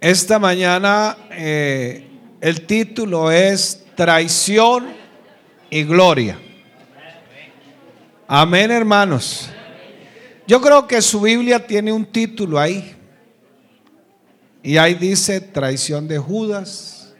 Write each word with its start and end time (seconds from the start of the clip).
Esta 0.00 0.38
mañana 0.38 1.18
eh, 1.32 2.06
el 2.40 2.66
título 2.66 3.32
es 3.32 3.84
Traición 3.96 4.86
y 5.70 5.82
Gloria. 5.82 6.38
Amén, 8.28 8.70
hermanos. 8.70 9.50
Yo 10.46 10.60
creo 10.60 10.86
que 10.86 11.02
su 11.02 11.20
Biblia 11.22 11.66
tiene 11.66 11.90
un 11.90 12.06
título 12.06 12.60
ahí. 12.60 12.94
Y 14.62 14.76
ahí 14.76 14.94
dice 14.94 15.40
traición 15.40 16.06
de 16.06 16.18
Judas, 16.18 17.12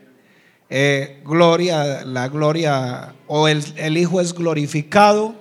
eh, 0.70 1.20
gloria, 1.24 2.04
la 2.04 2.28
gloria, 2.28 3.12
o 3.26 3.48
el, 3.48 3.64
el 3.74 3.98
Hijo 3.98 4.20
es 4.20 4.32
glorificado. 4.32 5.34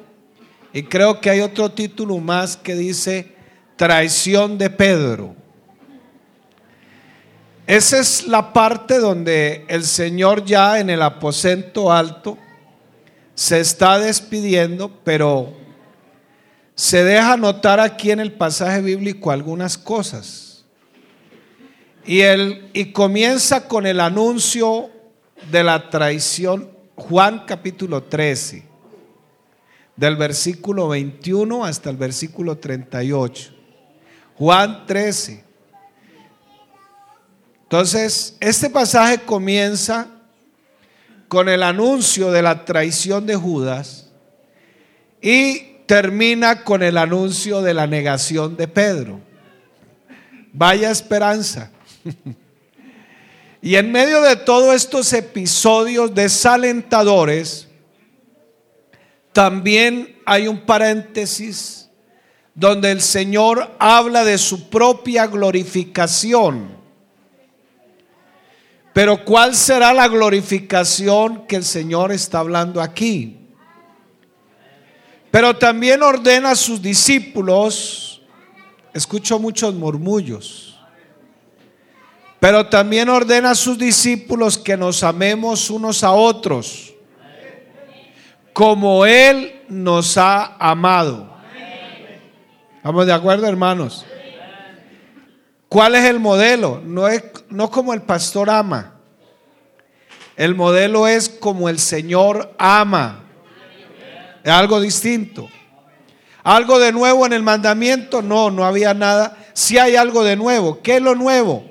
Y 0.73 0.81
creo 0.81 1.21
que 1.21 1.29
hay 1.29 1.41
otro 1.41 1.69
título 1.69 2.17
más 2.17 2.57
que 2.57 2.73
dice 2.73 3.31
traición 3.75 4.57
de 4.57 4.71
Pedro. 4.71 5.46
Esa 7.67 7.99
es 7.99 8.25
la 8.25 8.53
parte 8.53 8.97
donde 8.97 9.65
el 9.67 9.83
Señor 9.83 10.45
ya 10.45 10.79
en 10.79 10.89
el 10.89 11.01
aposento 11.01 11.91
alto 11.91 12.37
se 13.35 13.59
está 13.59 13.99
despidiendo, 13.99 14.89
pero 15.03 15.53
se 16.75 17.03
deja 17.03 17.35
notar 17.35 17.81
aquí 17.81 18.11
en 18.11 18.21
el 18.21 18.31
pasaje 18.31 18.81
bíblico 18.81 19.31
algunas 19.31 19.77
cosas. 19.77 20.63
Y, 22.05 22.21
y 22.71 22.93
comienza 22.93 23.67
con 23.67 23.85
el 23.85 23.99
anuncio 23.99 24.89
de 25.51 25.61
la 25.61 25.89
traición, 25.89 26.71
Juan 26.95 27.43
capítulo 27.45 28.03
13, 28.03 28.63
del 29.97 30.15
versículo 30.15 30.87
21 30.87 31.65
hasta 31.65 31.89
el 31.89 31.97
versículo 31.97 32.57
38. 32.57 33.51
Juan 34.37 34.85
13. 34.85 35.46
Entonces, 37.67 38.37
este 38.39 38.69
pasaje 38.69 39.19
comienza 39.19 40.07
con 41.27 41.49
el 41.49 41.63
anuncio 41.63 42.31
de 42.31 42.41
la 42.41 42.63
traición 42.63 43.25
de 43.25 43.35
Judas 43.35 44.07
y 45.21 45.81
termina 45.85 46.63
con 46.63 46.81
el 46.81 46.97
anuncio 46.97 47.61
de 47.61 47.73
la 47.73 47.85
negación 47.85 48.55
de 48.55 48.69
Pedro. 48.69 49.19
Vaya 50.53 50.89
esperanza. 50.89 51.69
y 53.61 53.75
en 53.75 53.91
medio 53.91 54.21
de 54.21 54.37
todos 54.37 54.73
estos 54.73 55.11
episodios 55.11 56.15
desalentadores, 56.15 57.67
también 59.33 60.15
hay 60.25 60.47
un 60.47 60.65
paréntesis 60.65 61.89
donde 62.55 62.91
el 62.91 63.01
Señor 63.01 63.75
habla 63.77 64.23
de 64.23 64.37
su 64.37 64.69
propia 64.69 65.27
glorificación 65.27 66.77
pero 68.97 69.23
¿cuál 69.23 69.53
será 69.53 69.93
la 69.93 70.07
glorificación 70.07 71.45
que 71.45 71.57
el 71.57 71.63
Señor 71.63 72.11
está 72.11 72.39
hablando 72.39 72.81
aquí? 72.81 73.37
Pero 75.29 75.55
también 75.55 76.01
ordena 76.01 76.49
a 76.49 76.55
sus 76.55 76.81
discípulos, 76.81 78.23
escucho 78.95 79.37
muchos 79.37 79.75
murmullos, 79.75 80.79
pero 82.39 82.69
también 82.69 83.07
ordena 83.09 83.51
a 83.51 83.55
sus 83.55 83.77
discípulos 83.77 84.57
que 84.57 84.75
nos 84.75 85.03
amemos 85.03 85.69
unos 85.69 86.03
a 86.03 86.13
otros, 86.13 86.95
como 88.51 89.05
Él 89.05 89.61
nos 89.69 90.17
ha 90.17 90.55
amado. 90.57 91.37
¿Estamos 92.77 93.05
de 93.05 93.13
acuerdo, 93.13 93.45
hermanos? 93.45 94.07
¿Cuál 95.69 95.95
es 95.95 96.05
el 96.05 96.19
modelo? 96.19 96.81
No 96.85 97.07
es 97.07 97.23
no 97.49 97.69
como 97.69 97.93
el 97.93 98.01
pastor 98.01 98.49
ama. 98.49 98.95
El 100.35 100.55
modelo 100.55 101.07
es 101.07 101.29
como 101.29 101.67
el 101.67 101.79
Señor 101.79 102.53
ama. 102.57 103.23
Es 104.43 104.51
algo 104.51 104.79
distinto. 104.79 105.49
¿Algo 106.43 106.79
de 106.79 106.93
nuevo 106.93 107.25
en 107.25 107.33
el 107.33 107.43
mandamiento? 107.43 108.21
No, 108.21 108.49
no 108.49 108.63
había 108.63 108.93
nada. 108.93 109.37
Si 109.53 109.77
hay 109.77 109.95
algo 109.95 110.23
de 110.23 110.37
nuevo. 110.37 110.81
¿Qué 110.81 110.97
es 110.97 111.01
lo 111.01 111.15
nuevo? 111.15 111.65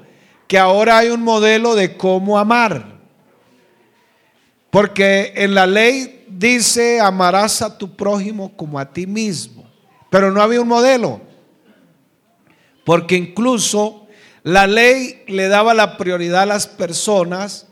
Que 0.47 0.59
ahora 0.59 0.99
hay 0.99 1.09
un 1.09 1.23
modelo 1.23 1.75
de 1.75 1.97
cómo 1.97 2.39
amar. 2.39 2.97
Porque 4.71 5.33
en 5.37 5.55
la 5.55 5.67
ley 5.67 6.27
dice, 6.29 7.01
amarás 7.01 7.63
a 7.63 7.79
tu 7.79 7.97
prójimo 7.97 8.55
como 8.57 8.79
a 8.79 8.93
ti 8.93 9.07
mismo. 9.07 9.65
Pero 10.11 10.31
no 10.31 10.43
había 10.43 10.61
un 10.61 10.69
modelo. 10.69 11.23
Porque 12.87 13.17
incluso 13.17 14.07
la 14.45 14.69
ley 14.69 15.25
le 15.27 15.49
daba 15.49 15.75
la 15.75 15.97
prioridad 15.97 16.43
a 16.43 16.47
las 16.47 16.69
personas 16.69 17.67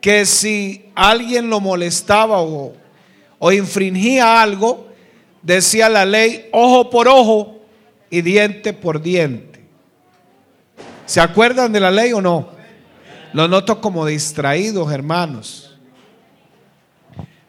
que 0.00 0.24
si 0.24 0.86
alguien 0.94 1.50
lo 1.50 1.58
molestaba 1.58 2.40
o, 2.40 2.72
o 3.40 3.52
infringía 3.52 4.40
algo, 4.40 4.86
decía 5.42 5.88
la 5.88 6.04
ley 6.04 6.48
ojo 6.52 6.90
por 6.90 7.08
ojo 7.08 7.60
y 8.08 8.22
diente 8.22 8.72
por 8.72 9.02
diente. 9.02 9.64
¿Se 11.06 11.20
acuerdan 11.20 11.72
de 11.72 11.80
la 11.80 11.90
ley 11.90 12.12
o 12.12 12.20
no? 12.20 12.50
Lo 13.32 13.48
noto 13.48 13.80
como 13.80 14.06
distraídos, 14.06 14.92
hermanos. 14.92 15.76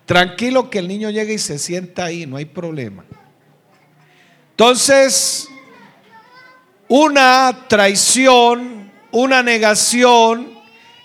Tranquilo 0.07 0.71
que 0.71 0.79
el 0.79 0.87
niño 0.87 1.11
llegue 1.11 1.35
y 1.35 1.37
se 1.37 1.59
sienta 1.59 2.05
ahí, 2.05 2.25
no 2.25 2.37
hay 2.37 2.45
problema. 2.45 3.05
Entonces, 4.49 5.47
una 6.87 7.65
traición, 7.67 8.91
una 9.11 9.41
negación 9.43 10.51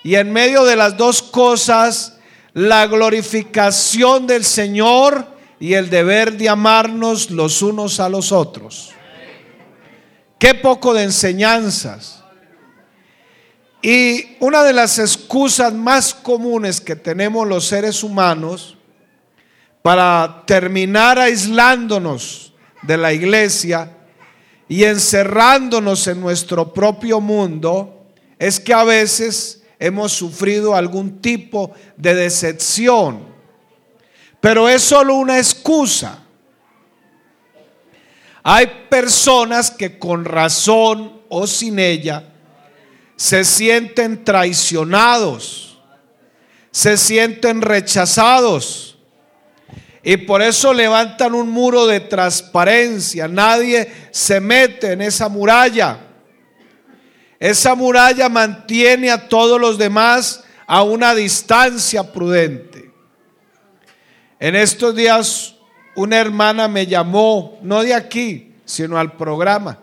y 0.02 0.14
en 0.14 0.32
medio 0.32 0.64
de 0.64 0.76
las 0.76 0.96
dos 0.96 1.22
cosas 1.22 2.18
la 2.54 2.86
glorificación 2.86 4.26
del 4.26 4.44
Señor 4.44 5.26
y 5.60 5.74
el 5.74 5.90
deber 5.90 6.36
de 6.36 6.48
amarnos 6.48 7.30
los 7.30 7.62
unos 7.62 8.00
a 8.00 8.08
los 8.08 8.32
otros. 8.32 8.90
Qué 10.38 10.54
poco 10.54 10.94
de 10.94 11.04
enseñanzas. 11.04 12.24
Y 13.82 14.36
una 14.40 14.62
de 14.64 14.72
las 14.72 14.98
excusas 14.98 15.72
más 15.72 16.14
comunes 16.14 16.80
que 16.80 16.96
tenemos 16.96 17.46
los 17.46 17.66
seres 17.66 18.02
humanos 18.02 18.76
para 19.82 20.42
terminar 20.46 21.18
aislándonos 21.18 22.52
de 22.82 22.96
la 22.96 23.12
iglesia 23.12 23.97
y 24.68 24.84
encerrándonos 24.84 26.06
en 26.06 26.20
nuestro 26.20 26.72
propio 26.72 27.20
mundo 27.20 28.06
es 28.38 28.60
que 28.60 28.74
a 28.74 28.84
veces 28.84 29.62
hemos 29.78 30.12
sufrido 30.12 30.74
algún 30.74 31.20
tipo 31.20 31.72
de 31.96 32.14
decepción. 32.14 33.26
Pero 34.40 34.68
es 34.68 34.82
solo 34.82 35.14
una 35.14 35.38
excusa. 35.38 36.22
Hay 38.42 38.66
personas 38.88 39.70
que 39.70 39.98
con 39.98 40.24
razón 40.24 41.20
o 41.28 41.46
sin 41.46 41.78
ella 41.78 42.32
se 43.16 43.44
sienten 43.44 44.24
traicionados, 44.24 45.78
se 46.70 46.96
sienten 46.96 47.62
rechazados 47.62 48.97
y 50.02 50.16
por 50.16 50.42
eso 50.42 50.72
levantan 50.72 51.34
un 51.34 51.50
muro 51.50 51.86
de 51.86 52.00
transparencia. 52.00 53.28
Nadie 53.28 53.92
se 54.10 54.40
mete 54.40 54.92
en 54.92 55.02
esa 55.02 55.28
muralla. 55.28 55.98
Esa 57.38 57.74
muralla 57.74 58.28
mantiene 58.28 59.10
a 59.10 59.28
todos 59.28 59.60
los 59.60 59.78
demás 59.78 60.44
a 60.66 60.82
una 60.82 61.14
distancia 61.14 62.12
prudente. 62.12 62.90
En 64.40 64.54
estos 64.54 64.94
días 64.94 65.54
una 65.98 66.18
hermana 66.18 66.68
me 66.68 66.86
llamó, 66.86 67.58
no 67.62 67.82
de 67.82 67.92
aquí, 67.92 68.54
sino 68.64 68.98
al 68.98 69.12
programa. 69.16 69.78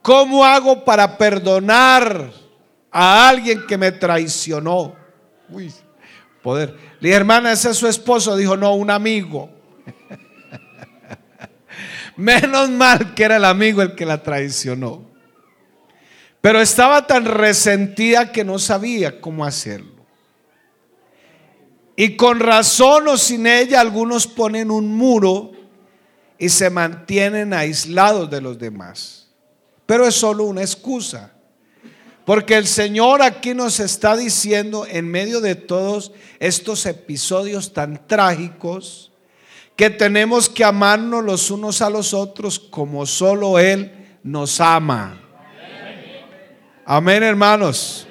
¿Cómo 0.00 0.44
hago 0.44 0.82
para 0.82 1.18
perdonar 1.18 2.32
a 2.90 3.28
alguien 3.28 3.66
que 3.66 3.76
me 3.76 3.92
traicionó? 3.92 4.96
Uy, 5.50 5.70
poder. 6.42 6.76
Hermana, 7.00 7.52
ese 7.52 7.70
es 7.70 7.76
su 7.76 7.86
esposo. 7.88 8.36
Dijo, 8.36 8.56
no, 8.56 8.74
un 8.74 8.90
amigo. 8.90 9.50
Menos 12.16 12.70
mal 12.70 13.14
que 13.14 13.24
era 13.24 13.36
el 13.36 13.44
amigo 13.44 13.82
el 13.82 13.94
que 13.94 14.06
la 14.06 14.22
traicionó. 14.22 15.10
Pero 16.40 16.60
estaba 16.60 17.06
tan 17.06 17.24
resentida 17.24 18.32
que 18.32 18.44
no 18.44 18.58
sabía 18.58 19.20
cómo 19.20 19.44
hacerlo. 19.44 20.00
Y 21.96 22.16
con 22.16 22.40
razón 22.40 23.08
o 23.08 23.18
sin 23.18 23.46
ella, 23.46 23.80
algunos 23.80 24.26
ponen 24.26 24.70
un 24.70 24.96
muro 24.96 25.52
y 26.38 26.48
se 26.48 26.70
mantienen 26.70 27.52
aislados 27.52 28.30
de 28.30 28.40
los 28.40 28.58
demás. 28.58 29.28
Pero 29.84 30.06
es 30.06 30.14
solo 30.14 30.44
una 30.44 30.62
excusa. 30.62 31.34
Porque 32.24 32.56
el 32.56 32.66
Señor 32.66 33.22
aquí 33.22 33.54
nos 33.54 33.80
está 33.80 34.16
diciendo 34.16 34.86
en 34.88 35.08
medio 35.08 35.40
de 35.40 35.54
todos 35.54 36.12
estos 36.38 36.86
episodios 36.86 37.72
tan 37.72 38.06
trágicos 38.06 39.10
que 39.76 39.90
tenemos 39.90 40.48
que 40.48 40.62
amarnos 40.62 41.24
los 41.24 41.50
unos 41.50 41.80
a 41.80 41.90
los 41.90 42.12
otros 42.12 42.58
como 42.58 43.06
solo 43.06 43.58
Él 43.58 44.18
nos 44.22 44.60
ama. 44.60 45.18
Amén, 46.84 47.22
hermanos. 47.22 48.06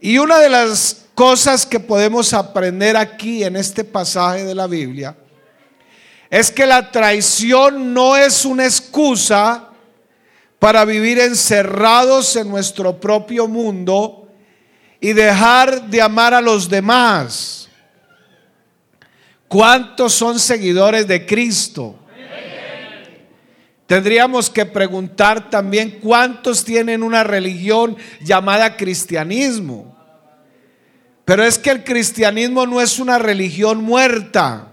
Y 0.00 0.16
una 0.16 0.38
de 0.38 0.48
las 0.48 1.06
cosas 1.14 1.66
que 1.66 1.78
podemos 1.78 2.32
aprender 2.32 2.96
aquí 2.96 3.44
en 3.44 3.56
este 3.56 3.84
pasaje 3.84 4.44
de 4.44 4.54
la 4.54 4.66
Biblia 4.66 5.16
es 6.30 6.50
que 6.50 6.64
la 6.64 6.90
traición 6.90 7.92
no 7.92 8.16
es 8.16 8.44
una 8.44 8.64
excusa 8.64 9.69
para 10.60 10.84
vivir 10.84 11.18
encerrados 11.18 12.36
en 12.36 12.48
nuestro 12.48 13.00
propio 13.00 13.48
mundo 13.48 14.28
y 15.00 15.14
dejar 15.14 15.88
de 15.88 16.02
amar 16.02 16.34
a 16.34 16.40
los 16.42 16.68
demás. 16.68 17.68
¿Cuántos 19.48 20.12
son 20.12 20.38
seguidores 20.38 21.08
de 21.08 21.24
Cristo? 21.24 21.96
Tendríamos 23.86 24.50
que 24.50 24.66
preguntar 24.66 25.50
también 25.50 25.98
cuántos 25.98 26.62
tienen 26.62 27.02
una 27.02 27.24
religión 27.24 27.96
llamada 28.20 28.76
cristianismo. 28.76 29.96
Pero 31.24 31.42
es 31.42 31.58
que 31.58 31.70
el 31.70 31.84
cristianismo 31.84 32.66
no 32.66 32.82
es 32.82 32.98
una 32.98 33.18
religión 33.18 33.82
muerta. 33.82 34.68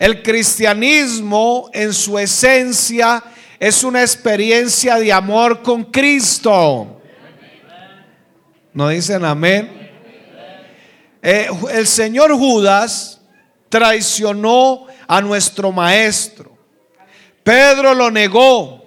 El 0.00 0.22
cristianismo 0.22 1.70
en 1.72 1.94
su 1.94 2.18
esencia 2.18 3.22
es 3.60 3.84
una 3.84 4.00
experiencia 4.00 4.96
de 4.96 5.12
amor 5.12 5.62
con 5.62 5.84
Cristo. 5.84 7.00
¿No 8.72 8.88
dicen 8.88 9.22
amén? 9.24 9.90
Eh, 11.22 11.48
el 11.72 11.86
señor 11.86 12.32
Judas 12.32 13.20
traicionó 13.68 14.86
a 15.06 15.20
nuestro 15.20 15.70
maestro. 15.72 16.56
Pedro 17.42 17.94
lo 17.94 18.10
negó. 18.10 18.80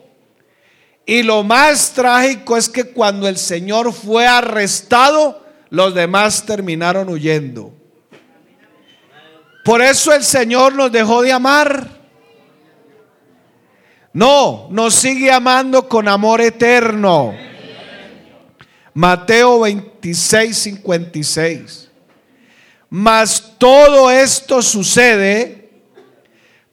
Y 1.05 1.21
lo 1.21 1.43
más 1.43 1.91
trágico 1.91 2.57
es 2.57 2.67
que 2.67 2.85
cuando 2.85 3.27
el 3.27 3.37
Señor 3.37 3.91
fue 3.91 4.25
arrestado, 4.25 5.45
los 5.69 5.93
demás 5.93 6.45
terminaron 6.45 7.09
huyendo. 7.09 7.73
Por 9.65 9.81
eso 9.81 10.13
el 10.13 10.23
Señor 10.23 10.75
nos 10.75 10.93
dejó 10.93 11.21
de 11.21 11.33
amar. 11.33 12.02
No, 14.13 14.67
nos 14.69 14.93
sigue 14.93 15.31
amando 15.31 15.89
con 15.89 16.07
amor 16.07 16.39
eterno. 16.39 17.33
Mateo 18.93 19.61
26, 19.61 20.55
56. 20.55 21.89
Mas 22.91 23.55
todo 23.57 24.11
esto 24.11 24.61
sucede 24.61 25.71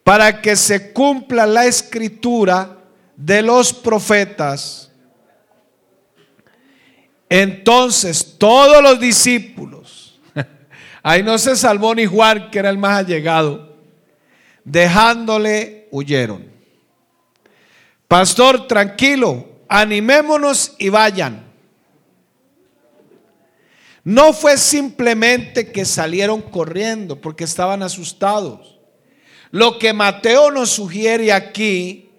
para 0.04 0.42
que 0.42 0.54
se 0.54 0.92
cumpla 0.92 1.46
la 1.46 1.64
escritura 1.64 2.76
de 3.16 3.40
los 3.40 3.72
profetas. 3.72 4.90
Entonces 7.26 8.36
todos 8.36 8.82
los 8.82 9.00
discípulos, 9.00 10.20
ahí 11.02 11.22
no 11.22 11.38
se 11.38 11.56
salvó 11.56 11.94
ni 11.94 12.04
Juan, 12.04 12.50
que 12.50 12.58
era 12.58 12.68
el 12.68 12.76
más 12.76 12.98
allegado, 12.98 13.76
dejándole 14.62 15.88
huyeron. 15.90 16.49
Pastor, 18.10 18.66
tranquilo, 18.66 19.46
animémonos 19.68 20.74
y 20.78 20.88
vayan. 20.88 21.44
No 24.02 24.32
fue 24.32 24.58
simplemente 24.58 25.70
que 25.70 25.84
salieron 25.84 26.42
corriendo 26.42 27.20
porque 27.20 27.44
estaban 27.44 27.84
asustados. 27.84 28.80
Lo 29.52 29.78
que 29.78 29.92
Mateo 29.92 30.50
nos 30.50 30.70
sugiere 30.70 31.32
aquí 31.32 32.10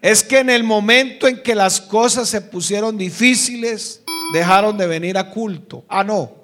es 0.00 0.22
que 0.22 0.38
en 0.38 0.48
el 0.48 0.62
momento 0.62 1.26
en 1.26 1.42
que 1.42 1.56
las 1.56 1.80
cosas 1.80 2.28
se 2.28 2.40
pusieron 2.40 2.96
difíciles, 2.96 4.04
dejaron 4.32 4.78
de 4.78 4.86
venir 4.86 5.18
a 5.18 5.28
culto. 5.28 5.84
Ah, 5.88 6.04
no. 6.04 6.36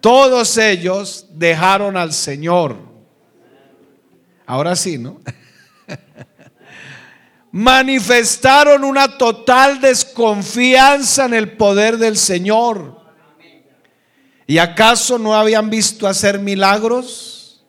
Todos 0.00 0.56
ellos 0.56 1.26
dejaron 1.32 1.98
al 1.98 2.14
Señor. 2.14 2.78
Ahora 4.46 4.74
sí, 4.74 4.96
¿no? 4.96 5.20
Manifestaron 7.56 8.84
una 8.84 9.16
total 9.16 9.80
desconfianza 9.80 11.24
en 11.24 11.32
el 11.32 11.56
poder 11.56 11.96
del 11.96 12.18
Señor. 12.18 13.00
¿Y 14.46 14.58
acaso 14.58 15.18
no 15.18 15.34
habían 15.34 15.70
visto 15.70 16.06
hacer 16.06 16.38
milagros? 16.38 17.64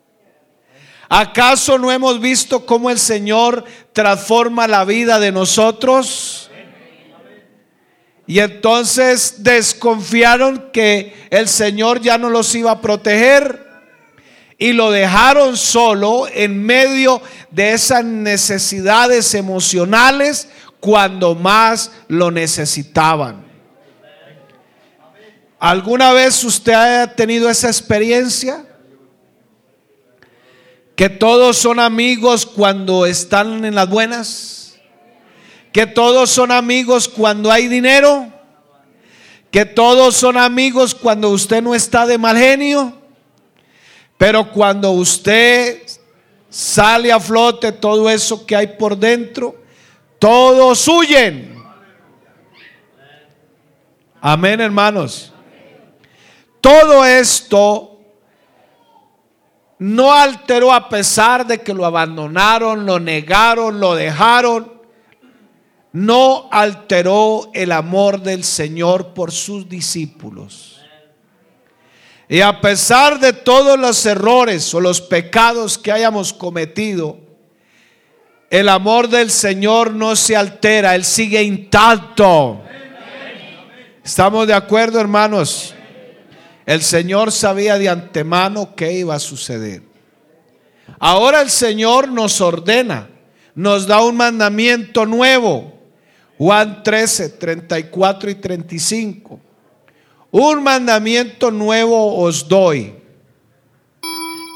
¿Acaso 1.08 1.78
no 1.78 1.90
hemos 1.90 2.20
visto 2.20 2.66
cómo 2.66 2.90
el 2.90 3.00
Señor 3.00 3.64
transforma 3.94 4.68
la 4.68 4.84
vida 4.84 5.22
de 5.22 5.32
nosotros? 5.32 6.52
Y 8.26 8.40
entonces 8.40 9.42
desconfiaron 9.42 10.70
que 10.74 11.30
el 11.30 11.48
Señor 11.48 12.02
ya 12.02 12.18
no 12.18 12.30
los 12.30 12.54
iba 12.56 12.72
a 12.72 12.82
proteger 12.82 13.67
y 14.58 14.74
lo 14.74 14.92
dejaron 14.92 15.56
solo 15.56 16.28
en 16.28 16.64
medio 16.64 17.22
de 17.52 17.74
esas 17.74 18.04
necesidades 18.04 19.34
emocionales 19.34 20.50
cuando 20.80 21.36
más 21.36 21.92
lo 22.08 22.32
necesitaban. 22.32 23.46
¿Alguna 25.60 26.14
vez 26.14 26.44
usted 26.44 26.74
ha 26.74 27.08
tenido 27.16 27.50
esa 27.50 27.68
experiencia? 27.68 28.68
que 30.98 31.10
todos 31.10 31.58
son 31.58 31.80
amigos 31.80 32.48
cuando 32.48 33.06
están 33.06 33.64
en 33.66 33.76
las 33.76 33.88
buenas, 33.88 34.80
que 35.72 35.86
todos 35.86 36.32
son 36.32 36.52
amigos 36.52 37.08
cuando 37.08 37.52
hay 37.52 37.68
dinero, 37.68 38.34
que 39.52 39.64
todos 39.66 40.16
son 40.16 40.38
amigos 40.38 40.96
cuando 40.96 41.30
usted 41.30 41.62
no 41.62 41.76
está 41.76 42.08
de 42.08 42.18
mal 42.18 42.36
genio, 42.36 42.97
pero 44.18 44.52
cuando 44.52 44.92
usted 44.92 45.84
sale 46.50 47.12
a 47.12 47.20
flote 47.20 47.72
todo 47.72 48.10
eso 48.10 48.46
que 48.46 48.56
hay 48.56 48.68
por 48.68 48.98
dentro, 48.98 49.56
todos 50.20 50.88
huyen. 50.88 51.56
Amén, 54.20 54.60
hermanos. 54.60 55.32
Todo 56.60 57.06
esto 57.06 58.00
no 59.80 60.12
alteró 60.12 60.74
a 60.74 60.90
pesar 60.90 61.46
de 61.46 61.60
que 61.60 61.74
lo 61.74 61.86
abandonaron, 61.86 62.86
lo 62.86 63.00
negaron, 63.00 63.80
lo 63.80 63.96
dejaron. 63.96 64.74
No 65.94 66.50
alteró 66.52 67.50
el 67.54 67.72
amor 67.72 68.22
del 68.22 68.44
Señor 68.44 69.14
por 69.14 69.32
sus 69.32 69.70
discípulos. 69.70 70.77
Y 72.30 72.42
a 72.42 72.60
pesar 72.60 73.20
de 73.20 73.32
todos 73.32 73.80
los 73.80 74.06
errores 74.06 74.74
o 74.74 74.82
los 74.82 75.00
pecados 75.00 75.78
que 75.78 75.92
hayamos 75.92 76.34
cometido, 76.34 77.18
el 78.50 78.68
amor 78.70 79.08
del 79.08 79.32
Señor 79.32 79.94
no 79.94 80.16
se 80.16 80.36
altera, 80.36 80.96
Él 80.96 81.06
sigue 81.06 81.42
intacto. 81.42 82.62
¿Estamos 84.04 84.48
de 84.48 84.54
acuerdo, 84.54 85.00
hermanos? 85.00 85.74
El 86.66 86.82
Señor 86.82 87.32
sabía 87.32 87.78
de 87.78 87.88
antemano 87.88 88.76
qué 88.76 88.92
iba 88.92 89.16
a 89.16 89.20
suceder. 89.20 89.84
Ahora 91.00 91.42
el 91.42 91.50
Señor 91.50 92.10
nos 92.10 92.42
ordena, 92.42 93.10
nos 93.56 93.88
da 93.88 94.04
un 94.04 94.18
mandamiento 94.18 95.06
nuevo. 95.06 95.74
Juan 96.38 96.84
13, 96.84 97.30
34 97.30 98.30
y 98.30 98.36
35. 98.36 99.40
Un 100.40 100.62
mandamiento 100.62 101.50
nuevo 101.50 102.22
os 102.22 102.48
doy. 102.48 102.94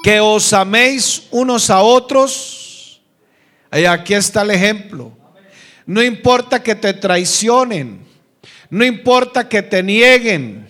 Que 0.04 0.20
os 0.20 0.54
améis 0.54 1.24
unos 1.32 1.72
a 1.72 1.82
otros. 1.82 3.02
Y 3.74 3.86
aquí 3.86 4.14
está 4.14 4.44
el 4.44 4.52
ejemplo. 4.52 5.12
No 5.88 6.04
importa 6.04 6.62
que 6.62 6.76
te 6.76 6.94
traicionen. 6.94 8.06
No 8.70 8.86
importa 8.86 9.50
que 9.50 9.64
te 9.64 9.82
nieguen. 9.82 10.70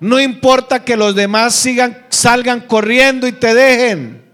No 0.00 0.18
importa 0.18 0.82
que 0.82 0.96
los 0.96 1.14
demás 1.14 1.54
sigan, 1.54 2.06
salgan 2.08 2.62
corriendo 2.62 3.26
y 3.26 3.32
te 3.32 3.52
dejen. 3.52 4.24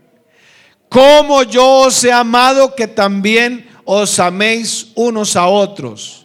Como 0.89 1.43
yo 1.43 1.87
os 1.89 2.05
he 2.05 2.13
amado, 2.13 2.77
que 2.77 2.87
también 2.87 3.69
os 3.85 4.21
améis 4.21 4.93
unos 4.95 5.35
a 5.35 5.49
otros. 5.49 6.22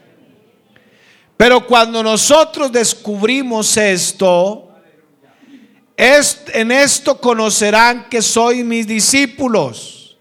Pero 1.37 1.67
cuando 1.67 2.01
nosotros 2.01 2.71
descubrimos 2.71 3.77
esto, 3.77 4.69
es, 5.95 6.43
en 6.53 6.71
esto 6.71 7.21
conocerán 7.21 8.09
que 8.09 8.23
soy 8.23 8.63
mis 8.63 8.87
discípulos. 8.87 10.17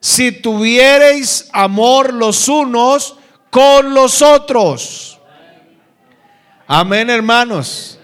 Si 0.00 0.32
tuviereis 0.32 1.48
amor 1.52 2.12
los 2.12 2.48
unos 2.48 3.16
con 3.50 3.94
los 3.94 4.20
otros. 4.20 5.18
Amén, 6.66 7.10
hermanos. 7.10 7.98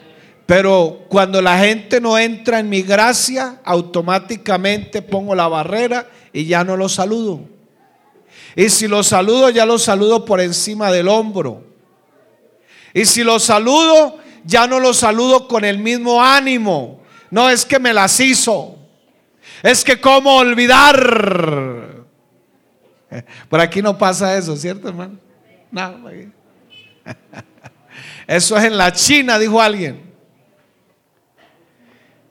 Pero 0.46 1.06
cuando 1.08 1.42
la 1.42 1.58
gente 1.58 2.00
no 2.00 2.18
entra 2.18 2.60
en 2.60 2.68
mi 2.68 2.82
gracia, 2.82 3.60
automáticamente 3.64 5.02
pongo 5.02 5.34
la 5.34 5.48
barrera 5.48 6.08
y 6.32 6.44
ya 6.44 6.64
no 6.64 6.76
lo 6.76 6.88
saludo. 6.88 7.40
Y 8.54 8.68
si 8.68 8.86
lo 8.86 9.02
saludo, 9.02 9.50
ya 9.50 9.66
lo 9.66 9.78
saludo 9.78 10.24
por 10.24 10.40
encima 10.40 10.92
del 10.92 11.08
hombro. 11.08 11.73
Y 12.94 13.04
si 13.04 13.24
lo 13.24 13.40
saludo, 13.40 14.18
ya 14.44 14.68
no 14.68 14.78
lo 14.78 14.94
saludo 14.94 15.48
con 15.48 15.64
el 15.64 15.78
mismo 15.78 16.22
ánimo. 16.22 17.02
No 17.30 17.50
es 17.50 17.66
que 17.66 17.80
me 17.80 17.92
las 17.92 18.20
hizo. 18.20 18.78
Es 19.62 19.82
que 19.82 20.00
cómo 20.00 20.36
olvidar. 20.36 22.04
Por 23.48 23.60
aquí 23.60 23.82
no 23.82 23.98
pasa 23.98 24.36
eso, 24.36 24.56
¿cierto, 24.56 24.88
hermano? 24.88 25.18
No, 25.72 26.08
eso 28.28 28.56
es 28.56 28.64
en 28.64 28.78
la 28.78 28.92
China, 28.92 29.40
dijo 29.40 29.60
alguien. 29.60 30.14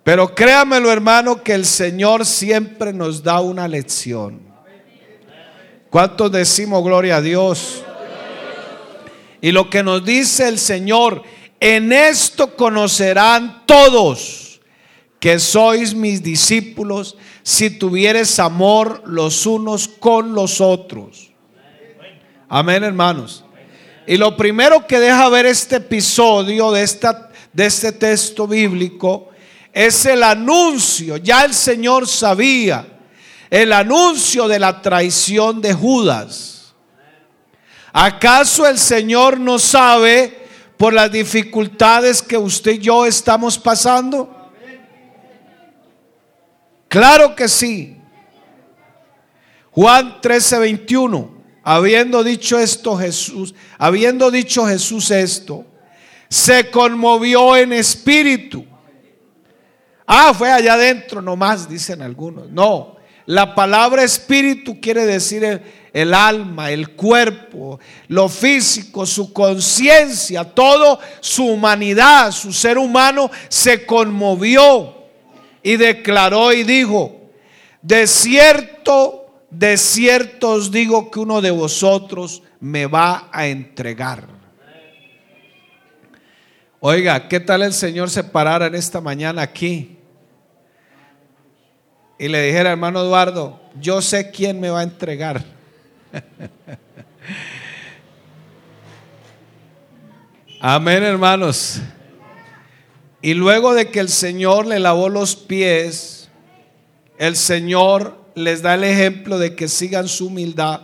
Pero 0.04 0.34
créamelo, 0.34 0.92
hermano, 0.92 1.44
que 1.44 1.54
el 1.54 1.66
Señor 1.66 2.26
siempre 2.26 2.94
nos 2.94 3.22
da 3.22 3.42
una 3.42 3.68
lección. 3.68 4.42
¿Cuántos 5.90 6.32
decimos 6.32 6.84
gloria 6.84 7.18
a 7.18 7.22
Dios? 7.22 7.84
Y 9.44 9.52
lo 9.52 9.70
que 9.70 9.84
nos 9.84 10.06
dice 10.06 10.48
el 10.48 10.58
Señor, 10.58 11.22
en 11.60 11.92
esto 11.92 12.56
conocerán 12.56 13.64
todos 13.66 14.62
que 15.20 15.38
sois 15.38 15.94
mis 15.94 16.24
discípulos 16.24 17.18
si 17.44 17.72
tuvieres 17.72 18.40
amor 18.40 19.04
los 19.06 19.46
unos 19.46 19.90
con 19.90 20.34
los 20.34 20.62
otros. 20.62 21.34
Amén, 22.48 22.86
hermanos. 22.86 23.44
Y 24.08 24.16
lo 24.16 24.38
primero 24.38 24.88
que 24.88 25.02
deja 25.02 25.28
ver 25.28 25.46
este 25.46 25.76
episodio 25.76 26.72
de, 26.72 26.84
esta, 26.84 27.30
de 27.52 27.66
este 27.66 27.92
texto 27.92 28.48
bíblico 28.48 29.32
es 29.74 30.06
el 30.06 30.24
anuncio, 30.24 31.18
ya 31.18 31.44
el 31.44 31.54
Señor 31.54 32.08
sabía, 32.08 32.88
el 33.50 33.74
anuncio 33.74 34.48
de 34.48 34.60
la 34.60 34.82
traición 34.82 35.60
de 35.60 35.74
Judas. 35.74 36.63
¿Acaso 37.94 38.68
el 38.68 38.78
Señor 38.78 39.40
no 39.40 39.60
sabe 39.60 40.48
por 40.78 40.94
las 40.94 41.12
dificultades 41.12 42.22
que 42.22 42.38
usted 42.38 42.74
y 42.74 42.80
yo 42.80 43.06
estamos 43.06 43.58
pasando? 43.58 44.52
Claro 46.90 47.36
que 47.36 47.48
sí. 47.48 47.98
Juan 49.72 50.20
13, 50.22 50.60
21. 50.60 51.44
Habiendo 51.64 52.24
dicho 52.26 52.60
esto 52.60 52.98
Jesús, 52.98 53.56
habiendo 53.78 54.30
dicho 54.30 54.66
Jesús 54.66 55.10
esto, 55.12 55.66
se 56.28 56.70
conmovió 56.70 57.56
en 57.56 57.72
espíritu 57.72 58.66
Ah, 60.06 60.34
fue 60.34 60.52
allá 60.52 60.74
adentro 60.74 61.22
nomás, 61.22 61.70
dicen 61.70 62.02
algunos. 62.02 62.50
No, 62.52 62.98
la 63.26 63.56
palabra 63.56 64.04
espíritu 64.04 64.80
quiere 64.82 65.06
decir 65.06 65.62
el, 65.94 66.14
alma, 66.16 66.72
el 66.72 66.90
cuerpo, 66.90 67.80
lo 68.08 68.28
físico, 68.28 69.06
su 69.06 69.32
conciencia, 69.32 70.44
todo 70.44 71.00
su 71.20 71.46
humanidad, 71.46 72.32
su 72.32 72.52
ser 72.52 72.80
humano 72.80 73.30
se 73.48 73.86
conmovió 73.86 74.96
y 75.62 75.78
declaró 75.78 76.52
y 76.52 76.64
dijo, 76.64 77.22
de 77.84 78.08
cierto, 78.08 79.28
de 79.52 79.78
cierto 79.78 80.50
os 80.50 80.72
digo 80.72 81.12
que 81.12 81.20
uno 81.20 81.42
de 81.42 81.52
vosotros 81.52 82.42
me 82.60 82.88
va 82.88 83.30
a 83.32 83.46
entregar. 83.46 84.28
Oiga, 86.80 87.30
¿qué 87.30 87.40
tal 87.40 87.62
el 87.62 87.74
Señor 87.74 88.10
se 88.10 88.24
parara 88.24 88.66
en 88.66 88.76
esta 88.76 89.00
mañana 89.00 89.44
aquí? 89.44 89.98
Y 92.18 92.28
le 92.28 92.42
dijera, 92.42 92.72
hermano 92.72 93.02
Eduardo, 93.02 93.62
yo 93.80 94.02
sé 94.02 94.32
quién 94.32 94.60
me 94.60 94.70
va 94.70 94.80
a 94.80 94.84
entregar. 94.84 95.53
Amén, 100.60 101.04
hermanos. 101.04 101.82
Y 103.22 103.34
luego 103.34 103.74
de 103.74 103.90
que 103.90 104.00
el 104.00 104.08
Señor 104.10 104.66
le 104.66 104.80
lavó 104.80 105.10
los 105.10 105.36
pies, 105.36 106.30
el 107.18 107.36
Señor 107.36 108.18
les 108.36 108.62
da 108.62 108.76
el 108.76 108.84
ejemplo 108.84 109.40
de 109.40 109.56
que 109.56 109.68
sigan 109.68 110.08
su 110.08 110.28
humildad, 110.28 110.82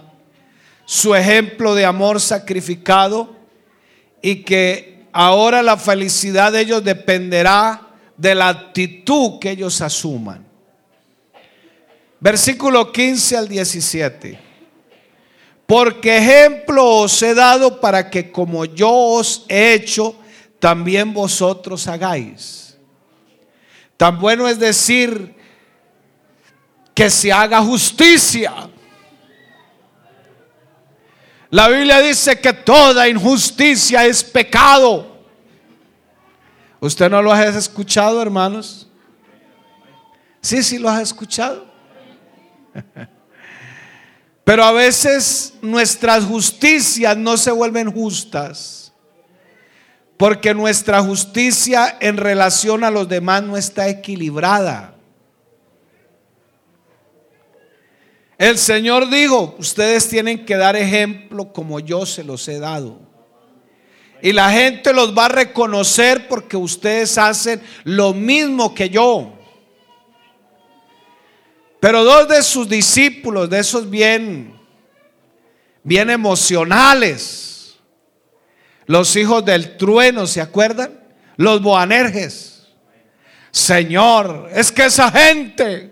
su 0.86 1.14
ejemplo 1.16 1.76
de 1.76 1.86
amor 1.86 2.20
sacrificado 2.22 3.36
y 4.22 4.44
que 4.44 5.06
ahora 5.12 5.62
la 5.62 5.78
felicidad 5.78 6.52
de 6.52 6.62
ellos 6.62 6.84
dependerá 6.84 7.88
de 8.18 8.34
la 8.36 8.50
actitud 8.50 9.40
que 9.40 9.52
ellos 9.52 9.82
asuman. 9.82 10.46
Versículo 12.20 12.92
15 12.92 13.38
al 13.38 13.48
17. 13.48 14.49
Porque 15.70 16.18
ejemplo 16.18 16.84
os 16.84 17.22
he 17.22 17.34
dado 17.34 17.80
para 17.80 18.10
que 18.10 18.30
como 18.30 18.66
yo 18.66 18.92
os 18.92 19.46
he 19.48 19.74
hecho, 19.74 20.16
también 20.60 21.14
vosotros 21.14 21.88
hagáis. 21.88 22.76
Tan 23.96 24.20
bueno 24.20 24.50
es 24.50 24.60
decir 24.60 25.34
que 26.94 27.10
se 27.10 27.32
haga 27.32 27.62
justicia 27.62 28.70
la 31.52 31.68
Biblia 31.68 32.00
dice 32.00 32.40
que 32.40 32.54
toda 32.54 33.10
injusticia 33.10 34.06
es 34.06 34.24
pecado. 34.24 35.18
¿Usted 36.80 37.10
no 37.10 37.22
lo 37.22 37.34
ha 37.34 37.44
escuchado, 37.46 38.22
hermanos? 38.22 38.88
Sí, 40.42 40.62
sí 40.62 40.78
lo 40.78 40.90
has 40.90 41.02
escuchado. 41.02 41.66
Pero 44.50 44.64
a 44.64 44.72
veces 44.72 45.54
nuestras 45.62 46.26
justicias 46.26 47.16
no 47.16 47.38
se 47.38 47.52
vuelven 47.52 47.92
justas. 47.92 48.92
Porque 50.18 50.56
nuestra 50.56 51.04
justicia 51.04 52.00
en 52.00 52.18
relación 52.18 52.84
a 52.84 52.90
los 52.90 53.08
demás 53.08 53.44
no 53.44 53.58
está 53.58 53.88
equilibrada. 53.90 54.96
El 58.40 58.58
Señor 58.58 59.08
dijo, 59.12 59.56
ustedes 59.60 60.10
tienen 60.10 60.44
que 60.44 60.58
dar 60.58 60.76
ejemplo 60.76 61.54
como 61.54 61.80
yo 61.80 62.08
se 62.08 62.24
los 62.24 62.48
he 62.48 62.58
dado. 62.58 63.00
Y 64.20 64.32
la 64.34 64.50
gente 64.52 64.94
los 64.94 65.16
va 65.16 65.26
a 65.26 65.30
reconocer 65.30 66.28
porque 66.28 66.58
ustedes 66.58 67.20
hacen 67.20 67.62
lo 67.84 68.16
mismo 68.16 68.74
que 68.74 68.90
yo. 68.90 69.39
Pero 71.80 72.04
dos 72.04 72.28
de 72.28 72.44
sus 72.44 72.68
discípulos, 72.68 73.50
de 73.50 73.60
esos 73.60 73.90
bien, 73.90 74.54
bien 75.84 76.10
emocionales, 76.10 77.78
los 78.86 79.16
hijos 79.16 79.46
del 79.46 79.78
trueno, 79.78 80.28
¿se 80.28 80.42
acuerdan? 80.42 81.00
Los 81.38 81.62
boanerges. 81.62 82.68
Señor, 83.52 84.50
es 84.54 84.72
que 84.72 84.86
esa 84.86 85.12
gente 85.12 85.90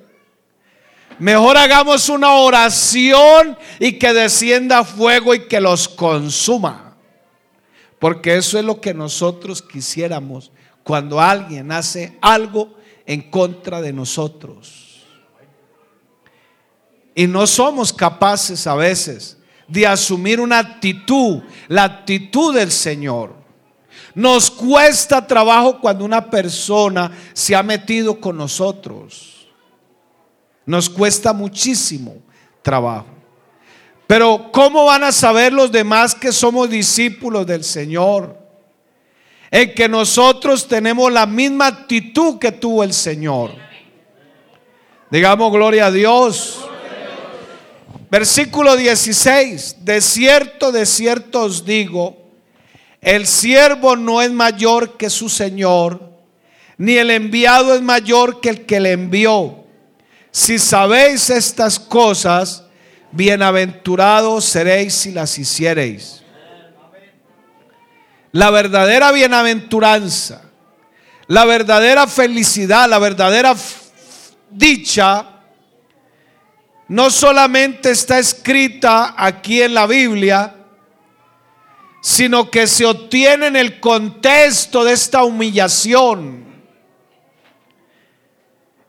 Mejor 1.20 1.58
hagamos 1.58 2.10
una 2.10 2.34
oración 2.34 3.58
y 3.80 3.94
que 3.94 4.14
descienda 4.14 4.84
fuego 4.84 5.34
y 5.34 5.48
que 5.48 5.60
los 5.60 5.88
consuma. 5.88 6.96
Porque 8.00 8.36
eso 8.36 8.60
es 8.60 8.66
lo 8.66 8.80
que 8.80 8.94
nosotros 8.94 9.64
quisiéramos 9.64 10.52
cuando 10.84 11.20
alguien 11.20 11.72
hace 11.72 12.18
algo 12.22 12.78
en 13.08 13.32
contra 13.32 13.82
de 13.82 13.94
nosotros. 13.94 14.87
Y 17.18 17.26
no 17.26 17.48
somos 17.48 17.92
capaces 17.92 18.68
a 18.68 18.76
veces 18.76 19.40
de 19.68 19.88
asumir 19.88 20.40
una 20.40 20.60
actitud, 20.60 21.42
la 21.68 21.84
actitud 21.84 22.54
del 22.54 22.72
Señor. 22.72 23.34
Nos 24.14 24.52
cuesta 24.52 25.26
trabajo 25.26 25.82
cuando 25.82 26.06
una 26.06 26.30
persona 26.30 27.12
se 27.34 27.56
ha 27.56 27.64
metido 27.64 28.22
con 28.22 28.38
nosotros. 28.38 29.48
Nos 30.64 30.92
cuesta 30.92 31.34
muchísimo 31.34 32.18
trabajo. 32.62 33.08
Pero 34.06 34.52
¿cómo 34.52 34.86
van 34.86 35.04
a 35.04 35.12
saber 35.12 35.54
los 35.54 35.72
demás 35.72 36.14
que 36.14 36.32
somos 36.32 36.70
discípulos 36.70 37.48
del 37.48 37.64
Señor? 37.64 38.38
En 39.50 39.74
que 39.74 39.90
nosotros 39.90 40.68
tenemos 40.68 41.12
la 41.12 41.26
misma 41.26 41.66
actitud 41.66 42.38
que 42.38 42.52
tuvo 42.52 42.84
el 42.84 42.94
Señor. 42.94 43.56
Digamos 45.10 45.52
gloria 45.52 45.88
a 45.88 45.92
Dios. 45.92 46.67
Versículo 48.10 48.76
16. 48.76 49.78
De 49.86 50.02
cierto, 50.02 50.72
de 50.72 50.86
cierto 50.86 51.42
os 51.42 51.66
digo, 51.66 52.18
el 53.02 53.28
siervo 53.28 53.96
no 53.96 54.22
es 54.22 54.32
mayor 54.32 54.98
que 54.98 55.10
su 55.10 55.30
Señor, 55.30 56.02
ni 56.78 56.98
el 56.98 57.12
enviado 57.12 57.74
es 57.74 57.82
mayor 57.82 58.40
que 58.40 58.50
el 58.50 58.66
que 58.66 58.80
le 58.80 58.94
envió. 58.94 59.66
Si 60.32 60.60
sabéis 60.60 61.30
estas 61.30 61.80
cosas, 61.80 62.64
bienaventurados 63.12 64.46
seréis 64.46 64.94
si 64.94 65.12
las 65.12 65.38
hiciereis. 65.38 66.24
La 68.32 68.52
verdadera 68.52 69.12
bienaventuranza, 69.12 70.44
la 71.28 71.46
verdadera 71.46 72.08
felicidad, 72.08 72.88
la 72.90 73.00
verdadera 73.00 73.56
dicha, 74.52 75.37
no 76.88 77.10
solamente 77.10 77.92
está 77.92 78.20
escrita 78.20 79.14
aquí 79.18 79.62
en 79.62 79.74
la 79.74 79.88
Biblia, 79.88 80.56
sino 82.02 82.50
que 82.50 82.68
se 82.68 82.86
obtiene 82.86 83.48
en 83.48 83.56
el 83.56 83.80
contexto 83.80 84.86
de 84.86 84.94
esta 84.94 85.24
humillación. 85.24 86.46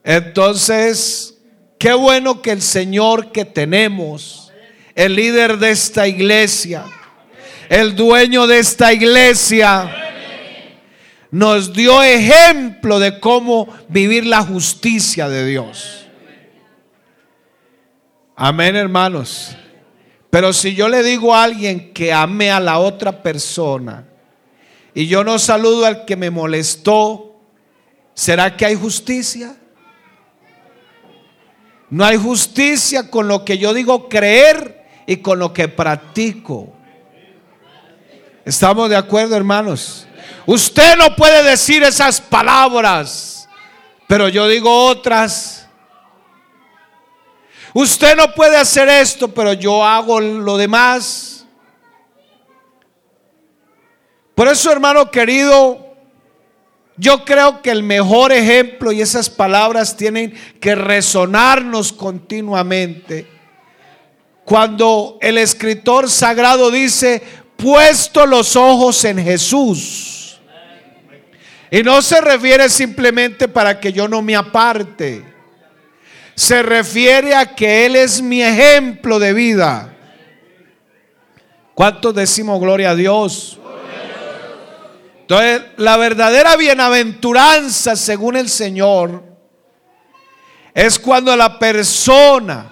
Entonces, 0.05 1.35
qué 1.79 1.93
bueno 1.93 2.41
que 2.41 2.53
el 2.53 2.63
Señor 2.63 3.33
que 3.33 3.45
tenemos, 3.45 4.53
el 4.95 5.17
líder 5.17 5.59
de 5.59 5.71
esta 5.71 6.07
iglesia, 6.07 6.85
el 7.69 7.97
dueño 7.97 8.47
de 8.47 8.61
esta 8.61 8.93
iglesia, 8.93 9.93
nos 11.31 11.73
dio 11.73 12.03
ejemplo 12.03 12.99
de 13.01 13.21
cómo 13.21 13.69
vivir 13.89 14.25
la 14.25 14.43
justicia 14.43 15.29
de 15.29 15.45
Dios. 15.45 16.08
Amén, 18.41 18.77
hermanos. 18.77 19.57
Pero 20.31 20.53
si 20.53 20.73
yo 20.77 20.89
le 20.89 21.03
digo 21.03 21.35
a 21.35 21.43
alguien 21.43 21.93
que 21.93 22.13
ame 22.13 22.53
a 22.53 22.61
la 22.61 22.79
otra 22.79 23.21
persona 23.21 24.07
y 24.95 25.09
yo 25.09 25.25
no 25.25 25.41
saludo 25.41 25.85
al 25.85 26.05
que 26.05 26.15
me 26.15 26.31
molestó, 26.31 27.41
¿será 28.15 28.57
que 28.57 28.65
hay 28.65 28.77
justicia? 28.77 29.57
No 31.91 32.05
hay 32.05 32.17
justicia 32.17 33.11
con 33.11 33.27
lo 33.27 33.45
que 33.45 33.59
yo 33.59 33.75
digo 33.75 34.09
creer 34.09 34.87
y 35.05 35.17
con 35.17 35.41
lo 35.41 35.53
que 35.53 35.67
practico. 35.67 36.73
¿Estamos 38.45 38.89
de 38.89 38.97
acuerdo, 38.97 39.35
hermanos? 39.35 40.07
Usted 40.47 40.97
no 40.97 41.17
puede 41.17 41.43
decir 41.43 41.83
esas 41.83 42.21
palabras, 42.21 43.49
pero 44.07 44.29
yo 44.29 44.47
digo 44.47 44.87
otras. 44.87 45.58
Usted 47.75 48.17
no 48.17 48.35
puede 48.35 48.57
hacer 48.57 48.89
esto, 48.89 49.29
pero 49.29 49.53
yo 49.53 49.85
hago 49.85 50.21
lo 50.21 50.57
demás. 50.57 51.47
Por 54.35 54.49
eso, 54.49 54.71
hermano 54.71 55.11
querido, 55.11 55.87
yo 56.97 57.25
creo 57.25 57.61
que 57.61 57.71
el 57.71 57.83
mejor 57.83 58.33
ejemplo 58.33 58.93
y 58.93 59.01
esas 59.01 59.29
palabras 59.29 59.97
tienen 59.97 60.33
que 60.61 60.75
resonarnos 60.75 61.93
continuamente. 61.93 63.29
Cuando 64.45 65.19
el 65.21 65.39
escritor 65.39 66.09
sagrado 66.09 66.71
dice, 66.71 67.23
puesto 67.57 68.25
los 68.27 68.57
ojos 68.57 69.05
en 69.05 69.23
Jesús. 69.23 70.41
Y 71.71 71.83
no 71.83 72.01
se 72.01 72.21
refiere 72.21 72.69
simplemente 72.71 73.47
para 73.47 73.79
que 73.79 73.93
yo 73.93 74.09
no 74.09 74.23
me 74.23 74.35
aparte 74.35 75.38
se 76.39 76.63
refiere 76.63 77.35
a 77.35 77.57
que 77.57 77.85
Él 77.85 77.97
es 77.97 78.23
mi 78.23 78.41
ejemplo 78.41 79.19
de 79.19 79.33
vida. 79.33 79.93
¿Cuántos 81.75 82.15
decimos 82.15 82.61
gloria 82.61 82.91
a 82.91 82.95
Dios? 82.95 83.59
Entonces, 85.23 85.63
la 85.79 85.97
verdadera 85.97 86.55
bienaventuranza, 86.55 87.97
según 87.97 88.37
el 88.37 88.49
Señor, 88.49 89.25
es 90.73 91.01
cuando 91.01 91.35
la 91.37 91.59
persona, 91.59 92.71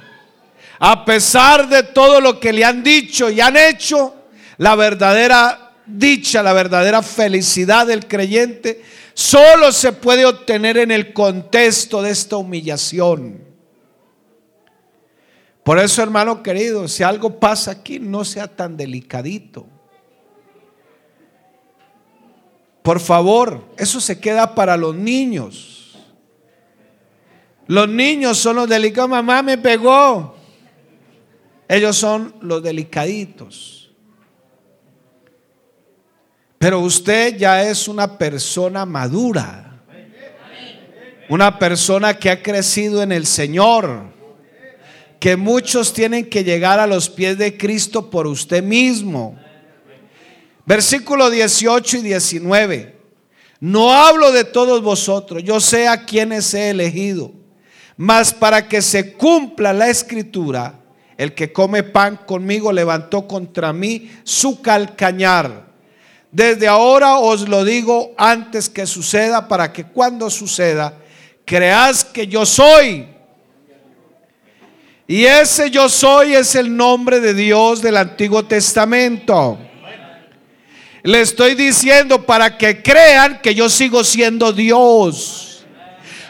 a 0.78 1.04
pesar 1.04 1.68
de 1.68 1.82
todo 1.82 2.20
lo 2.20 2.38
que 2.38 2.52
le 2.52 2.64
han 2.64 2.84
dicho 2.84 3.30
y 3.30 3.40
han 3.40 3.56
hecho, 3.56 4.14
la 4.58 4.76
verdadera 4.76 5.72
dicha, 5.84 6.40
la 6.40 6.52
verdadera 6.52 7.02
felicidad 7.02 7.88
del 7.88 8.06
creyente, 8.06 8.84
solo 9.12 9.72
se 9.72 9.90
puede 9.90 10.24
obtener 10.24 10.78
en 10.78 10.92
el 10.92 11.12
contexto 11.12 12.00
de 12.00 12.12
esta 12.12 12.36
humillación. 12.36 13.55
Por 15.66 15.80
eso, 15.80 16.00
hermano 16.00 16.44
querido, 16.44 16.86
si 16.86 17.02
algo 17.02 17.40
pasa 17.40 17.72
aquí, 17.72 17.98
no 17.98 18.24
sea 18.24 18.46
tan 18.46 18.76
delicadito. 18.76 19.66
Por 22.82 23.00
favor, 23.00 23.64
eso 23.76 24.00
se 24.00 24.20
queda 24.20 24.54
para 24.54 24.76
los 24.76 24.94
niños. 24.94 25.98
Los 27.66 27.88
niños 27.88 28.38
son 28.38 28.54
los 28.54 28.68
delicados. 28.68 29.10
Mamá 29.10 29.42
me 29.42 29.58
pegó. 29.58 30.36
Ellos 31.66 31.96
son 31.96 32.36
los 32.42 32.62
delicaditos. 32.62 33.90
Pero 36.58 36.78
usted 36.78 37.36
ya 37.36 37.68
es 37.68 37.88
una 37.88 38.16
persona 38.16 38.86
madura. 38.86 39.82
Una 41.28 41.58
persona 41.58 42.16
que 42.16 42.30
ha 42.30 42.40
crecido 42.40 43.02
en 43.02 43.10
el 43.10 43.26
Señor 43.26 44.14
que 45.18 45.36
muchos 45.36 45.92
tienen 45.92 46.28
que 46.28 46.44
llegar 46.44 46.78
a 46.78 46.86
los 46.86 47.08
pies 47.08 47.38
de 47.38 47.56
Cristo 47.56 48.10
por 48.10 48.26
usted 48.26 48.62
mismo. 48.62 49.38
Versículo 50.64 51.30
18 51.30 51.98
y 51.98 52.02
19. 52.02 52.96
No 53.60 53.92
hablo 53.92 54.32
de 54.32 54.44
todos 54.44 54.82
vosotros, 54.82 55.42
yo 55.42 55.60
sé 55.60 55.88
a 55.88 56.04
quienes 56.04 56.52
he 56.52 56.70
elegido, 56.70 57.32
mas 57.96 58.34
para 58.34 58.68
que 58.68 58.82
se 58.82 59.14
cumpla 59.14 59.72
la 59.72 59.88
escritura, 59.88 60.80
el 61.16 61.34
que 61.34 61.52
come 61.52 61.82
pan 61.82 62.20
conmigo 62.26 62.70
levantó 62.70 63.26
contra 63.26 63.72
mí 63.72 64.10
su 64.24 64.60
calcañar. 64.60 65.64
Desde 66.30 66.68
ahora 66.68 67.16
os 67.16 67.48
lo 67.48 67.64
digo 67.64 68.12
antes 68.18 68.68
que 68.68 68.86
suceda, 68.86 69.48
para 69.48 69.72
que 69.72 69.84
cuando 69.84 70.28
suceda, 70.28 70.98
creas 71.46 72.04
que 72.04 72.26
yo 72.26 72.44
soy 72.44 73.15
y 75.08 75.24
ese 75.24 75.70
yo 75.70 75.88
soy 75.88 76.34
es 76.34 76.54
el 76.56 76.76
nombre 76.76 77.20
de 77.20 77.32
Dios 77.32 77.80
del 77.80 77.96
Antiguo 77.96 78.44
Testamento. 78.44 79.58
Le 81.04 81.20
estoy 81.20 81.54
diciendo 81.54 82.26
para 82.26 82.58
que 82.58 82.82
crean 82.82 83.40
que 83.40 83.54
yo 83.54 83.68
sigo 83.68 84.02
siendo 84.02 84.52
Dios. 84.52 85.64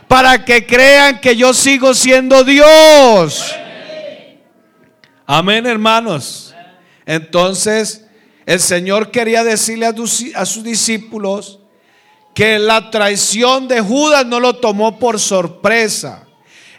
Para 0.06 0.44
que 0.44 0.66
crean 0.66 1.20
que 1.20 1.34
yo 1.34 1.54
sigo 1.54 1.94
siendo 1.94 2.44
Dios. 2.44 3.54
Amén, 5.26 5.64
hermanos. 5.64 6.54
Entonces, 7.06 8.04
el 8.44 8.60
Señor 8.60 9.10
quería 9.10 9.42
decirle 9.42 9.86
a, 9.86 10.44
sus 10.44 10.62
discípulos 10.62 11.60
que 12.34 12.58
la 12.58 12.90
traición 12.90 13.68
de 13.68 13.80
Judas 13.80 14.26
no 14.26 14.38
lo 14.38 14.56
tomó 14.56 14.98
por 14.98 15.18
sorpresa 15.18 16.25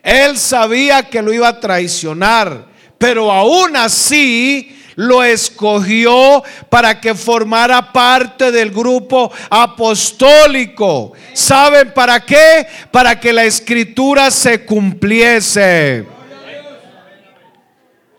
él 0.07 0.37
sabía 0.37 1.03
que 1.03 1.21
lo 1.21 1.33
iba 1.33 1.49
a 1.49 1.59
traicionar, 1.59 2.65
pero 2.97 3.29
aún 3.29 3.75
así 3.75 4.73
lo 4.95 5.21
escogió 5.21 6.41
para 6.69 7.01
que 7.01 7.13
formara 7.13 7.91
parte 7.91 8.49
del 8.53 8.71
grupo 8.71 9.29
apostólico. 9.49 11.11
¿Saben 11.33 11.93
para 11.93 12.21
qué? 12.21 12.65
Para 12.89 13.19
que 13.19 13.33
la 13.33 13.43
escritura 13.43 14.31
se 14.31 14.63
cumpliese. 14.63 16.05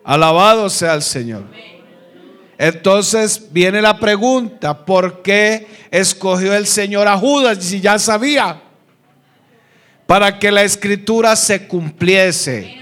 Alabado 0.05 0.69
sea 0.69 0.93
el 0.93 1.03
Señor. 1.03 1.45
Entonces 2.59 3.51
viene 3.51 3.81
la 3.81 3.99
pregunta, 3.99 4.85
¿por 4.85 5.23
qué 5.23 5.67
escogió 5.91 6.55
el 6.55 6.67
Señor 6.67 7.09
a 7.09 7.17
Judas 7.17 7.65
si 7.65 7.81
ya 7.81 7.99
sabía? 7.99 8.68
Para 10.09 10.39
que 10.39 10.51
la 10.51 10.63
escritura 10.63 11.37
se 11.37 11.69
cumpliese. 11.69 12.79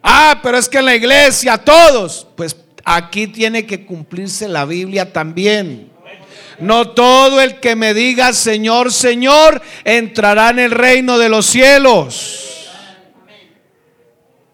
Ah, 0.00 0.38
pero 0.40 0.56
es 0.56 0.68
que 0.68 0.78
en 0.78 0.84
la 0.84 0.94
iglesia 0.94 1.58
todos, 1.58 2.28
pues 2.36 2.54
aquí 2.84 3.26
tiene 3.26 3.66
que 3.66 3.84
cumplirse 3.84 4.46
la 4.46 4.64
Biblia 4.66 5.12
también. 5.12 5.90
No 6.60 6.90
todo 6.90 7.40
el 7.40 7.58
que 7.58 7.74
me 7.74 7.92
diga 7.92 8.32
Señor, 8.32 8.92
Señor, 8.92 9.60
entrará 9.82 10.50
en 10.50 10.60
el 10.60 10.70
reino 10.70 11.18
de 11.18 11.28
los 11.28 11.44
cielos. 11.46 12.68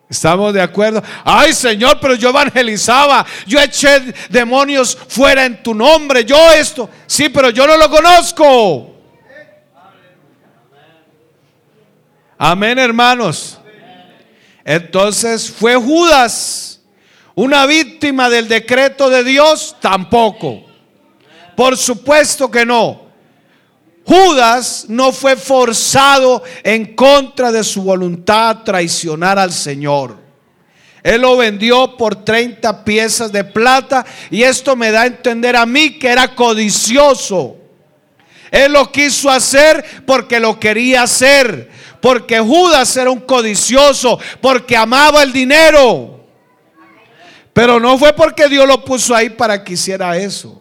¿Estamos 0.09 0.55
de 0.55 0.63
acuerdo? 0.63 1.03
Ay 1.23 1.53
Señor, 1.53 1.99
pero 2.01 2.15
yo 2.15 2.31
evangelizaba, 2.31 3.27
yo 3.47 3.61
eché 3.61 4.15
demonios 4.31 4.97
fuera 5.07 5.45
en 5.45 5.63
tu 5.63 5.75
nombre, 5.75 6.25
yo 6.25 6.51
esto, 6.51 6.89
sí, 7.07 7.29
pero 7.29 7.51
yo 7.51 7.67
no 7.67 7.77
lo 7.77 7.91
conozco. 7.91 8.92
Amén, 12.45 12.77
hermanos. 12.77 13.57
Entonces, 14.65 15.49
¿fue 15.49 15.77
Judas 15.77 16.81
una 17.37 17.67
víctima 17.67 18.29
del 18.29 18.49
decreto 18.49 19.09
de 19.09 19.23
Dios? 19.23 19.77
Tampoco. 19.79 20.65
Por 21.57 21.77
supuesto 21.77 22.51
que 22.51 22.67
no. 22.67 23.03
Judas 24.05 24.87
no 24.89 25.13
fue 25.13 25.37
forzado 25.37 26.43
en 26.65 26.97
contra 26.97 27.53
de 27.53 27.63
su 27.63 27.83
voluntad 27.83 28.49
a 28.49 28.65
traicionar 28.65 29.39
al 29.39 29.53
Señor. 29.53 30.19
Él 31.05 31.21
lo 31.21 31.37
vendió 31.37 31.97
por 31.97 32.25
30 32.25 32.85
piezas 32.85 33.31
de 33.31 33.45
plata 33.45 34.05
y 34.33 34.43
esto 34.43 34.75
me 34.75 34.91
da 34.91 35.03
a 35.03 35.07
entender 35.07 35.55
a 35.55 35.65
mí 35.65 35.97
que 35.97 36.09
era 36.09 36.35
codicioso. 36.35 37.62
Él 38.53 38.73
lo 38.73 38.93
quiso 38.93 39.29
hacer 39.29 39.85
porque 40.07 40.39
lo 40.39 40.61
quería 40.61 41.03
hacer 41.03 41.73
porque 42.03 42.41
Judas 42.41 42.97
era 42.97 43.13
un 43.13 43.21
codicioso, 43.21 44.19
porque 44.41 44.77
amaba 44.77 45.23
el 45.23 45.33
dinero. 45.33 46.27
Pero 47.53 47.79
no 47.79 47.97
fue 47.97 48.13
porque 48.13 48.49
Dios 48.49 48.67
lo 48.67 48.85
puso 48.85 49.15
ahí 49.15 49.31
para 49.31 49.63
que 49.63 49.75
hiciera 49.75 50.17
eso. 50.17 50.61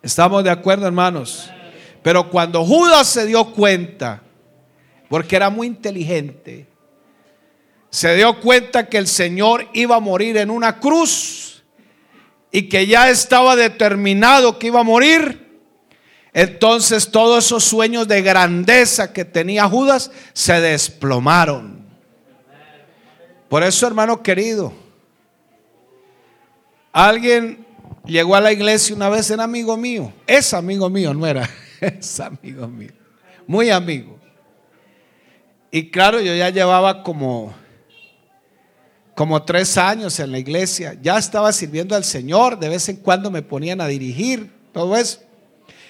¿Estamos 0.00 0.44
de 0.44 0.50
acuerdo, 0.50 0.86
hermanos? 0.86 1.50
Pero 2.00 2.30
cuando 2.30 2.64
Judas 2.64 3.08
se 3.08 3.26
dio 3.26 3.46
cuenta, 3.46 4.22
porque 5.08 5.34
era 5.34 5.50
muy 5.50 5.66
inteligente, 5.66 6.68
se 7.90 8.14
dio 8.14 8.40
cuenta 8.40 8.88
que 8.88 8.98
el 8.98 9.08
Señor 9.08 9.66
iba 9.72 9.96
a 9.96 10.00
morir 10.00 10.36
en 10.36 10.48
una 10.48 10.78
cruz 10.78 11.64
y 12.52 12.68
que 12.68 12.86
ya 12.86 13.10
estaba 13.10 13.56
determinado 13.56 14.60
que 14.60 14.68
iba 14.68 14.78
a 14.78 14.84
morir, 14.84 15.43
entonces 16.34 17.12
todos 17.12 17.44
esos 17.46 17.62
sueños 17.62 18.08
de 18.08 18.20
grandeza 18.20 19.12
que 19.12 19.24
tenía 19.24 19.68
Judas 19.68 20.10
se 20.32 20.60
desplomaron. 20.60 21.86
Por 23.48 23.62
eso, 23.62 23.86
hermano 23.86 24.20
querido, 24.20 24.72
alguien 26.92 27.64
llegó 28.04 28.34
a 28.34 28.40
la 28.40 28.52
iglesia 28.52 28.96
una 28.96 29.08
vez, 29.08 29.30
era 29.30 29.44
amigo 29.44 29.76
mío, 29.76 30.12
es 30.26 30.52
amigo 30.52 30.90
mío, 30.90 31.14
no 31.14 31.24
era, 31.24 31.48
es 31.80 32.18
amigo 32.18 32.66
mío, 32.66 32.90
muy 33.46 33.70
amigo. 33.70 34.18
Y 35.70 35.88
claro, 35.88 36.20
yo 36.20 36.34
ya 36.34 36.50
llevaba 36.50 37.04
como, 37.04 37.54
como 39.14 39.40
tres 39.44 39.78
años 39.78 40.18
en 40.18 40.32
la 40.32 40.40
iglesia, 40.40 40.98
ya 41.00 41.16
estaba 41.16 41.52
sirviendo 41.52 41.94
al 41.94 42.02
Señor, 42.02 42.58
de 42.58 42.70
vez 42.70 42.88
en 42.88 42.96
cuando 42.96 43.30
me 43.30 43.42
ponían 43.42 43.80
a 43.80 43.86
dirigir, 43.86 44.50
todo 44.72 44.96
eso. 44.96 45.20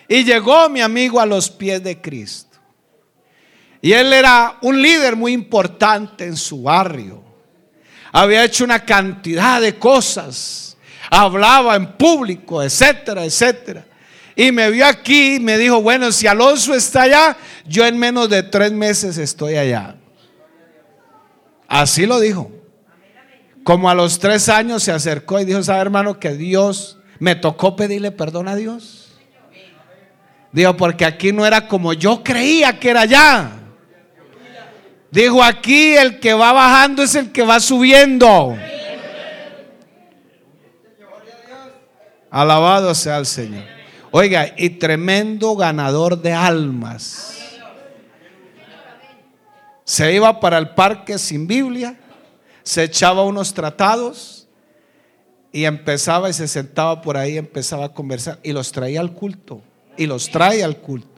Y 0.08 0.24
llegó 0.24 0.68
mi 0.68 0.80
amigo 0.80 1.20
a 1.20 1.26
los 1.26 1.50
pies 1.50 1.82
de 1.82 2.00
Cristo. 2.00 2.58
Y 3.80 3.92
él 3.92 4.12
era 4.12 4.56
un 4.62 4.80
líder 4.80 5.14
muy 5.14 5.32
importante 5.32 6.24
en 6.24 6.36
su 6.36 6.62
barrio. 6.62 7.22
Había 8.12 8.44
hecho 8.44 8.64
una 8.64 8.84
cantidad 8.84 9.60
de 9.60 9.78
cosas. 9.78 10.76
Hablaba 11.10 11.76
en 11.76 11.92
público, 11.92 12.62
etcétera, 12.62 13.24
etcétera. 13.24 13.84
Y 14.36 14.52
me 14.52 14.70
vio 14.70 14.86
aquí 14.86 15.34
y 15.34 15.40
me 15.40 15.58
dijo, 15.58 15.82
bueno, 15.82 16.10
si 16.12 16.26
Alonso 16.26 16.74
está 16.74 17.02
allá, 17.02 17.36
yo 17.66 17.86
en 17.86 17.98
menos 17.98 18.28
de 18.28 18.42
tres 18.42 18.72
meses 18.72 19.18
estoy 19.18 19.56
allá. 19.56 19.96
Así 21.68 22.06
lo 22.06 22.20
dijo. 22.20 22.50
Como 23.64 23.88
a 23.88 23.94
los 23.94 24.18
tres 24.18 24.48
años 24.48 24.82
se 24.82 24.92
acercó 24.92 25.40
y 25.40 25.44
dijo, 25.44 25.62
sabe 25.62 25.80
hermano 25.80 26.18
que 26.18 26.34
Dios 26.34 26.98
me 27.18 27.34
tocó 27.34 27.76
pedirle 27.76 28.12
perdón 28.12 28.48
a 28.48 28.56
Dios. 28.56 29.03
Dijo, 30.54 30.76
porque 30.76 31.04
aquí 31.04 31.32
no 31.32 31.44
era 31.44 31.66
como 31.66 31.92
yo 31.94 32.22
creía 32.22 32.78
que 32.78 32.90
era 32.90 33.00
allá. 33.00 33.50
Dijo, 35.10 35.42
aquí 35.42 35.96
el 35.96 36.20
que 36.20 36.32
va 36.32 36.52
bajando 36.52 37.02
es 37.02 37.16
el 37.16 37.32
que 37.32 37.42
va 37.42 37.58
subiendo. 37.58 38.56
Alabado 42.30 42.94
sea 42.94 43.18
el 43.18 43.26
Señor. 43.26 43.64
Oiga, 44.12 44.54
y 44.56 44.70
tremendo 44.70 45.56
ganador 45.56 46.22
de 46.22 46.32
almas. 46.32 47.36
Se 49.82 50.14
iba 50.14 50.38
para 50.38 50.58
el 50.58 50.68
parque 50.68 51.18
sin 51.18 51.48
Biblia, 51.48 51.98
se 52.62 52.84
echaba 52.84 53.24
unos 53.24 53.52
tratados 53.54 54.46
y 55.50 55.64
empezaba 55.64 56.30
y 56.30 56.32
se 56.32 56.46
sentaba 56.46 57.02
por 57.02 57.16
ahí, 57.16 57.38
empezaba 57.38 57.86
a 57.86 57.92
conversar 57.92 58.38
y 58.44 58.52
los 58.52 58.70
traía 58.70 59.00
al 59.00 59.14
culto 59.14 59.60
y 59.96 60.07
los 60.07 60.30
trae 60.30 60.62
al 60.62 60.78
culto. 60.78 61.09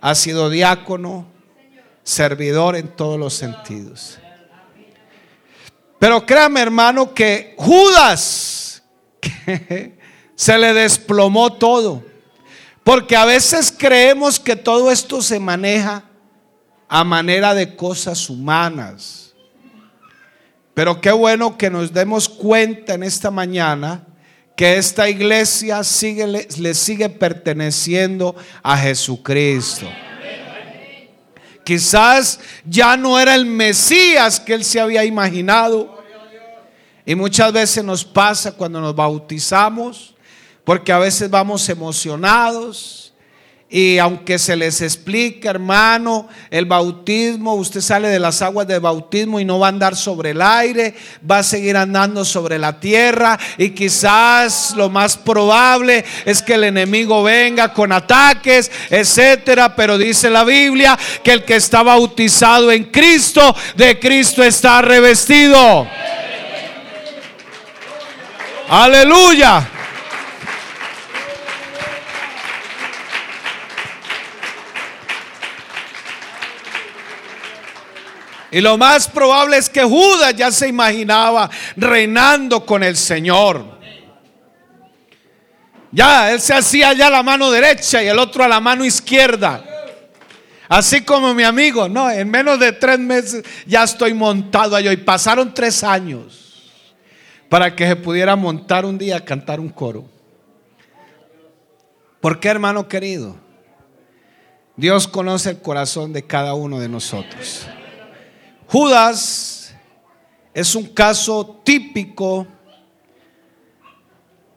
Ha 0.00 0.14
sido 0.14 0.50
diácono, 0.50 1.26
servidor 2.02 2.76
en 2.76 2.88
todos 2.88 3.18
los 3.18 3.34
sentidos. 3.34 4.18
Pero 5.98 6.26
créame 6.26 6.60
hermano 6.60 7.14
que 7.14 7.54
Judas 7.56 8.82
se 10.34 10.58
le 10.58 10.72
desplomó 10.72 11.52
todo. 11.52 12.04
Porque 12.82 13.14
a 13.14 13.24
veces 13.24 13.72
creemos 13.76 14.40
que 14.40 14.56
todo 14.56 14.90
esto 14.90 15.22
se 15.22 15.38
maneja 15.38 16.04
a 16.88 17.04
manera 17.04 17.54
de 17.54 17.76
cosas 17.76 18.28
humanas. 18.28 19.32
Pero 20.74 21.00
qué 21.00 21.12
bueno 21.12 21.56
que 21.56 21.70
nos 21.70 21.92
demos 21.92 22.28
cuenta 22.28 22.94
en 22.94 23.02
esta 23.04 23.30
mañana 23.30 24.04
que 24.56 24.76
esta 24.76 25.08
iglesia 25.08 25.82
sigue, 25.82 26.26
le, 26.26 26.74
sigue 26.74 27.08
perteneciendo 27.08 28.36
a 28.62 28.76
Jesucristo. 28.76 29.88
Quizás 31.64 32.40
ya 32.64 32.96
no 32.96 33.18
era 33.18 33.34
el 33.34 33.46
Mesías 33.46 34.40
que 34.40 34.54
él 34.54 34.64
se 34.64 34.80
había 34.80 35.04
imaginado. 35.04 36.02
Y 37.04 37.14
muchas 37.14 37.52
veces 37.52 37.84
nos 37.84 38.04
pasa 38.04 38.52
cuando 38.52 38.80
nos 38.80 38.94
bautizamos, 38.94 40.14
porque 40.64 40.92
a 40.92 40.98
veces 40.98 41.28
vamos 41.30 41.68
emocionados 41.68 43.11
y 43.74 43.96
aunque 43.96 44.38
se 44.38 44.54
les 44.54 44.82
explique, 44.82 45.48
hermano, 45.48 46.28
el 46.50 46.66
bautismo, 46.66 47.54
usted 47.54 47.80
sale 47.80 48.08
de 48.08 48.18
las 48.18 48.42
aguas 48.42 48.66
del 48.66 48.80
bautismo 48.80 49.40
y 49.40 49.46
no 49.46 49.58
va 49.58 49.68
a 49.68 49.70
andar 49.70 49.96
sobre 49.96 50.32
el 50.32 50.42
aire, 50.42 50.94
va 51.28 51.38
a 51.38 51.42
seguir 51.42 51.78
andando 51.78 52.22
sobre 52.26 52.58
la 52.58 52.78
tierra. 52.78 53.38
Y 53.56 53.70
quizás 53.70 54.74
lo 54.76 54.90
más 54.90 55.16
probable 55.16 56.04
es 56.26 56.42
que 56.42 56.52
el 56.52 56.64
enemigo 56.64 57.22
venga 57.22 57.72
con 57.72 57.92
ataques, 57.92 58.70
etcétera. 58.90 59.74
Pero 59.74 59.96
dice 59.96 60.28
la 60.28 60.44
Biblia 60.44 60.98
que 61.24 61.32
el 61.32 61.44
que 61.46 61.56
está 61.56 61.82
bautizado 61.82 62.70
en 62.70 62.84
Cristo, 62.84 63.56
de 63.74 63.98
Cristo 63.98 64.44
está 64.44 64.82
revestido. 64.82 65.86
Aleluya. 68.68 69.66
Y 78.52 78.60
lo 78.60 78.76
más 78.76 79.08
probable 79.08 79.56
es 79.56 79.70
que 79.70 79.82
Judas 79.82 80.36
ya 80.36 80.52
se 80.52 80.68
imaginaba 80.68 81.48
reinando 81.74 82.66
con 82.66 82.82
el 82.82 82.98
Señor. 82.98 83.64
Ya, 85.90 86.30
él 86.30 86.40
se 86.40 86.52
hacía 86.52 86.92
ya 86.92 87.08
la 87.08 87.22
mano 87.22 87.50
derecha 87.50 88.02
y 88.02 88.08
el 88.08 88.18
otro 88.18 88.44
a 88.44 88.48
la 88.48 88.60
mano 88.60 88.84
izquierda. 88.84 89.64
Así 90.68 91.00
como 91.02 91.32
mi 91.32 91.44
amigo, 91.44 91.88
no, 91.88 92.10
en 92.10 92.30
menos 92.30 92.60
de 92.60 92.72
tres 92.72 92.98
meses 92.98 93.42
ya 93.66 93.84
estoy 93.84 94.12
montado 94.12 94.76
allá. 94.76 94.92
Y 94.92 94.98
pasaron 94.98 95.54
tres 95.54 95.82
años 95.82 96.72
para 97.48 97.74
que 97.74 97.86
se 97.86 97.96
pudiera 97.96 98.36
montar 98.36 98.84
un 98.84 98.98
día 98.98 99.16
a 99.16 99.24
cantar 99.24 99.60
un 99.60 99.70
coro. 99.70 100.04
¿Por 102.20 102.38
qué, 102.38 102.48
hermano 102.48 102.86
querido? 102.86 103.34
Dios 104.76 105.08
conoce 105.08 105.50
el 105.50 105.60
corazón 105.60 106.12
de 106.12 106.22
cada 106.22 106.52
uno 106.52 106.78
de 106.80 106.88
nosotros. 106.88 107.66
Judas 108.72 109.74
es 110.54 110.74
un 110.74 110.86
caso 110.86 111.60
típico 111.62 112.46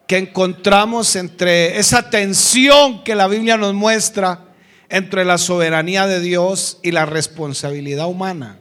que 0.08 0.18
encontramos 0.18 1.18
entre 1.18 1.78
esa 1.78 2.10
tensión 2.10 3.04
que 3.04 3.14
la 3.14 3.28
Biblia 3.28 3.58
nos 3.58 3.74
muestra 3.74 4.46
entre 4.88 5.26
la 5.26 5.38
soberanía 5.38 6.08
de 6.08 6.22
Dios 6.22 6.80
y 6.82 6.92
la 6.92 7.06
responsabilidad 7.06 8.08
humana. 8.08 8.58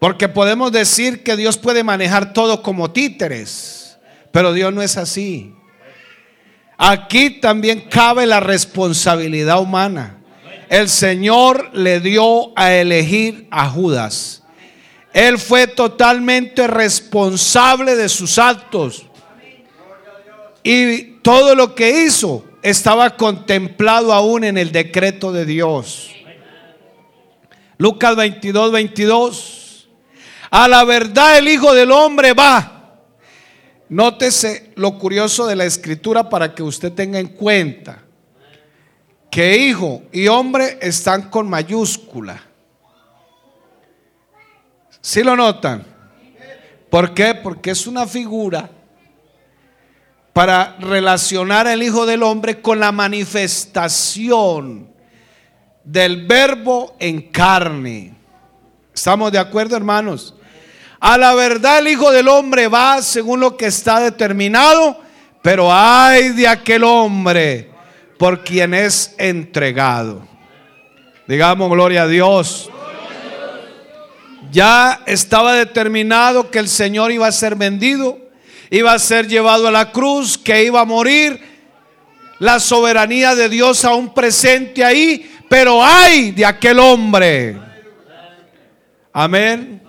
Porque 0.00 0.28
podemos 0.28 0.72
decir 0.72 1.22
que 1.22 1.36
Dios 1.36 1.56
puede 1.56 1.84
manejar 1.84 2.32
todo 2.32 2.64
como 2.64 2.90
títeres, 2.90 3.96
pero 4.32 4.52
Dios 4.52 4.74
no 4.74 4.82
es 4.82 4.96
así. 4.96 5.54
Aquí 6.76 7.38
también 7.38 7.82
cabe 7.88 8.26
la 8.26 8.40
responsabilidad 8.40 9.60
humana 9.60 10.23
el 10.74 10.88
Señor 10.88 11.70
le 11.72 12.00
dio 12.00 12.52
a 12.58 12.74
elegir 12.74 13.46
a 13.52 13.70
Judas. 13.70 14.42
Él 15.12 15.38
fue 15.38 15.68
totalmente 15.68 16.66
responsable 16.66 17.94
de 17.94 18.08
sus 18.08 18.38
actos. 18.38 19.06
Y 20.64 21.20
todo 21.22 21.54
lo 21.54 21.76
que 21.76 22.04
hizo 22.04 22.44
estaba 22.60 23.16
contemplado 23.16 24.12
aún 24.12 24.42
en 24.42 24.58
el 24.58 24.72
decreto 24.72 25.32
de 25.32 25.46
Dios. 25.46 26.10
Lucas 27.78 28.16
22, 28.16 28.72
22. 28.72 29.88
A 30.50 30.66
la 30.66 30.82
verdad 30.82 31.38
el 31.38 31.46
Hijo 31.46 31.72
del 31.72 31.92
Hombre 31.92 32.32
va. 32.32 32.96
Nótese 33.88 34.72
lo 34.74 34.98
curioso 34.98 35.46
de 35.46 35.54
la 35.54 35.66
escritura 35.66 36.28
para 36.28 36.52
que 36.52 36.64
usted 36.64 36.92
tenga 36.92 37.20
en 37.20 37.28
cuenta 37.28 38.03
que 39.34 39.56
hijo 39.56 40.04
y 40.12 40.28
hombre 40.28 40.78
están 40.80 41.22
con 41.22 41.50
mayúscula. 41.50 42.40
¿Sí 45.00 45.24
lo 45.24 45.34
notan? 45.34 45.84
¿Por 46.88 47.12
qué? 47.14 47.34
Porque 47.34 47.72
es 47.72 47.88
una 47.88 48.06
figura 48.06 48.70
para 50.32 50.76
relacionar 50.78 51.66
al 51.66 51.82
Hijo 51.82 52.06
del 52.06 52.22
Hombre 52.22 52.60
con 52.60 52.78
la 52.78 52.92
manifestación 52.92 54.88
del 55.82 56.28
verbo 56.28 56.94
en 57.00 57.22
carne. 57.22 58.14
¿Estamos 58.94 59.32
de 59.32 59.40
acuerdo, 59.40 59.76
hermanos? 59.76 60.36
A 61.00 61.18
la 61.18 61.34
verdad 61.34 61.80
el 61.80 61.88
Hijo 61.88 62.12
del 62.12 62.28
Hombre 62.28 62.68
va 62.68 63.02
según 63.02 63.40
lo 63.40 63.56
que 63.56 63.66
está 63.66 63.98
determinado, 63.98 65.00
pero 65.42 65.72
hay 65.72 66.28
de 66.28 66.46
aquel 66.46 66.84
hombre 66.84 67.73
por 68.24 68.42
quien 68.42 68.72
es 68.72 69.14
entregado. 69.18 70.26
Digamos 71.28 71.68
gloria 71.68 72.04
a 72.04 72.08
Dios. 72.08 72.70
Ya 74.50 75.02
estaba 75.04 75.52
determinado 75.52 76.50
que 76.50 76.58
el 76.58 76.68
Señor 76.68 77.12
iba 77.12 77.26
a 77.26 77.32
ser 77.32 77.54
vendido, 77.54 78.16
iba 78.70 78.94
a 78.94 78.98
ser 78.98 79.28
llevado 79.28 79.68
a 79.68 79.70
la 79.70 79.92
cruz, 79.92 80.38
que 80.38 80.64
iba 80.64 80.80
a 80.80 80.86
morir. 80.86 81.38
La 82.38 82.60
soberanía 82.60 83.34
de 83.34 83.50
Dios 83.50 83.84
aún 83.84 84.14
presente 84.14 84.82
ahí, 84.82 85.30
pero 85.50 85.84
hay 85.84 86.30
de 86.30 86.46
aquel 86.46 86.78
hombre. 86.78 87.58
Amén. 89.12 89.82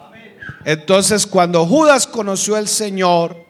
Entonces 0.65 1.25
cuando 1.25 1.65
Judas 1.65 2.05
conoció 2.05 2.57
al 2.57 2.67
Señor, 2.67 3.44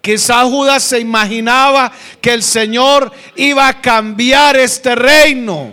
quizás 0.00 0.44
Judas 0.44 0.82
se 0.82 1.00
imaginaba 1.00 1.92
que 2.20 2.32
el 2.32 2.42
Señor 2.42 3.12
iba 3.34 3.68
a 3.68 3.80
cambiar 3.80 4.56
este 4.56 4.94
reino. 4.94 5.72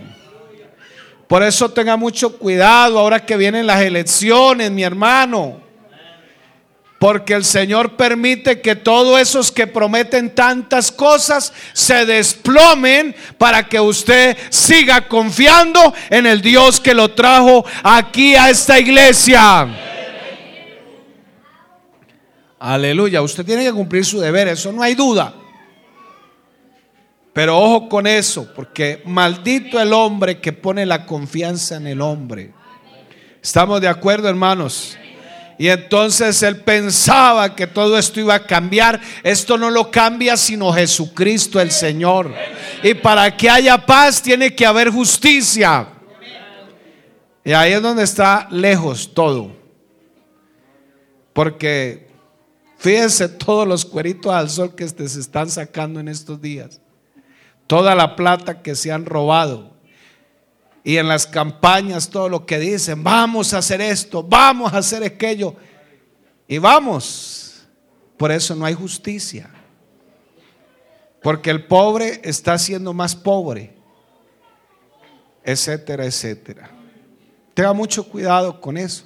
Por 1.28 1.42
eso 1.42 1.70
tenga 1.70 1.96
mucho 1.96 2.36
cuidado 2.38 2.98
ahora 2.98 3.24
que 3.24 3.36
vienen 3.36 3.66
las 3.66 3.80
elecciones, 3.80 4.70
mi 4.70 4.82
hermano. 4.82 5.60
Porque 6.98 7.34
el 7.34 7.44
Señor 7.44 7.96
permite 7.96 8.60
que 8.60 8.76
todos 8.76 9.20
esos 9.20 9.52
que 9.52 9.66
prometen 9.66 10.34
tantas 10.34 10.90
cosas 10.90 11.52
se 11.72 12.06
desplomen 12.06 13.14
para 13.36 13.68
que 13.68 13.78
usted 13.78 14.38
siga 14.48 15.06
confiando 15.08 15.92
en 16.08 16.26
el 16.26 16.40
Dios 16.40 16.80
que 16.80 16.94
lo 16.94 17.10
trajo 17.10 17.64
aquí 17.82 18.36
a 18.36 18.48
esta 18.48 18.78
iglesia. 18.78 19.93
Aleluya, 22.66 23.20
usted 23.20 23.44
tiene 23.44 23.62
que 23.62 23.72
cumplir 23.74 24.06
su 24.06 24.18
deber, 24.18 24.48
eso 24.48 24.72
no 24.72 24.82
hay 24.82 24.94
duda. 24.94 25.34
Pero 27.34 27.58
ojo 27.58 27.90
con 27.90 28.06
eso, 28.06 28.48
porque 28.56 29.02
maldito 29.04 29.78
el 29.78 29.92
hombre 29.92 30.40
que 30.40 30.54
pone 30.54 30.86
la 30.86 31.04
confianza 31.04 31.76
en 31.76 31.88
el 31.88 32.00
hombre. 32.00 32.54
¿Estamos 33.42 33.82
de 33.82 33.88
acuerdo, 33.88 34.30
hermanos? 34.30 34.96
Y 35.58 35.68
entonces 35.68 36.42
él 36.42 36.62
pensaba 36.62 37.54
que 37.54 37.66
todo 37.66 37.98
esto 37.98 38.18
iba 38.18 38.32
a 38.32 38.46
cambiar. 38.46 38.98
Esto 39.22 39.58
no 39.58 39.68
lo 39.68 39.90
cambia 39.90 40.34
sino 40.38 40.72
Jesucristo 40.72 41.60
el 41.60 41.70
Señor. 41.70 42.34
Y 42.82 42.94
para 42.94 43.36
que 43.36 43.50
haya 43.50 43.76
paz 43.84 44.22
tiene 44.22 44.54
que 44.54 44.64
haber 44.64 44.88
justicia. 44.88 45.86
Y 47.44 47.52
ahí 47.52 47.74
es 47.74 47.82
donde 47.82 48.04
está 48.04 48.48
lejos 48.50 49.12
todo. 49.12 49.54
Porque 51.34 52.03
fíjense 52.84 53.28
todos 53.28 53.66
los 53.66 53.84
cueritos 53.84 54.30
al 54.32 54.48
sol 54.48 54.76
que 54.76 54.86
se 54.86 55.18
están 55.18 55.48
sacando 55.48 55.98
en 55.98 56.06
estos 56.06 56.40
días 56.40 56.80
toda 57.66 57.94
la 57.94 58.16
plata 58.16 58.62
que 58.62 58.74
se 58.74 58.92
han 58.92 59.06
robado. 59.06 59.72
Y 60.82 60.98
en 60.98 61.08
las 61.08 61.26
campañas 61.26 62.10
todo 62.10 62.28
lo 62.28 62.44
que 62.44 62.58
dicen, 62.58 63.02
vamos 63.02 63.54
a 63.54 63.58
hacer 63.58 63.80
esto, 63.80 64.22
vamos 64.22 64.72
a 64.72 64.78
hacer 64.78 65.02
aquello. 65.02 65.54
Y 66.46 66.58
vamos. 66.58 67.66
Por 68.18 68.30
eso 68.30 68.54
no 68.54 68.66
hay 68.66 68.74
justicia. 68.74 69.48
Porque 71.22 71.50
el 71.50 71.66
pobre 71.66 72.20
está 72.22 72.58
siendo 72.58 72.92
más 72.92 73.16
pobre. 73.16 73.74
Etcétera, 75.42 76.04
etcétera. 76.04 76.70
Tenga 77.54 77.72
mucho 77.72 78.06
cuidado 78.06 78.60
con 78.60 78.76
eso. 78.76 79.04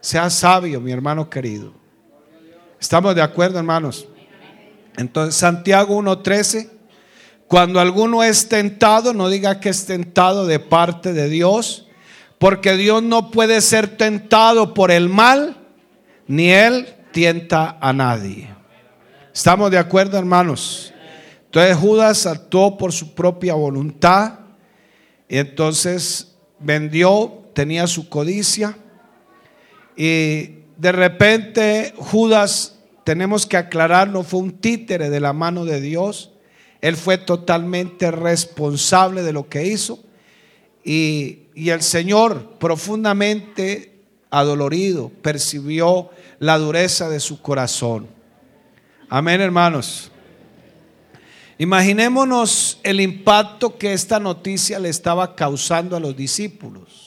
Sea 0.00 0.30
sabio, 0.30 0.80
mi 0.80 0.92
hermano 0.92 1.28
querido. 1.28 1.74
¿Estamos 2.82 3.14
de 3.14 3.22
acuerdo, 3.22 3.58
hermanos? 3.60 4.08
Entonces, 4.96 5.36
Santiago 5.36 5.96
1.13 6.02 6.68
cuando 7.46 7.78
alguno 7.78 8.24
es 8.24 8.48
tentado, 8.48 9.14
no 9.14 9.28
diga 9.28 9.60
que 9.60 9.68
es 9.68 9.86
tentado 9.86 10.46
de 10.46 10.58
parte 10.58 11.12
de 11.12 11.28
Dios, 11.28 11.86
porque 12.38 12.76
Dios 12.76 13.04
no 13.04 13.30
puede 13.30 13.60
ser 13.60 13.96
tentado 13.96 14.74
por 14.74 14.90
el 14.90 15.08
mal, 15.08 15.58
ni 16.26 16.50
Él 16.50 16.88
tienta 17.12 17.78
a 17.80 17.92
nadie. 17.92 18.48
¿Estamos 19.32 19.70
de 19.70 19.78
acuerdo, 19.78 20.18
hermanos? 20.18 20.92
Entonces 21.44 21.76
Judas 21.76 22.26
actuó 22.26 22.76
por 22.76 22.92
su 22.92 23.14
propia 23.14 23.54
voluntad 23.54 24.40
y 25.28 25.38
entonces 25.38 26.34
vendió, 26.58 27.44
tenía 27.54 27.86
su 27.86 28.08
codicia 28.08 28.76
y 29.96 30.61
de 30.82 30.90
repente 30.90 31.94
Judas, 31.96 32.76
tenemos 33.04 33.46
que 33.46 33.56
aclarar, 33.56 34.08
no 34.08 34.24
fue 34.24 34.40
un 34.40 34.50
títere 34.50 35.10
de 35.10 35.20
la 35.20 35.32
mano 35.32 35.64
de 35.64 35.80
Dios, 35.80 36.32
él 36.80 36.96
fue 36.96 37.18
totalmente 37.18 38.10
responsable 38.10 39.22
de 39.22 39.32
lo 39.32 39.48
que 39.48 39.64
hizo. 39.64 40.00
Y, 40.82 41.38
el 41.54 41.82
Señor, 41.82 42.54
profundamente 42.58 44.02
adolorido, 44.28 45.12
percibió 45.22 46.10
la 46.40 46.58
dureza 46.58 47.08
de 47.08 47.20
su 47.20 47.40
corazón. 47.40 48.08
Amén, 49.08 49.40
hermanos. 49.40 50.10
Imaginémonos 51.58 52.80
el 52.82 53.00
impacto 53.00 53.78
que 53.78 53.92
esta 53.92 54.18
noticia 54.18 54.80
le 54.80 54.88
estaba 54.88 55.36
causando 55.36 55.94
a 55.94 56.00
los 56.00 56.16
discípulos. 56.16 57.01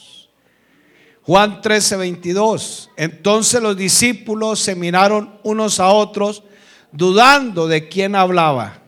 Juan 1.26 1.62
13, 1.62 1.98
22. 1.98 2.92
Entonces 2.98 3.62
los 3.62 3.76
discípulos 3.76 4.60
se 4.60 4.76
miraron 4.76 5.40
unos 5.44 5.80
a 5.80 5.88
otros 5.88 6.44
dudando 6.92 7.68
de 7.68 7.88
quién 7.88 8.16
hablaba. 8.16 8.80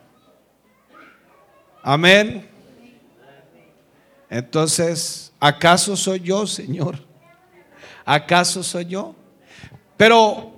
Amén. 1.81 2.47
Entonces, 4.29 5.31
¿acaso 5.39 5.95
soy 5.95 6.19
yo, 6.19 6.45
Señor? 6.45 6.99
¿Acaso 8.05 8.61
soy 8.61 8.85
yo? 8.85 9.15
Pero 9.95 10.53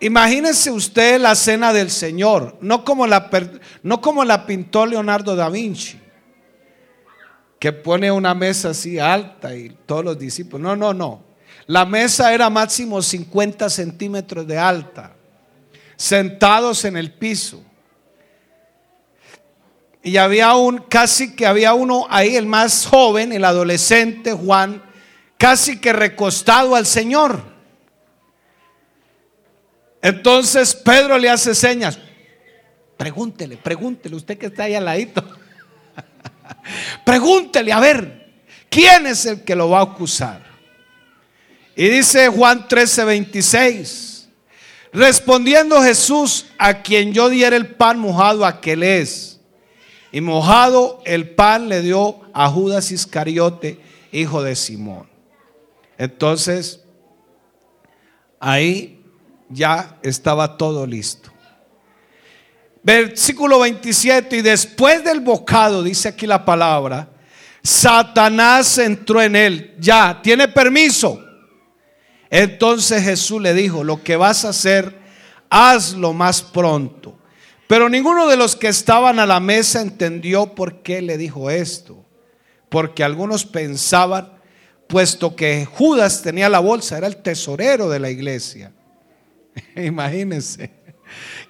imagínese 0.00 0.70
usted 0.70 1.20
la 1.20 1.34
cena 1.34 1.72
del 1.72 1.90
Señor, 1.90 2.58
no 2.60 2.84
como 2.84 3.06
la, 3.06 3.30
no 3.82 4.00
como 4.00 4.24
la 4.24 4.44
pintó 4.44 4.84
Leonardo 4.84 5.34
da 5.34 5.48
Vinci, 5.48 6.01
que 7.62 7.72
pone 7.72 8.10
una 8.10 8.34
mesa 8.34 8.70
así 8.70 8.98
alta 8.98 9.54
y 9.54 9.68
todos 9.86 10.04
los 10.04 10.18
discípulos. 10.18 10.60
No, 10.60 10.74
no, 10.74 10.92
no. 10.92 11.22
La 11.68 11.84
mesa 11.84 12.34
era 12.34 12.50
máximo 12.50 13.00
50 13.00 13.70
centímetros 13.70 14.48
de 14.48 14.58
alta, 14.58 15.14
sentados 15.94 16.84
en 16.84 16.96
el 16.96 17.12
piso. 17.12 17.62
Y 20.02 20.16
había 20.16 20.56
un, 20.56 20.78
casi 20.78 21.36
que 21.36 21.46
había 21.46 21.72
uno 21.72 22.04
ahí, 22.10 22.34
el 22.34 22.46
más 22.46 22.84
joven, 22.84 23.32
el 23.32 23.44
adolescente 23.44 24.32
Juan, 24.32 24.82
casi 25.38 25.78
que 25.78 25.92
recostado 25.92 26.74
al 26.74 26.84
Señor. 26.84 27.44
Entonces 30.02 30.74
Pedro 30.74 31.16
le 31.16 31.30
hace 31.30 31.54
señas. 31.54 31.96
Pregúntele, 32.96 33.56
pregúntele, 33.56 34.16
usted 34.16 34.36
que 34.36 34.46
está 34.46 34.64
ahí 34.64 34.74
al 34.74 34.84
ladito. 34.84 35.41
pregúntele, 37.04 37.72
a 37.72 37.80
ver, 37.80 38.30
¿quién 38.68 39.06
es 39.06 39.26
el 39.26 39.42
que 39.42 39.54
lo 39.54 39.70
va 39.70 39.80
a 39.80 39.82
acusar? 39.82 40.42
Y 41.74 41.88
dice 41.88 42.28
Juan 42.28 42.68
13, 42.68 43.04
26. 43.04 44.28
Respondiendo 44.92 45.80
Jesús, 45.82 46.46
a 46.58 46.82
quien 46.82 47.12
yo 47.14 47.30
diera 47.30 47.56
el 47.56 47.74
pan 47.74 47.98
mojado, 47.98 48.44
aquel 48.44 48.82
es. 48.82 49.40
Y 50.12 50.20
mojado 50.20 51.00
el 51.06 51.30
pan 51.30 51.70
le 51.70 51.80
dio 51.80 52.20
a 52.34 52.50
Judas 52.50 52.90
Iscariote, 52.90 53.80
hijo 54.12 54.42
de 54.42 54.54
Simón. 54.54 55.08
Entonces, 55.96 56.80
ahí 58.38 59.02
ya 59.48 59.98
estaba 60.02 60.58
todo 60.58 60.86
listo. 60.86 61.31
Versículo 62.82 63.60
27, 63.60 64.38
y 64.38 64.42
después 64.42 65.04
del 65.04 65.20
bocado, 65.20 65.82
dice 65.82 66.08
aquí 66.08 66.26
la 66.26 66.44
palabra, 66.44 67.08
Satanás 67.62 68.76
entró 68.78 69.22
en 69.22 69.36
él. 69.36 69.74
Ya, 69.78 70.20
tiene 70.22 70.48
permiso. 70.48 71.22
Entonces 72.28 73.04
Jesús 73.04 73.40
le 73.40 73.54
dijo, 73.54 73.84
lo 73.84 74.02
que 74.02 74.16
vas 74.16 74.44
a 74.44 74.48
hacer, 74.48 74.98
hazlo 75.48 76.12
más 76.12 76.42
pronto. 76.42 77.18
Pero 77.68 77.88
ninguno 77.88 78.26
de 78.26 78.36
los 78.36 78.56
que 78.56 78.68
estaban 78.68 79.18
a 79.18 79.26
la 79.26 79.38
mesa 79.38 79.80
entendió 79.80 80.54
por 80.54 80.82
qué 80.82 81.02
le 81.02 81.16
dijo 81.16 81.50
esto. 81.50 82.04
Porque 82.68 83.04
algunos 83.04 83.44
pensaban, 83.44 84.32
puesto 84.88 85.36
que 85.36 85.66
Judas 85.66 86.22
tenía 86.22 86.48
la 86.48 86.58
bolsa, 86.58 86.98
era 86.98 87.06
el 87.06 87.18
tesorero 87.18 87.88
de 87.88 88.00
la 88.00 88.10
iglesia. 88.10 88.72
Imagínense. 89.76 90.70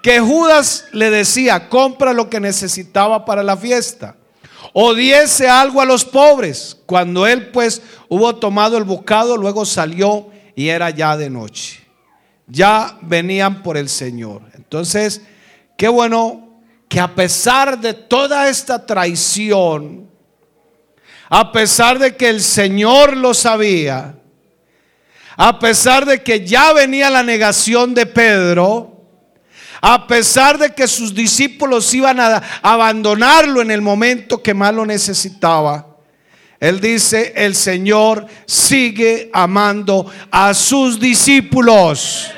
Que 0.03 0.21
Judas 0.21 0.87
le 0.93 1.11
decía, 1.11 1.69
compra 1.69 2.13
lo 2.13 2.29
que 2.29 2.41
necesitaba 2.41 3.25
para 3.25 3.43
la 3.43 3.57
fiesta. 3.57 4.17
O 4.73 4.95
diese 4.95 5.49
algo 5.49 5.81
a 5.81 5.85
los 5.85 6.05
pobres. 6.05 6.77
Cuando 6.87 7.27
él 7.27 7.51
pues 7.51 7.83
hubo 8.09 8.35
tomado 8.37 8.77
el 8.77 8.85
bocado, 8.85 9.37
luego 9.37 9.65
salió 9.65 10.29
y 10.55 10.69
era 10.69 10.91
ya 10.91 11.17
de 11.17 11.31
noche. 11.31 11.81
ya 12.47 12.99
venían 13.03 13.63
por 13.63 13.77
el 13.77 13.89
Señor. 13.89 14.43
Entonces, 14.55 15.23
qué 15.77 15.89
bueno 15.89 16.61
que 16.89 17.01
a 17.01 17.15
pesar 17.15 17.81
de 17.81 17.95
toda 17.95 18.49
esta 18.49 18.85
traición, 18.85 20.11
a 21.31 21.51
pesar 21.53 21.99
de 21.99 22.17
que 22.17 22.29
el 22.29 22.43
Señor 22.43 23.17
lo 23.17 23.33
sabía, 23.33 24.17
a 25.37 25.59
pesar 25.59 26.05
de 26.05 26.23
que 26.23 26.47
ya 26.47 26.75
venía 26.75 27.09
la 27.09 27.23
negación 27.23 27.95
de 27.95 28.05
Pedro, 28.05 29.02
a 29.85 30.07
pesar 30.07 30.59
de 30.59 30.73
que 30.73 30.87
sus 30.87 31.13
discípulos 31.13 31.93
iban 31.93 32.21
a 32.21 32.37
abandonarlo 32.63 33.61
en 33.61 33.73
el 33.73 33.83
momento 33.83 34.41
que 34.41 34.55
más 34.55 34.73
lo 34.73 34.87
necesitaba, 34.87 35.89
él 36.61 36.81
dice, 36.81 37.33
el 37.35 37.57
Señor 37.57 38.25
sigue 38.47 39.29
amando 39.33 40.07
a 40.31 40.55
sus 40.55 41.01
discípulos. 41.01 42.31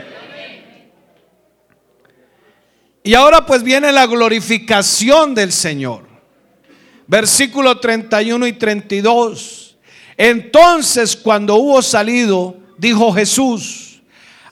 Y 3.03 3.13
ahora 3.13 3.45
pues 3.45 3.63
viene 3.63 3.93
la 3.93 4.07
glorificación 4.07 5.35
del 5.35 5.53
Señor. 5.53 6.09
Versículo 7.07 7.79
31 7.79 8.47
y 8.47 8.55
32. 8.55 9.77
Entonces 10.17 11.15
cuando 11.15 11.57
hubo 11.57 11.83
salido, 11.83 12.57
dijo 12.79 13.13
Jesús, 13.13 13.94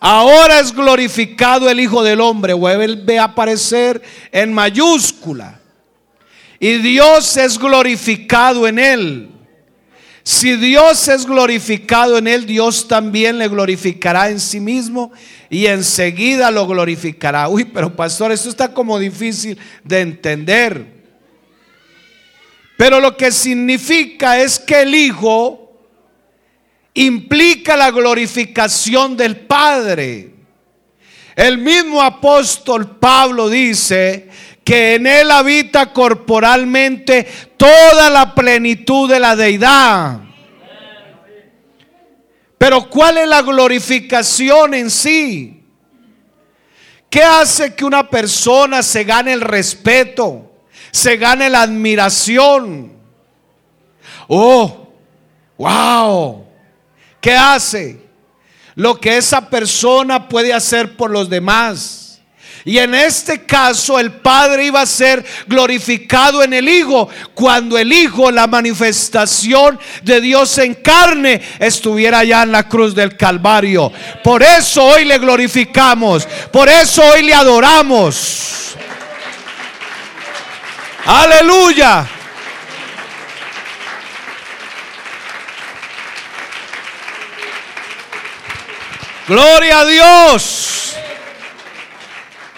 ahora 0.03 0.59
es 0.59 0.75
glorificado 0.75 1.71
el 1.71 1.79
Hijo 1.79 2.03
del 2.03 2.21
Hombre. 2.21 2.53
Vuelve 2.53 3.19
a 3.19 3.25
aparecer 3.25 4.03
en 4.33 4.53
mayúscula. 4.53 5.61
Y 6.59 6.79
Dios 6.79 7.37
es 7.37 7.59
glorificado 7.59 8.67
en 8.67 8.79
él. 8.79 9.29
Si 10.25 10.57
Dios 10.57 11.09
es 11.09 11.27
glorificado 11.27 12.19
en 12.19 12.27
él, 12.29 12.47
Dios 12.47 12.87
también 12.87 13.39
le 13.39 13.49
glorificará 13.49 14.29
en 14.29 14.39
sí 14.39 14.61
mismo 14.61 15.13
y 15.51 15.67
enseguida 15.67 16.51
lo 16.51 16.67
glorificará. 16.67 17.49
Uy, 17.49 17.65
pero 17.65 17.95
pastor, 17.95 18.31
esto 18.31 18.49
está 18.49 18.73
como 18.73 18.99
difícil 18.99 19.59
de 19.83 20.01
entender. 20.01 20.87
Pero 22.77 23.01
lo 23.01 23.17
que 23.17 23.31
significa 23.31 24.41
es 24.41 24.59
que 24.59 24.83
el 24.83 24.95
Hijo 24.95 25.62
implica 26.95 27.77
la 27.77 27.91
glorificación 27.91 29.17
del 29.17 29.37
Padre. 29.37 30.35
El 31.35 31.59
mismo 31.59 32.03
apóstol 32.03 32.99
Pablo 32.99 33.49
dice 33.49 34.29
que 34.65 34.95
en 34.95 35.07
él 35.07 35.31
habita 35.31 35.93
corporalmente 35.93 37.27
toda 37.57 38.11
la 38.11 38.35
plenitud 38.35 39.11
de 39.11 39.21
la 39.21 39.35
deidad. 39.35 40.21
Pero 42.59 42.89
¿cuál 42.89 43.19
es 43.19 43.29
la 43.29 43.43
glorificación 43.43 44.75
en 44.75 44.91
sí? 44.91 45.65
¿Qué 47.11 47.23
hace 47.23 47.75
que 47.75 47.85
una 47.85 48.09
persona 48.09 48.83
se 48.83 49.05
gane 49.05 49.33
el 49.33 49.41
respeto, 49.41 50.51
se 50.91 51.17
gane 51.17 51.51
la 51.51 51.63
admiración? 51.63 52.93
Oh, 54.29 54.89
wow. 55.59 56.52
¿Qué 57.23 57.35
hace? 57.37 58.01
Lo 58.75 58.99
que 59.01 59.17
esa 59.17 59.49
persona 59.49 60.29
puede 60.29 60.53
hacer 60.53 60.97
por 60.97 61.11
los 61.11 61.31
demás. 61.31 62.21
Y 62.65 62.79
en 62.79 62.95
este 62.95 63.45
caso 63.45 63.99
el 63.99 64.11
Padre 64.13 64.67
iba 64.67 64.81
a 64.81 64.87
ser 64.87 65.25
glorificado 65.47 66.43
en 66.43 66.53
el 66.53 66.69
Hijo 66.69 67.09
cuando 67.35 67.79
el 67.79 67.93
Hijo, 67.93 68.31
la 68.33 68.49
manifestación 68.49 69.79
de 70.03 70.21
Dios 70.21 70.59
en 70.59 70.75
carne, 70.75 71.41
estuviera 71.61 72.21
allá 72.21 72.43
en 72.43 72.53
la 72.53 72.69
cruz 72.69 72.93
del 72.95 73.17
Calvario. 73.17 73.93
Por 74.25 74.43
eso 74.43 74.85
hoy 74.85 75.05
le 75.05 75.19
glorificamos, 75.19 76.27
por 76.53 76.69
eso 76.69 77.05
hoy 77.05 77.23
le 77.23 77.35
adoramos. 77.35 78.77
Aleluya. 81.05 82.09
Gloria 89.29 89.81
a 89.81 89.85
Dios. 89.85 90.97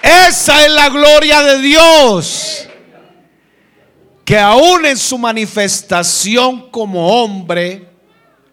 Esa 0.01 0.65
es 0.65 0.73
la 0.73 0.89
gloria 0.89 1.43
de 1.43 1.59
Dios. 1.59 2.69
Que 4.25 4.39
aún 4.39 4.87
en 4.87 4.97
su 4.97 5.19
manifestación 5.19 6.71
como 6.71 7.23
hombre 7.23 7.89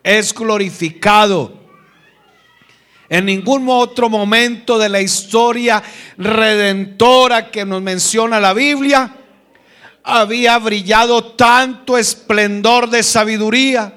es 0.04 0.34
glorificado. 0.34 1.54
En 3.08 3.26
ningún 3.26 3.68
otro 3.70 4.10
momento 4.10 4.78
de 4.78 4.90
la 4.90 5.00
historia 5.00 5.82
redentora 6.18 7.50
que 7.50 7.66
nos 7.66 7.82
menciona 7.82 8.40
la 8.40 8.54
Biblia 8.54 9.16
había 10.04 10.58
brillado 10.58 11.24
tanto 11.34 11.98
esplendor 11.98 12.90
de 12.90 13.04
sabiduría, 13.04 13.94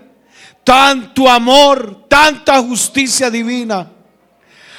tanto 0.63 1.29
amor, 1.31 2.07
tanta 2.09 2.61
justicia 2.61 3.31
divina. 3.31 3.94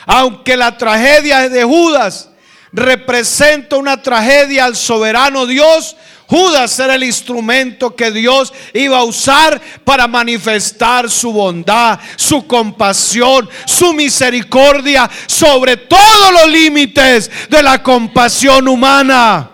Aunque 0.06 0.56
la 0.56 0.78
tragedia 0.78 1.50
de 1.50 1.64
Judas 1.64 2.30
representa 2.72 3.78
una 3.78 4.02
tragedia 4.02 4.66
al 4.66 4.76
soberano 4.76 5.46
Dios, 5.46 5.96
Judas 6.28 6.80
era 6.80 6.96
el 6.96 7.04
instrumento 7.04 7.96
que 7.96 8.12
Dios 8.12 8.52
iba 8.74 8.98
a 8.98 9.04
usar 9.04 9.62
para 9.84 10.08
manifestar 10.08 11.10
su 11.10 11.32
bondad, 11.32 12.00
su 12.16 12.48
compasión, 12.48 13.48
su 13.66 13.94
misericordia 13.94 15.10
sobre 15.28 15.78
todos 15.78 16.32
los 16.32 16.48
límites 16.48 17.30
de 17.50 17.62
la 17.62 17.82
compasión 17.84 18.68
humana. 18.68 19.52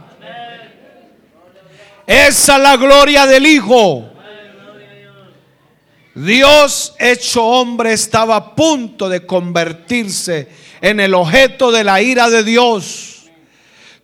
Esa 2.08 2.56
es 2.56 2.62
la 2.62 2.78
gloria 2.78 3.26
del 3.26 3.46
Hijo. 3.46 4.11
Dios 6.14 6.94
hecho 7.00 7.44
hombre 7.46 7.94
estaba 7.94 8.36
a 8.36 8.56
punto 8.56 9.08
de 9.08 9.26
convertirse 9.26 10.50
en 10.82 11.00
el 11.00 11.14
objeto 11.14 11.72
de 11.72 11.84
la 11.84 12.02
ira 12.02 12.30
de 12.30 12.44
Dios. 12.44 13.30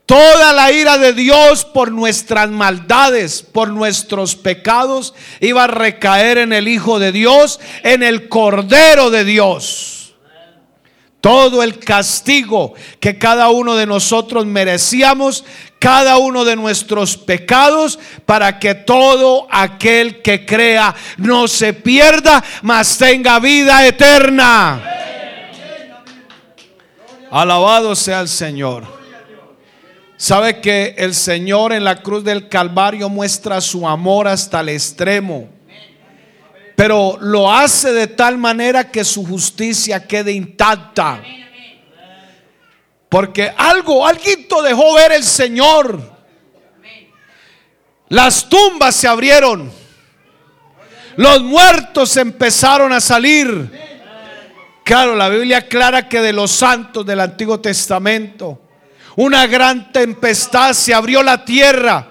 Toda 0.05 0.53
la 0.53 0.71
ira 0.71 0.97
de 0.97 1.11
Dios 1.11 1.65
por 1.65 1.91
nuestras 1.91 2.49
maldades, 2.49 3.41
por 3.41 3.71
nuestros 3.71 4.37
pecados, 4.37 5.13
iba 5.41 5.65
a 5.65 5.67
recaer 5.67 6.37
en 6.37 6.53
el 6.53 6.69
Hijo 6.69 6.97
de 6.97 7.11
Dios, 7.11 7.59
en 7.83 8.03
el 8.03 8.29
Cordero 8.29 9.09
de 9.09 9.25
Dios. 9.25 9.96
Todo 11.21 11.63
el 11.63 11.79
castigo 11.79 12.73
que 12.99 13.17
cada 13.17 13.49
uno 13.49 13.75
de 13.75 13.85
nosotros 13.85 14.45
merecíamos, 14.45 15.43
cada 15.79 16.17
uno 16.17 16.45
de 16.45 16.55
nuestros 16.55 17.17
pecados, 17.17 17.97
para 18.25 18.59
que 18.59 18.75
todo 18.75 19.47
aquel 19.49 20.21
que 20.21 20.45
crea 20.45 20.95
no 21.17 21.47
se 21.47 21.73
pierda, 21.73 22.43
mas 22.61 22.97
tenga 22.97 23.39
vida 23.39 23.85
eterna. 23.85 24.83
Alabado 27.31 27.95
sea 27.95 28.21
el 28.21 28.29
Señor. 28.29 28.97
Sabe 30.17 30.61
que 30.61 30.95
el 30.97 31.13
Señor 31.13 31.73
en 31.73 31.83
la 31.83 32.01
cruz 32.01 32.23
del 32.23 32.49
Calvario 32.49 33.09
muestra 33.09 33.61
su 33.61 33.87
amor 33.87 34.27
hasta 34.27 34.61
el 34.61 34.69
extremo. 34.69 35.56
Pero 36.77 37.17
lo 37.19 37.51
hace 37.51 37.91
de 37.91 38.05
tal 38.05 38.37
manera 38.37 38.91
que 38.91 39.03
su 39.03 39.25
justicia 39.25 40.07
quede 40.07 40.31
intacta. 40.31 41.19
Porque 43.09 43.51
algo, 43.57 44.05
algo 44.05 44.61
dejó 44.61 44.93
ver 44.93 45.11
el 45.13 45.23
Señor. 45.23 45.99
Las 48.09 48.47
tumbas 48.47 48.95
se 48.95 49.07
abrieron. 49.07 49.71
Los 51.15 51.41
muertos 51.41 52.15
empezaron 52.15 52.93
a 52.93 53.01
salir. 53.01 53.71
Claro, 54.83 55.15
la 55.15 55.29
Biblia 55.29 55.57
aclara 55.57 56.07
que 56.07 56.21
de 56.21 56.31
los 56.31 56.51
santos 56.51 57.03
del 57.03 57.21
Antiguo 57.21 57.59
Testamento 57.59 58.61
una 59.17 59.47
gran 59.47 59.91
tempestad, 59.91 60.73
se 60.73 60.93
abrió 60.93 61.23
la 61.23 61.43
tierra. 61.43 62.07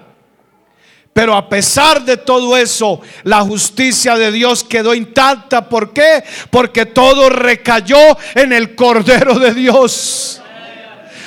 Pero 1.17 1.35
a 1.35 1.49
pesar 1.49 2.03
de 2.03 2.15
todo 2.15 2.55
eso, 2.55 3.01
la 3.23 3.41
justicia 3.41 4.15
de 4.17 4.31
Dios 4.31 4.63
quedó 4.63 4.93
intacta. 4.93 5.67
¿Por 5.67 5.91
qué? 5.91 6.23
Porque 6.51 6.85
todo 6.85 7.27
recayó 7.31 7.97
en 8.35 8.53
el 8.53 8.75
Cordero 8.75 9.39
de 9.39 9.51
Dios. 9.55 10.39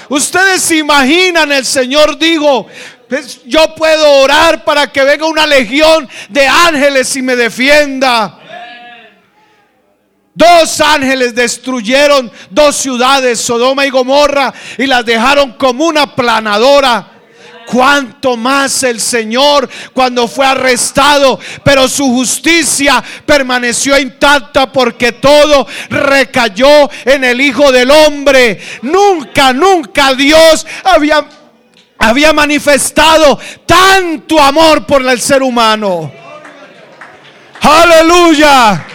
Ustedes 0.09 0.63
se 0.63 0.77
imaginan, 0.77 1.51
el 1.51 1.67
Señor 1.67 2.17
dijo, 2.21 2.69
pues, 3.09 3.41
yo 3.47 3.75
puedo 3.75 4.09
orar 4.21 4.65
para 4.65 4.93
que 4.93 5.03
venga 5.03 5.27
una 5.27 5.45
legión 5.45 6.09
de 6.29 6.47
ángeles 6.47 7.17
y 7.17 7.23
me 7.23 7.35
defienda. 7.35 8.39
Dos 10.33 10.81
ángeles 10.81 11.35
destruyeron 11.35 12.31
dos 12.49 12.77
ciudades, 12.77 13.41
Sodoma 13.41 13.85
y 13.85 13.91
Gomorra, 13.91 14.55
y 14.79 14.87
las 14.87 15.05
dejaron 15.05 15.55
como 15.55 15.85
una 15.85 16.15
planadora. 16.15 17.20
Cuánto 17.71 18.37
más 18.37 18.83
el 18.83 19.01
Señor 19.01 19.69
cuando 19.93 20.27
fue 20.27 20.45
arrestado, 20.45 21.39
pero 21.63 21.89
su 21.89 22.05
justicia 22.07 23.03
permaneció 23.25 23.97
intacta 23.99 24.73
porque 24.73 25.13
todo 25.13 25.67
recayó 25.89 26.91
en 27.05 27.25
el 27.25 27.41
Hijo 27.41 27.71
del 27.71 27.91
Hombre. 27.91 28.61
Nunca, 28.83 29.53
nunca 29.53 30.15
Dios 30.15 30.67
había, 30.83 31.25
había 31.99 32.33
manifestado 32.33 33.39
tanto 33.67 34.41
amor 34.41 34.85
por 34.85 35.07
el 35.07 35.21
ser 35.21 35.43
humano. 35.43 36.13
Aleluya. 37.61 38.87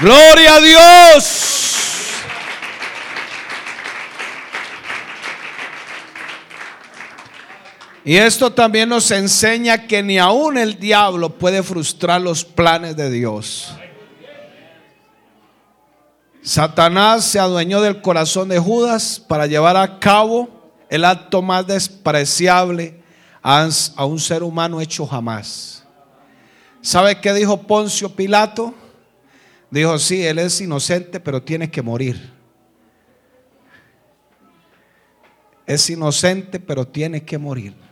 Gloria 0.00 0.54
a 0.54 0.60
Dios. 0.60 1.93
Y 8.04 8.16
esto 8.16 8.52
también 8.52 8.90
nos 8.90 9.10
enseña 9.10 9.86
que 9.86 10.02
ni 10.02 10.18
aún 10.18 10.58
el 10.58 10.78
diablo 10.78 11.30
puede 11.30 11.62
frustrar 11.62 12.20
los 12.20 12.44
planes 12.44 12.96
de 12.96 13.10
Dios. 13.10 13.74
Satanás 16.42 17.24
se 17.24 17.38
adueñó 17.38 17.80
del 17.80 18.02
corazón 18.02 18.50
de 18.50 18.58
Judas 18.58 19.18
para 19.18 19.46
llevar 19.46 19.78
a 19.78 19.98
cabo 19.98 20.50
el 20.90 21.06
acto 21.06 21.40
más 21.40 21.66
despreciable 21.66 23.02
a 23.42 24.04
un 24.04 24.20
ser 24.20 24.42
humano 24.42 24.82
hecho 24.82 25.06
jamás. 25.06 25.82
¿Sabe 26.82 27.18
qué 27.18 27.32
dijo 27.32 27.62
Poncio 27.62 28.10
Pilato? 28.10 28.74
Dijo, 29.70 29.98
sí, 29.98 30.22
él 30.22 30.38
es 30.38 30.60
inocente, 30.60 31.18
pero 31.18 31.42
tiene 31.42 31.70
que 31.70 31.80
morir. 31.80 32.32
Es 35.66 35.88
inocente, 35.88 36.60
pero 36.60 36.86
tiene 36.86 37.24
que 37.24 37.38
morir. 37.38 37.83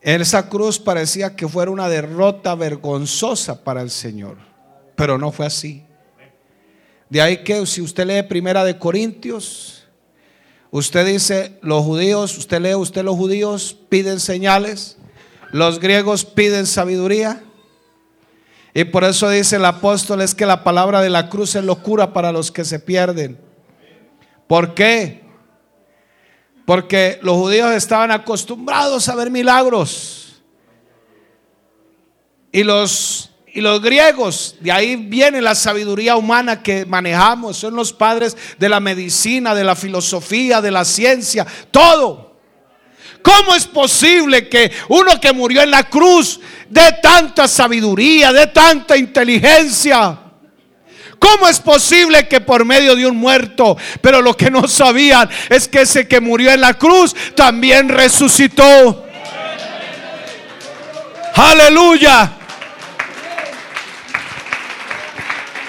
Esa 0.00 0.48
cruz 0.48 0.78
parecía 0.78 1.34
que 1.34 1.48
fuera 1.48 1.70
una 1.70 1.88
derrota 1.88 2.54
vergonzosa 2.54 3.64
para 3.64 3.82
el 3.82 3.90
Señor, 3.90 4.36
pero 4.94 5.18
no 5.18 5.32
fue 5.32 5.46
así. 5.46 5.84
De 7.10 7.20
ahí 7.20 7.38
que 7.38 7.64
si 7.66 7.80
usted 7.80 8.06
lee 8.06 8.22
Primera 8.22 8.64
de 8.64 8.78
Corintios, 8.78 9.84
usted 10.70 11.06
dice, 11.06 11.58
los 11.62 11.82
judíos, 11.84 12.36
usted 12.38 12.60
lee, 12.60 12.74
usted 12.74 13.02
los 13.02 13.16
judíos 13.16 13.76
piden 13.88 14.20
señales, 14.20 14.98
los 15.50 15.80
griegos 15.80 16.24
piden 16.24 16.66
sabiduría. 16.66 17.42
Y 18.74 18.84
por 18.84 19.02
eso 19.04 19.28
dice 19.30 19.56
el 19.56 19.64
apóstol 19.64 20.20
es 20.20 20.34
que 20.34 20.46
la 20.46 20.62
palabra 20.62 21.00
de 21.00 21.10
la 21.10 21.28
cruz 21.28 21.56
es 21.56 21.64
locura 21.64 22.12
para 22.12 22.30
los 22.30 22.52
que 22.52 22.64
se 22.64 22.78
pierden. 22.78 23.38
¿Por 24.46 24.74
qué? 24.74 25.27
Porque 26.68 27.18
los 27.22 27.34
judíos 27.34 27.72
estaban 27.72 28.10
acostumbrados 28.10 29.08
a 29.08 29.14
ver 29.14 29.30
milagros. 29.30 30.42
Y 32.52 32.62
los, 32.62 33.30
y 33.46 33.62
los 33.62 33.80
griegos, 33.80 34.54
de 34.60 34.70
ahí 34.70 34.96
viene 34.96 35.40
la 35.40 35.54
sabiduría 35.54 36.16
humana 36.16 36.62
que 36.62 36.84
manejamos. 36.84 37.56
Son 37.56 37.74
los 37.74 37.94
padres 37.94 38.36
de 38.58 38.68
la 38.68 38.80
medicina, 38.80 39.54
de 39.54 39.64
la 39.64 39.74
filosofía, 39.74 40.60
de 40.60 40.70
la 40.70 40.84
ciencia, 40.84 41.46
todo. 41.70 42.36
¿Cómo 43.22 43.54
es 43.54 43.66
posible 43.66 44.50
que 44.50 44.70
uno 44.90 45.18
que 45.18 45.32
murió 45.32 45.62
en 45.62 45.70
la 45.70 45.88
cruz 45.88 46.38
de 46.68 46.92
tanta 47.02 47.48
sabiduría, 47.48 48.30
de 48.30 48.46
tanta 48.48 48.94
inteligencia? 48.94 50.18
¿Cómo 51.18 51.48
es 51.48 51.60
posible 51.60 52.28
que 52.28 52.40
por 52.40 52.64
medio 52.64 52.94
de 52.94 53.06
un 53.06 53.16
muerto, 53.16 53.76
pero 54.00 54.22
lo 54.22 54.36
que 54.36 54.50
no 54.50 54.68
sabían 54.68 55.28
es 55.48 55.66
que 55.68 55.82
ese 55.82 56.06
que 56.06 56.20
murió 56.20 56.52
en 56.52 56.60
la 56.60 56.74
cruz 56.74 57.14
también 57.34 57.88
resucitó? 57.88 59.04
Aleluya. 61.34 62.32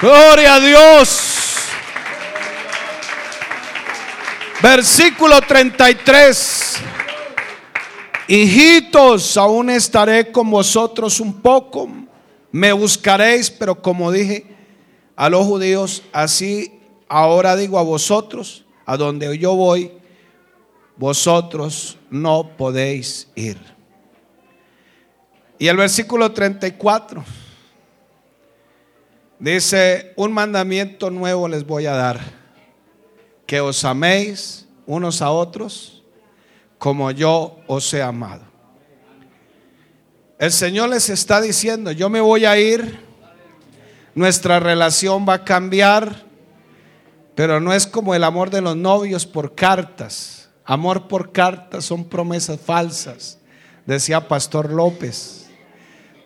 Gloria 0.02 0.56
a 0.56 0.60
Dios. 0.60 1.30
Versículo 4.62 5.41
33. 5.41 6.78
Hijitos, 8.28 9.38
aún 9.38 9.70
estaré 9.70 10.32
con 10.32 10.50
vosotros 10.50 11.20
un 11.20 11.41
poco. 11.41 11.89
Me 12.52 12.72
buscaréis, 12.72 13.50
pero 13.50 13.82
como 13.82 14.12
dije, 14.12 14.49
a 15.20 15.30
los 15.30 15.45
judíos, 15.45 16.01
así 16.13 16.80
ahora 17.09 17.57
digo 17.57 17.78
a 17.78 17.82
vosotros, 17.82 18.63
a 18.86 18.95
donde 18.95 19.38
yo 19.38 19.53
voy, 19.53 19.91
vosotros 20.95 21.97
no 22.09 22.55
podéis 22.55 23.28
ir. 23.36 23.57
Y 25.57 25.67
el 25.67 25.76
versículo 25.76 26.32
34 26.32 27.26
dice, 29.39 30.13
un 30.15 30.32
mandamiento 30.32 31.09
nuevo 31.09 31.49
les 31.49 31.65
voy 31.65 31.86
a 31.86 31.95
dar, 31.95 32.22
que 33.45 33.59
os 33.59 33.84
améis 33.84 34.70
unos 34.86 35.22
a 35.22 35.32
otros 35.32 36.01
como 36.78 37.11
yo 37.11 37.59
os 37.67 37.93
he 37.93 38.01
amado. 38.01 38.43
El 40.39 40.53
Señor 40.53 40.88
les 40.88 41.09
está 41.09 41.41
diciendo, 41.41 41.91
yo 41.91 42.09
me 42.09 42.22
voy 42.22 42.45
a 42.45 42.57
ir 42.57 43.09
nuestra 44.16 44.60
relación 44.60 45.26
va 45.28 45.36
a 45.36 45.43
cambiar, 45.43 46.26
pero 47.36 47.60
no 47.60 47.74
es 47.74 47.88
como 47.88 48.16
el 48.16 48.24
amor 48.24 48.49
de 48.49 48.62
los 48.62 48.76
novios 48.76 49.26
por 49.26 49.55
cartas. 49.55 50.49
Amor 50.66 51.07
por 51.07 51.32
cartas 51.32 51.86
son 51.86 52.05
promesas 52.05 52.60
falsas, 52.60 53.39
decía 53.86 54.28
Pastor 54.28 54.72
López. 54.72 55.49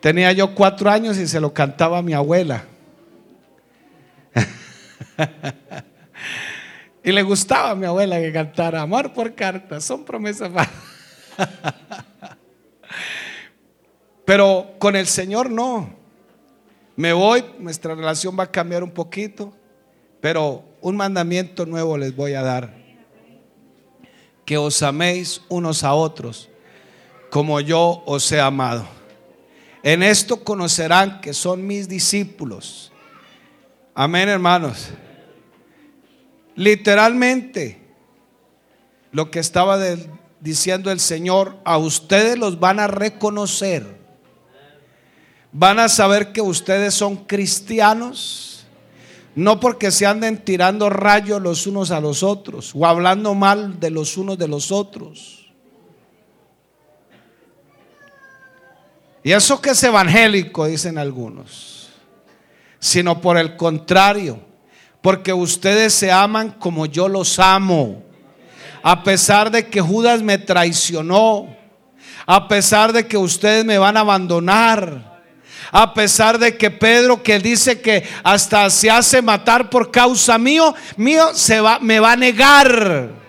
Tenía 0.02 0.32
yo 0.34 0.54
cuatro 0.54 0.90
años 0.90 1.18
y 1.18 1.28
se 1.28 1.40
lo 1.40 1.54
cantaba 1.54 2.00
a 2.00 2.02
mi 2.02 2.14
abuela. 2.14 2.66
y 7.04 7.12
le 7.12 7.24
gustaba 7.24 7.72
a 7.72 7.76
mi 7.76 7.86
abuela 7.86 8.20
que 8.20 8.34
cantara 8.34 8.82
amor 8.82 9.14
por 9.14 9.34
cartas, 9.34 9.86
son 9.86 10.04
promesas 10.04 10.52
falsas. 10.52 10.76
Pero 14.26 14.76
con 14.80 14.96
el 14.96 15.08
Señor 15.08 15.50
no. 15.50 16.03
Me 16.96 17.14
voy, 17.14 17.44
nuestra 17.60 17.96
relación 17.96 18.38
va 18.38 18.44
a 18.44 18.52
cambiar 18.52 18.84
un 18.84 18.92
poquito, 18.92 19.54
pero 20.22 20.64
un 20.82 20.96
mandamiento 20.96 21.66
nuevo 21.66 21.98
les 21.98 22.16
voy 22.16 22.34
a 22.34 22.42
dar. 22.42 22.74
Que 24.46 24.58
os 24.58 24.84
améis 24.84 25.42
unos 25.50 25.84
a 25.84 25.94
otros 25.94 26.50
como 27.34 27.60
yo 27.60 28.04
os 28.06 28.32
he 28.32 28.40
amado. 28.40 28.86
En 29.82 30.04
esto 30.04 30.44
conocerán 30.44 31.20
que 31.20 31.34
son 31.34 31.66
mis 31.66 31.90
discípulos. 31.90 32.92
Amén, 33.96 34.30
hermanos. 34.30 34.90
Literalmente, 36.56 37.82
lo 39.12 39.32
que 39.32 39.40
estaba 39.40 39.80
diciendo 40.42 40.92
el 40.92 41.00
Señor, 41.00 41.58
a 41.66 41.80
ustedes 41.80 42.38
los 42.38 42.60
van 42.60 42.80
a 42.80 42.86
reconocer 42.86 44.03
van 45.54 45.78
a 45.80 45.88
saber 45.88 46.34
que 46.34 46.42
ustedes 46.42 46.96
son 46.96 47.16
cristianos, 47.16 48.66
no 49.36 49.60
porque 49.60 49.92
se 49.92 50.06
anden 50.06 50.44
tirando 50.44 50.90
rayos 50.90 51.42
los 51.42 51.66
unos 51.68 51.92
a 51.92 52.02
los 52.02 52.24
otros 52.24 52.72
o 52.76 52.86
hablando 52.86 53.34
mal 53.36 53.80
de 53.80 53.92
los 53.92 54.18
unos 54.18 54.38
de 54.38 54.48
los 54.48 54.72
otros. 54.72 55.52
Y 59.24 59.32
eso 59.32 59.62
que 59.62 59.70
es 59.70 59.82
evangélico, 59.84 60.66
dicen 60.66 60.98
algunos, 60.98 61.90
sino 62.80 63.22
por 63.22 63.38
el 63.38 63.56
contrario, 63.56 64.40
porque 65.02 65.32
ustedes 65.32 65.94
se 65.94 66.12
aman 66.12 66.52
como 66.52 66.88
yo 66.88 67.08
los 67.08 67.40
amo. 67.40 68.04
A 68.82 69.02
pesar 69.04 69.50
de 69.50 69.68
que 69.68 69.80
Judas 69.80 70.22
me 70.22 70.38
traicionó, 70.38 71.56
a 72.26 72.50
pesar 72.50 72.92
de 72.92 73.08
que 73.08 73.18
ustedes 73.18 73.64
me 73.64 73.78
van 73.78 73.96
a 73.96 74.02
abandonar, 74.02 75.13
a 75.72 75.94
pesar 75.94 76.38
de 76.38 76.58
que 76.58 76.72
Pedro 76.72 77.22
que 77.22 77.40
dice 77.40 77.82
que 77.82 78.08
hasta 78.24 78.70
se 78.70 78.90
hace 78.90 79.22
matar 79.22 79.70
por 79.70 79.92
causa 79.92 80.38
mío, 80.38 80.74
mío 80.98 81.32
se 81.34 81.60
va, 81.60 81.80
me 81.80 82.00
va 82.00 82.14
a 82.14 82.18
negar. 82.18 83.24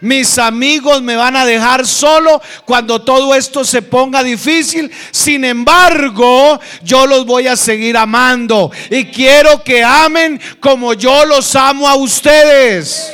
Mis 0.00 0.38
amigos 0.38 1.02
me 1.02 1.16
van 1.16 1.34
a 1.34 1.44
dejar 1.44 1.86
solo 1.86 2.40
cuando 2.64 3.02
todo 3.02 3.34
esto 3.34 3.64
se 3.64 3.82
ponga 3.82 4.22
difícil. 4.22 4.90
Sin 5.10 5.44
embargo, 5.44 6.60
yo 6.82 7.06
los 7.06 7.26
voy 7.26 7.48
a 7.48 7.56
seguir 7.56 7.96
amando 7.96 8.70
y 8.90 9.06
quiero 9.06 9.62
que 9.64 9.82
amen 9.82 10.40
como 10.60 10.94
yo 10.94 11.24
los 11.24 11.54
amo 11.56 11.88
a 11.88 11.96
ustedes. 11.96 13.12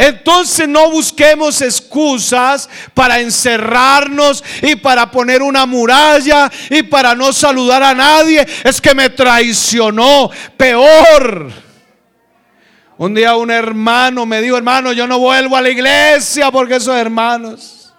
Entonces 0.00 0.66
no 0.66 0.90
busquemos 0.90 1.60
excusas 1.60 2.70
para 2.94 3.20
encerrarnos 3.20 4.42
y 4.62 4.74
para 4.76 5.10
poner 5.10 5.42
una 5.42 5.66
muralla 5.66 6.50
y 6.70 6.82
para 6.82 7.14
no 7.14 7.34
saludar 7.34 7.82
a 7.82 7.92
nadie. 7.92 8.46
Es 8.64 8.80
que 8.80 8.94
me 8.94 9.10
traicionó. 9.10 10.30
Peor. 10.56 11.52
Un 12.96 13.14
día 13.14 13.36
un 13.36 13.50
hermano 13.50 14.24
me 14.24 14.40
dijo, 14.40 14.56
hermano, 14.56 14.94
yo 14.94 15.06
no 15.06 15.18
vuelvo 15.18 15.54
a 15.54 15.60
la 15.60 15.68
iglesia 15.68 16.50
porque 16.50 16.76
esos 16.76 16.96
hermanos. 16.96 17.92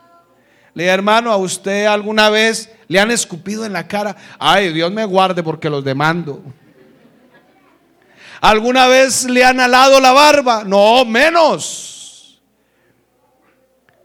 Le 0.73 0.85
dije, 0.85 0.93
hermano, 0.95 1.31
a 1.31 1.37
usted 1.37 1.85
alguna 1.85 2.31
vez 2.31 2.71
le 2.87 2.99
han 2.99 3.11
escupido 3.11 3.63
en 3.63 3.73
la 3.73 3.87
cara. 3.87 4.15
Ay, 4.39 4.73
Dios 4.73 4.91
me 4.91 5.05
guarde 5.05 5.43
porque 5.43 5.69
los 5.69 5.83
demando. 5.83 6.41
¿Alguna 8.41 8.87
vez 8.87 9.25
le 9.25 9.45
han 9.45 9.59
alado 9.59 9.99
la 9.99 10.11
barba? 10.11 10.63
No, 10.63 11.05
menos. 11.05 12.41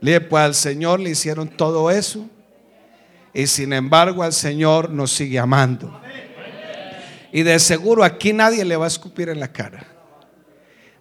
Le 0.01 0.21
pues 0.21 0.45
al 0.45 0.55
Señor 0.55 1.01
le 1.01 1.11
hicieron 1.11 1.49
todo 1.49 1.91
eso. 1.91 2.29
Y 3.33 3.47
sin 3.47 3.73
embargo 3.73 4.23
al 4.23 4.35
Señor 4.35 4.91
nos 4.91 5.11
sigue 5.11 5.39
amando. 5.39 6.01
Y 7.33 7.43
de 7.43 7.59
seguro 7.59 8.05
aquí 8.05 8.35
nadie 8.35 8.65
le 8.65 8.77
va 8.77 8.85
a 8.85 8.89
escupir 8.89 9.31
en 9.31 9.41
la 9.41 9.51
cara. 9.53 9.87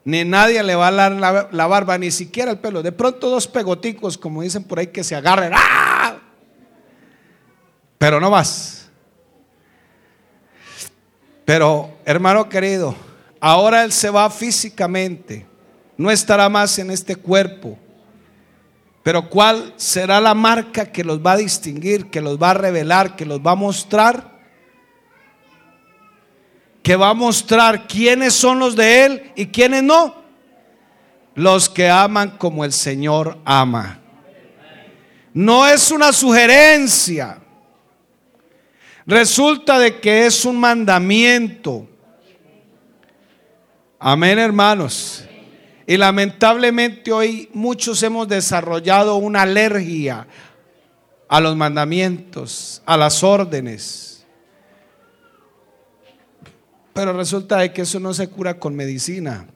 Ni 0.06 0.24
nadie 0.24 0.64
le 0.64 0.76
va 0.76 0.86
a 0.86 0.88
alar 0.88 1.12
la, 1.52 1.68
barba, 1.68 1.98
ni 1.98 2.12
siquiera 2.12 2.52
el 2.52 2.60
pelo. 2.60 2.84
De 2.84 2.92
pronto 2.92 3.30
dos 3.30 3.48
pegoticos, 3.48 4.18
como 4.18 4.44
dicen 4.44 4.64
por 4.64 4.80
ahí, 4.80 4.88
que 4.88 5.04
se 5.04 5.16
agarren. 5.16 5.52
¡Ah! 5.56 6.18
Pero 7.98 8.20
no 8.20 8.30
más. 8.30 8.88
Pero, 11.44 11.98
hermano 12.06 12.48
querido, 12.48 12.96
Ahora 13.48 13.84
Él 13.84 13.92
se 13.92 14.10
va 14.10 14.28
físicamente, 14.32 15.46
no 15.98 16.10
estará 16.10 16.50
más 16.50 16.80
en 16.80 16.90
este 16.90 17.16
cuerpo. 17.16 17.78
Pero 19.04 19.30
¿cuál 19.30 19.72
será 19.76 20.20
la 20.20 20.34
marca 20.34 20.92
que 20.92 21.04
los 21.04 21.20
va 21.20 21.34
a 21.34 21.38
distinguir, 21.38 22.10
que 22.10 22.22
los 22.22 22.42
va 22.42 22.50
a 22.50 22.54
revelar, 22.56 23.16
que 23.16 23.24
los 23.24 23.40
va 23.40 23.52
a 23.52 23.56
mostrar? 23.56 24.32
Que 26.82 26.96
va 26.96 27.10
a 27.10 27.14
mostrar 27.14 27.86
quiénes 27.86 28.34
son 28.34 28.58
los 28.58 28.76
de 28.76 29.06
Él 29.06 29.32
y 29.36 29.46
quiénes 29.46 29.84
no. 29.84 30.16
Los 31.36 31.70
que 31.70 31.88
aman 31.88 32.40
como 32.40 32.66
el 32.66 32.74
Señor 32.74 33.38
ama. 33.46 34.00
No 35.36 35.68
es 35.68 35.92
una 35.92 36.12
sugerencia. 36.12 37.38
Resulta 39.06 39.78
de 39.78 40.00
que 40.00 40.26
es 40.26 40.46
un 40.46 40.60
mandamiento. 40.60 41.90
Amén, 44.00 44.40
hermanos. 44.40 45.26
Y 45.88 45.98
lamentablemente 45.98 47.12
hoy 47.12 47.50
muchos 47.54 48.02
hemos 48.04 48.28
desarrollado 48.28 49.16
una 49.16 49.44
alergia 49.44 50.28
a 51.28 51.40
los 51.40 51.56
mandamientos, 51.56 52.82
a 52.86 52.98
las 52.98 53.24
órdenes. 53.24 54.26
Pero 56.94 57.14
resulta 57.14 57.58
de 57.58 57.72
que 57.72 57.84
eso 57.84 58.00
no 58.00 58.14
se 58.14 58.30
cura 58.30 58.60
con 58.60 58.76
medicina. 58.76 59.48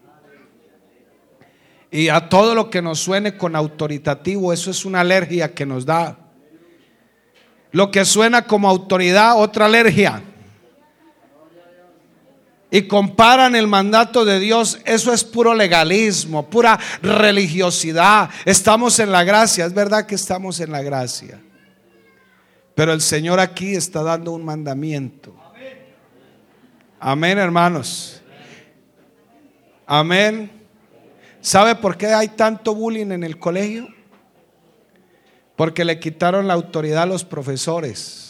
Y 1.91 2.09
a 2.09 2.29
todo 2.29 2.53
lo 2.53 2.69
que 2.69 2.81
nos 2.81 2.99
suene 2.99 3.35
con 3.35 3.55
autoritativo, 3.55 4.53
eso 4.53 4.71
es 4.71 4.85
una 4.85 5.01
alergia 5.01 5.53
que 5.53 5.65
nos 5.65 5.85
da. 5.85 6.17
Lo 7.71 7.91
que 7.91 8.05
suena 8.05 8.43
como 8.43 8.69
autoridad, 8.69 9.39
otra 9.39 9.65
alergia 9.65 10.23
y 12.71 12.83
comparan 12.83 13.55
el 13.55 13.67
mandato 13.67 14.25
de 14.25 14.39
Dios, 14.39 14.79
eso 14.85 15.11
es 15.11 15.23
puro 15.23 15.55
legalismo, 15.55 16.49
pura 16.49 16.79
religiosidad. 17.01 18.29
Estamos 18.45 18.99
en 18.99 19.11
la 19.11 19.23
gracia, 19.23 19.65
es 19.65 19.73
verdad 19.73 20.05
que 20.05 20.15
estamos 20.15 20.59
en 20.59 20.71
la 20.71 20.81
gracia. 20.81 21.41
Pero 22.75 22.93
el 22.93 23.01
Señor 23.01 23.39
aquí 23.39 23.75
está 23.75 24.03
dando 24.03 24.31
un 24.31 24.45
mandamiento. 24.45 25.35
Amén, 26.99 27.37
hermanos. 27.37 28.21
Amén. 29.85 30.51
¿Sabe 31.41 31.75
por 31.75 31.97
qué 31.97 32.07
hay 32.07 32.27
tanto 32.29 32.75
bullying 32.75 33.11
en 33.11 33.23
el 33.23 33.39
colegio? 33.39 33.87
Porque 35.55 35.83
le 35.83 35.99
quitaron 35.99 36.47
la 36.47 36.53
autoridad 36.53 37.03
a 37.03 37.07
los 37.07 37.25
profesores. 37.25 38.28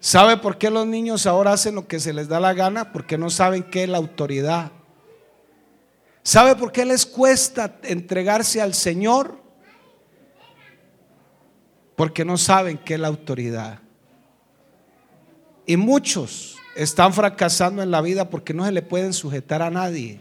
¿Sabe 0.00 0.38
por 0.38 0.56
qué 0.56 0.70
los 0.70 0.86
niños 0.86 1.26
ahora 1.26 1.52
hacen 1.52 1.74
lo 1.74 1.86
que 1.86 2.00
se 2.00 2.14
les 2.14 2.26
da 2.26 2.40
la 2.40 2.54
gana? 2.54 2.90
Porque 2.90 3.18
no 3.18 3.28
saben 3.28 3.62
qué 3.62 3.84
es 3.84 3.88
la 3.88 3.98
autoridad. 3.98 4.72
¿Sabe 6.22 6.56
por 6.56 6.72
qué 6.72 6.86
les 6.86 7.04
cuesta 7.04 7.78
entregarse 7.82 8.62
al 8.62 8.72
Señor? 8.72 9.38
Porque 11.96 12.24
no 12.24 12.38
saben 12.38 12.78
qué 12.78 12.94
es 12.94 13.00
la 13.00 13.08
autoridad. 13.08 13.80
Y 15.66 15.76
muchos 15.76 16.56
están 16.74 17.12
fracasando 17.12 17.82
en 17.82 17.90
la 17.90 18.00
vida 18.00 18.30
porque 18.30 18.54
no 18.54 18.64
se 18.64 18.72
le 18.72 18.80
pueden 18.80 19.12
sujetar 19.12 19.60
a 19.60 19.70
nadie. 19.70 20.18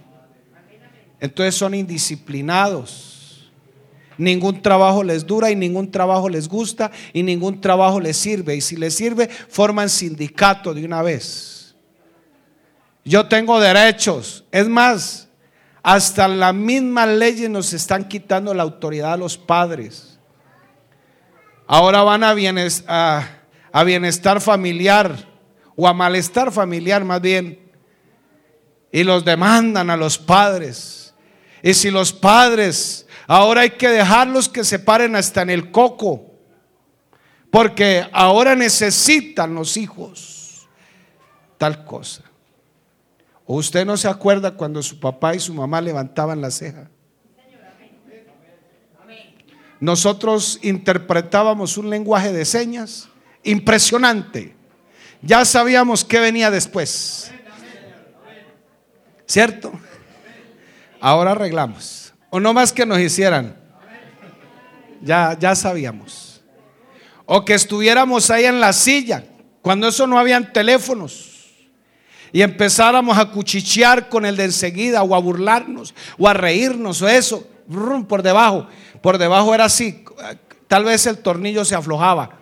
Entonces 1.21 1.55
son 1.55 1.73
indisciplinados 1.73 3.18
Ningún 4.19 4.61
trabajo 4.61 5.01
les 5.01 5.25
dura 5.25 5.49
y 5.49 5.55
ningún 5.55 5.89
trabajo 5.89 6.27
les 6.27 6.49
gusta 6.49 6.91
y 7.13 7.23
ningún 7.23 7.61
trabajo 7.61 8.01
les 8.01 8.17
sirve. 8.17 8.53
Y 8.53 8.59
si 8.59 8.75
les 8.75 8.93
sirve, 8.93 9.29
forman 9.29 9.87
sindicato 9.87 10.73
de 10.73 10.83
una 10.83 11.01
vez. 11.01 11.73
Yo 13.05 13.29
tengo 13.29 13.61
derechos. 13.61 14.43
Es 14.51 14.67
más, 14.67 15.29
hasta 15.81 16.27
las 16.27 16.53
mismas 16.53 17.07
leyes 17.07 17.49
nos 17.49 17.71
están 17.71 18.09
quitando 18.09 18.53
la 18.53 18.63
autoridad 18.63 19.13
a 19.13 19.17
los 19.17 19.37
padres. 19.37 20.19
Ahora 21.65 22.01
van 22.01 22.25
a 22.25 22.33
bienestar, 22.33 23.45
a 23.71 23.83
bienestar 23.85 24.41
familiar 24.41 25.15
o 25.77 25.87
a 25.87 25.93
malestar 25.93 26.51
familiar 26.51 27.05
más 27.05 27.21
bien. 27.21 27.57
Y 28.91 29.05
los 29.05 29.23
demandan 29.23 29.89
a 29.89 29.95
los 29.95 30.17
padres. 30.17 31.13
Y 31.63 31.73
si 31.73 31.89
los 31.89 32.11
padres 32.11 33.05
Ahora 33.31 33.61
hay 33.61 33.69
que 33.69 33.87
dejarlos 33.89 34.49
que 34.49 34.63
se 34.63 34.79
paren 34.79 35.15
hasta 35.15 35.43
en 35.43 35.51
el 35.51 35.69
coco. 35.69 36.31
Porque 37.51 38.03
ahora 38.11 38.55
necesitan 38.55 39.53
los 39.53 39.77
hijos 39.77 40.67
tal 41.59 41.85
cosa. 41.85 42.23
¿O 43.45 43.57
usted 43.57 43.85
no 43.85 43.97
se 43.97 44.07
acuerda 44.07 44.55
cuando 44.55 44.81
su 44.81 44.99
papá 44.99 45.35
y 45.35 45.39
su 45.39 45.53
mamá 45.53 45.79
levantaban 45.79 46.41
la 46.41 46.49
ceja? 46.49 46.89
Nosotros 49.79 50.57
interpretábamos 50.63 51.77
un 51.77 51.91
lenguaje 51.91 52.33
de 52.33 52.45
señas 52.45 53.09
impresionante. 53.43 54.55
Ya 55.21 55.45
sabíamos 55.45 56.03
qué 56.03 56.19
venía 56.19 56.49
después. 56.49 57.31
¿Cierto? 59.27 59.71
Ahora 60.99 61.33
arreglamos. 61.33 62.09
O 62.29 62.39
no 62.39 62.53
más 62.53 62.71
que 62.71 62.85
nos 62.85 62.99
hicieran. 62.99 63.55
Ya, 65.01 65.37
ya 65.39 65.55
sabíamos. 65.55 66.41
O 67.25 67.45
que 67.45 67.53
estuviéramos 67.53 68.29
ahí 68.31 68.45
en 68.45 68.59
la 68.59 68.73
silla, 68.73 69.23
cuando 69.61 69.87
eso 69.87 70.07
no 70.07 70.17
habían 70.17 70.51
teléfonos. 70.51 71.29
Y 72.31 72.41
empezáramos 72.41 73.17
a 73.17 73.31
cuchichear 73.31 74.09
con 74.09 74.25
el 74.25 74.35
de 74.35 74.45
enseguida, 74.45 75.03
o 75.03 75.15
a 75.15 75.19
burlarnos, 75.19 75.95
o 76.17 76.27
a 76.27 76.33
reírnos, 76.33 77.01
o 77.01 77.07
eso, 77.07 77.47
por 78.07 78.21
debajo. 78.21 78.67
Por 79.01 79.17
debajo 79.17 79.53
era 79.53 79.65
así. 79.65 80.03
Tal 80.67 80.83
vez 80.83 81.05
el 81.07 81.17
tornillo 81.19 81.65
se 81.65 81.75
aflojaba. 81.75 82.39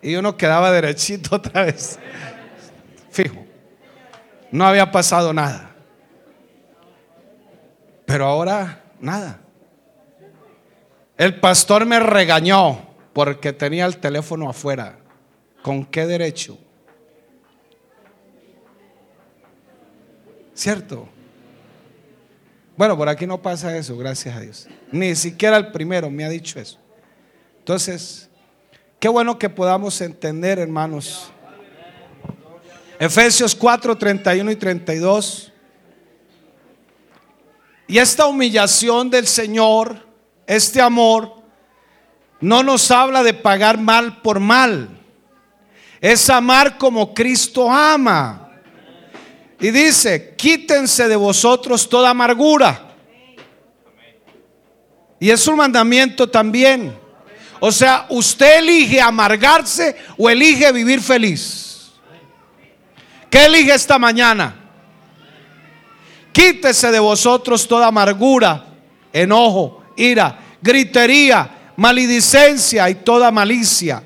Y 0.00 0.14
uno 0.14 0.36
quedaba 0.36 0.70
derechito 0.72 1.36
otra 1.36 1.64
vez. 1.64 1.98
Fijo. 3.10 3.44
No 4.50 4.66
había 4.66 4.90
pasado 4.90 5.32
nada. 5.32 5.67
Pero 8.08 8.24
ahora 8.24 8.82
nada. 9.00 9.38
El 11.18 11.38
pastor 11.40 11.84
me 11.84 12.00
regañó 12.00 12.88
porque 13.12 13.52
tenía 13.52 13.84
el 13.84 13.98
teléfono 13.98 14.48
afuera. 14.48 14.98
¿Con 15.60 15.84
qué 15.84 16.06
derecho? 16.06 16.56
¿Cierto? 20.54 21.06
Bueno, 22.78 22.96
por 22.96 23.10
aquí 23.10 23.26
no 23.26 23.42
pasa 23.42 23.76
eso, 23.76 23.94
gracias 23.98 24.34
a 24.34 24.40
Dios. 24.40 24.68
Ni 24.90 25.14
siquiera 25.14 25.58
el 25.58 25.70
primero 25.70 26.08
me 26.08 26.24
ha 26.24 26.30
dicho 26.30 26.58
eso. 26.58 26.78
Entonces, 27.58 28.30
qué 28.98 29.08
bueno 29.10 29.38
que 29.38 29.50
podamos 29.50 30.00
entender, 30.00 30.58
hermanos. 30.58 31.30
Efesios 32.98 33.54
4, 33.54 33.98
31 33.98 34.50
y 34.50 34.56
32. 34.56 35.52
Y 37.88 37.98
esta 37.98 38.26
humillación 38.26 39.08
del 39.08 39.26
Señor, 39.26 40.06
este 40.46 40.80
amor, 40.82 41.42
no 42.38 42.62
nos 42.62 42.90
habla 42.90 43.22
de 43.22 43.32
pagar 43.32 43.78
mal 43.78 44.20
por 44.20 44.40
mal. 44.40 44.90
Es 45.98 46.28
amar 46.28 46.76
como 46.76 47.14
Cristo 47.14 47.72
ama. 47.72 48.50
Y 49.58 49.70
dice, 49.70 50.34
quítense 50.36 51.08
de 51.08 51.16
vosotros 51.16 51.88
toda 51.88 52.10
amargura. 52.10 52.94
Y 55.18 55.30
es 55.30 55.48
un 55.48 55.56
mandamiento 55.56 56.28
también. 56.28 56.96
O 57.58 57.72
sea, 57.72 58.06
usted 58.10 58.58
elige 58.58 59.00
amargarse 59.00 59.96
o 60.18 60.28
elige 60.28 60.70
vivir 60.72 61.00
feliz. 61.00 61.90
¿Qué 63.30 63.46
elige 63.46 63.74
esta 63.74 63.98
mañana? 63.98 64.67
Quítese 66.38 66.92
de 66.92 67.00
vosotros 67.00 67.66
toda 67.66 67.88
amargura, 67.88 68.64
enojo, 69.12 69.82
ira, 69.96 70.38
gritería, 70.62 71.72
maledicencia 71.74 72.88
y 72.88 72.94
toda 72.94 73.32
malicia. 73.32 74.04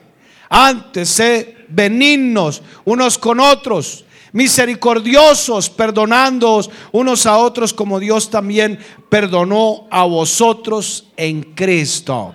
Antes, 0.49 1.11
sé 1.11 1.67
benignos 1.69 2.63
unos 2.87 3.19
con 3.19 3.39
otros, 3.39 4.07
misericordiosos, 4.33 5.69
perdonándoos 5.69 6.71
unos 6.93 7.27
a 7.27 7.37
otros 7.37 7.75
como 7.75 8.01
Dios 8.01 8.31
también 8.31 8.79
perdonó 9.11 9.87
a 9.91 10.05
vosotros 10.05 11.09
en 11.19 11.43
Cristo. 11.43 12.35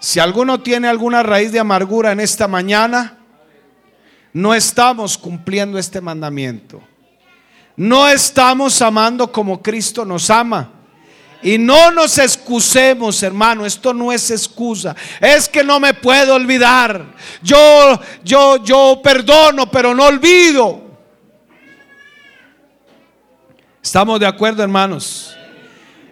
Si 0.00 0.18
alguno 0.18 0.60
tiene 0.62 0.88
alguna 0.88 1.22
raíz 1.22 1.52
de 1.52 1.60
amargura 1.60 2.10
en 2.10 2.18
esta 2.18 2.48
mañana, 2.48 3.18
no 4.32 4.52
estamos 4.52 5.16
cumpliendo 5.16 5.78
este 5.78 6.00
mandamiento. 6.00 6.82
No 7.76 8.08
estamos 8.08 8.80
amando 8.82 9.30
como 9.30 9.60
Cristo 9.62 10.04
nos 10.04 10.30
ama. 10.30 10.70
Y 11.42 11.58
no 11.58 11.90
nos 11.90 12.16
excusemos, 12.16 13.22
hermano, 13.22 13.66
esto 13.66 13.92
no 13.92 14.10
es 14.10 14.30
excusa. 14.30 14.96
Es 15.20 15.48
que 15.48 15.62
no 15.62 15.78
me 15.78 15.92
puedo 15.92 16.34
olvidar. 16.34 17.04
Yo 17.42 18.00
yo 18.22 18.64
yo 18.64 19.00
perdono, 19.02 19.70
pero 19.70 19.94
no 19.94 20.06
olvido. 20.06 20.82
¿Estamos 23.82 24.18
de 24.18 24.26
acuerdo, 24.26 24.62
hermanos? 24.62 25.36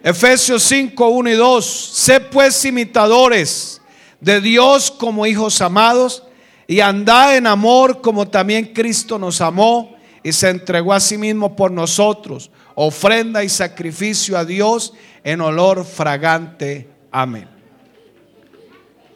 Efesios 0.03 0.61
5, 0.63 1.07
1 1.07 1.29
y 1.31 1.33
2. 1.33 1.65
Sé 1.65 2.19
pues 2.19 2.63
imitadores 2.65 3.81
de 4.19 4.39
Dios 4.39 4.91
como 4.91 5.25
hijos 5.25 5.59
amados 5.61 6.23
y 6.67 6.79
andad 6.81 7.35
en 7.35 7.47
amor 7.47 8.01
como 8.01 8.27
también 8.27 8.71
Cristo 8.73 9.17
nos 9.17 9.41
amó 9.41 9.92
y 10.23 10.31
se 10.31 10.49
entregó 10.49 10.93
a 10.93 10.99
sí 10.99 11.17
mismo 11.17 11.55
por 11.55 11.71
nosotros, 11.71 12.49
ofrenda 12.75 13.43
y 13.43 13.49
sacrificio 13.49 14.37
a 14.37 14.45
Dios 14.45 14.93
en 15.23 15.41
olor 15.41 15.85
fragante. 15.85 16.89
Amén. 17.11 17.47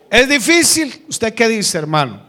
¿Es 0.09 0.27
difícil? 0.27 1.05
¿Usted 1.07 1.33
qué 1.33 1.47
dice, 1.47 1.77
hermano? 1.77 2.27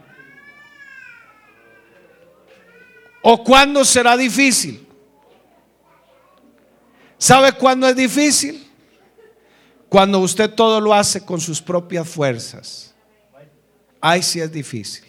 ¿O 3.21 3.43
cuándo 3.43 3.83
será 3.83 4.15
difícil? 4.15 4.87
¿Sabe 7.17 7.51
cuándo 7.51 7.87
es 7.87 7.95
difícil? 7.95 8.65
Cuando 9.89 10.19
usted 10.19 10.49
todo 10.53 10.79
lo 10.79 10.93
hace 10.93 11.25
con 11.25 11.41
sus 11.41 11.61
propias 11.61 12.07
fuerzas. 12.07 12.93
Ahí 13.99 14.23
sí 14.23 14.39
es 14.39 14.51
difícil. 14.51 15.08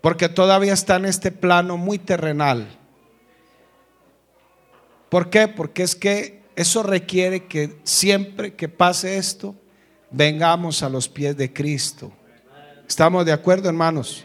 Porque 0.00 0.28
todavía 0.28 0.72
está 0.72 0.96
en 0.96 1.06
este 1.06 1.32
plano 1.32 1.76
muy 1.76 1.98
terrenal. 1.98 2.68
¿Por 5.08 5.30
qué? 5.30 5.48
Porque 5.48 5.82
es 5.82 5.96
que 5.96 6.42
eso 6.54 6.82
requiere 6.82 7.46
que 7.46 7.78
siempre 7.84 8.54
que 8.54 8.68
pase 8.68 9.16
esto, 9.16 9.54
vengamos 10.10 10.82
a 10.82 10.88
los 10.88 11.08
pies 11.08 11.36
de 11.36 11.52
Cristo. 11.52 12.12
¿Estamos 12.86 13.24
de 13.24 13.32
acuerdo, 13.32 13.68
hermanos? 13.68 14.24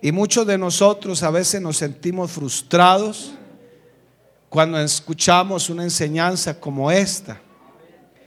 Y 0.00 0.12
muchos 0.12 0.46
de 0.46 0.58
nosotros 0.58 1.22
a 1.22 1.30
veces 1.30 1.60
nos 1.60 1.78
sentimos 1.78 2.30
frustrados 2.30 3.32
cuando 4.48 4.78
escuchamos 4.78 5.70
una 5.70 5.82
enseñanza 5.82 6.60
como 6.60 6.90
esta. 6.90 7.40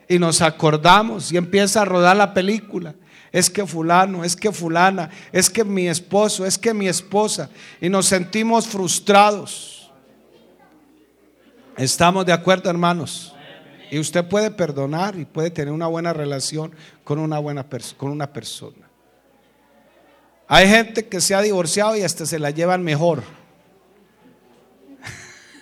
Y 0.10 0.18
nos 0.20 0.42
acordamos 0.42 1.32
y 1.32 1.38
empieza 1.38 1.82
a 1.82 1.86
rodar 1.86 2.18
la 2.18 2.34
película 2.34 2.96
es 3.32 3.50
que 3.50 3.66
fulano, 3.66 4.24
es 4.24 4.36
que 4.36 4.52
fulana, 4.52 5.10
es 5.32 5.50
que 5.50 5.64
mi 5.64 5.88
esposo, 5.88 6.46
es 6.46 6.58
que 6.58 6.74
mi 6.74 6.88
esposa. 6.88 7.50
Y 7.82 7.90
nos 7.90 8.06
sentimos 8.06 8.68
frustrados. 8.68 9.92
¿Estamos 11.78 12.26
de 12.26 12.34
acuerdo, 12.34 12.70
hermanos? 12.70 13.34
Y 13.92 14.00
usted 14.00 14.28
puede 14.28 14.52
perdonar 14.52 15.18
y 15.18 15.26
puede 15.26 15.52
tener 15.52 15.74
una 15.74 15.88
buena 15.88 16.14
relación 16.14 16.74
con 17.04 17.20
una, 17.20 17.40
buena 17.40 17.66
con 17.98 18.12
una 18.12 18.32
persona. 18.34 18.90
Hay 20.48 20.68
gente 20.68 21.08
que 21.08 21.22
se 21.22 21.36
ha 21.36 21.42
divorciado 21.42 21.96
y 21.96 22.04
hasta 22.04 22.26
se 22.26 22.40
la 22.40 22.52
llevan 22.52 22.82
mejor 22.84 23.24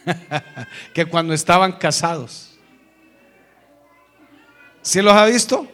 que 0.94 1.06
cuando 1.06 1.34
estaban 1.34 1.74
casados. 1.74 2.52
¿Sí 4.82 5.02
los 5.02 5.14
ha 5.14 5.26
visto? 5.26 5.68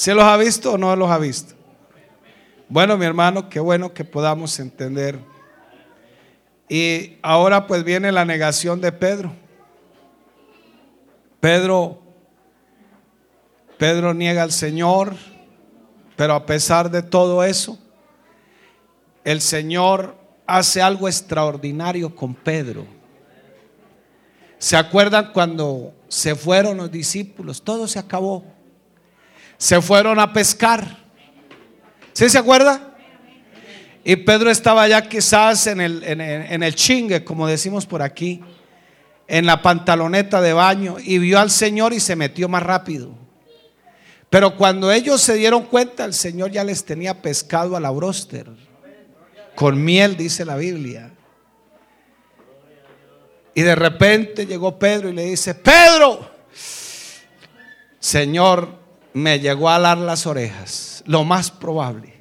¿Se 0.00 0.14
los 0.14 0.24
ha 0.24 0.34
visto 0.38 0.72
o 0.72 0.78
no 0.78 0.96
los 0.96 1.10
ha 1.10 1.18
visto? 1.18 1.52
Bueno, 2.70 2.96
mi 2.96 3.04
hermano, 3.04 3.50
qué 3.50 3.60
bueno 3.60 3.92
que 3.92 4.02
podamos 4.02 4.58
entender. 4.58 5.18
Y 6.70 7.18
ahora 7.20 7.66
pues 7.66 7.84
viene 7.84 8.10
la 8.10 8.24
negación 8.24 8.80
de 8.80 8.92
Pedro. 8.92 9.30
Pedro 11.38 12.00
Pedro 13.76 14.14
niega 14.14 14.42
al 14.42 14.52
Señor, 14.52 15.16
pero 16.16 16.32
a 16.32 16.46
pesar 16.46 16.90
de 16.90 17.02
todo 17.02 17.44
eso, 17.44 17.78
el 19.22 19.42
Señor 19.42 20.16
hace 20.46 20.80
algo 20.80 21.08
extraordinario 21.08 22.16
con 22.16 22.34
Pedro. 22.34 22.86
¿Se 24.56 24.78
acuerdan 24.78 25.34
cuando 25.34 25.92
se 26.08 26.34
fueron 26.34 26.78
los 26.78 26.90
discípulos? 26.90 27.60
Todo 27.60 27.86
se 27.86 27.98
acabó 27.98 28.59
se 29.60 29.82
fueron 29.82 30.18
a 30.18 30.32
pescar. 30.32 30.96
¿Sí 32.14 32.30
se 32.30 32.38
acuerda? 32.38 32.96
Y 34.02 34.16
Pedro 34.16 34.50
estaba 34.50 34.88
ya 34.88 35.06
quizás 35.06 35.66
en 35.66 35.82
el, 35.82 36.02
en, 36.02 36.62
el, 36.62 36.74
chingue, 36.74 37.22
como 37.24 37.46
decimos 37.46 37.84
por 37.84 38.00
aquí, 38.00 38.40
en 39.28 39.44
la 39.44 39.60
pantaloneta 39.60 40.40
de 40.40 40.54
baño, 40.54 40.96
y 40.98 41.18
vio 41.18 41.38
al 41.38 41.50
Señor 41.50 41.92
y 41.92 42.00
se 42.00 42.16
metió 42.16 42.48
más 42.48 42.62
rápido. 42.62 43.14
Pero 44.30 44.56
cuando 44.56 44.90
ellos 44.90 45.20
se 45.20 45.34
dieron 45.34 45.64
cuenta, 45.64 46.06
el 46.06 46.14
Señor 46.14 46.50
ya 46.50 46.64
les 46.64 46.82
tenía 46.86 47.20
pescado 47.20 47.76
a 47.76 47.80
la 47.80 47.90
broster, 47.90 48.46
con 49.54 49.84
miel, 49.84 50.16
dice 50.16 50.46
la 50.46 50.56
Biblia. 50.56 51.10
Y 53.54 53.60
de 53.60 53.74
repente 53.74 54.46
llegó 54.46 54.78
Pedro 54.78 55.10
y 55.10 55.12
le 55.12 55.24
dice, 55.26 55.54
Pedro, 55.54 56.30
Señor, 57.98 58.79
me 59.12 59.40
llegó 59.40 59.68
a 59.68 59.76
alar 59.76 59.98
las 59.98 60.26
orejas, 60.26 61.02
lo 61.06 61.24
más 61.24 61.50
probable. 61.50 62.20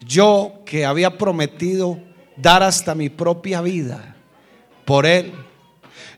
Yo 0.00 0.62
que 0.66 0.84
había 0.84 1.16
prometido 1.16 1.98
dar 2.36 2.62
hasta 2.62 2.94
mi 2.94 3.08
propia 3.08 3.60
vida 3.60 4.16
por 4.84 5.06
él, 5.06 5.32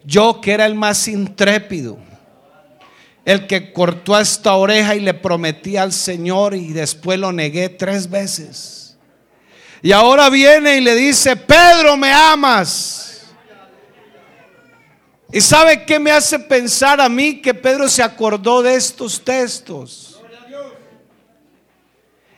yo 0.04 0.40
que 0.40 0.52
era 0.52 0.66
el 0.66 0.74
más 0.74 1.06
intrépido, 1.08 1.98
el 3.24 3.46
que 3.46 3.72
cortó 3.72 4.18
esta 4.18 4.54
oreja 4.54 4.94
y 4.94 5.00
le 5.00 5.14
prometí 5.14 5.76
al 5.76 5.92
Señor 5.92 6.54
y 6.54 6.72
después 6.72 7.18
lo 7.18 7.32
negué 7.32 7.68
tres 7.68 8.08
veces. 8.08 8.96
Y 9.82 9.92
ahora 9.92 10.30
viene 10.30 10.76
y 10.76 10.80
le 10.80 10.94
dice, 10.94 11.36
Pedro, 11.36 11.96
me 11.96 12.12
amas. 12.12 13.05
¿Y 15.33 15.41
sabe 15.41 15.85
qué 15.85 15.99
me 15.99 16.12
hace 16.12 16.39
pensar 16.39 17.01
a 17.01 17.09
mí 17.09 17.41
que 17.41 17.53
Pedro 17.53 17.89
se 17.89 18.03
acordó 18.03 18.62
de 18.62 18.74
estos 18.74 19.22
textos? 19.22 20.20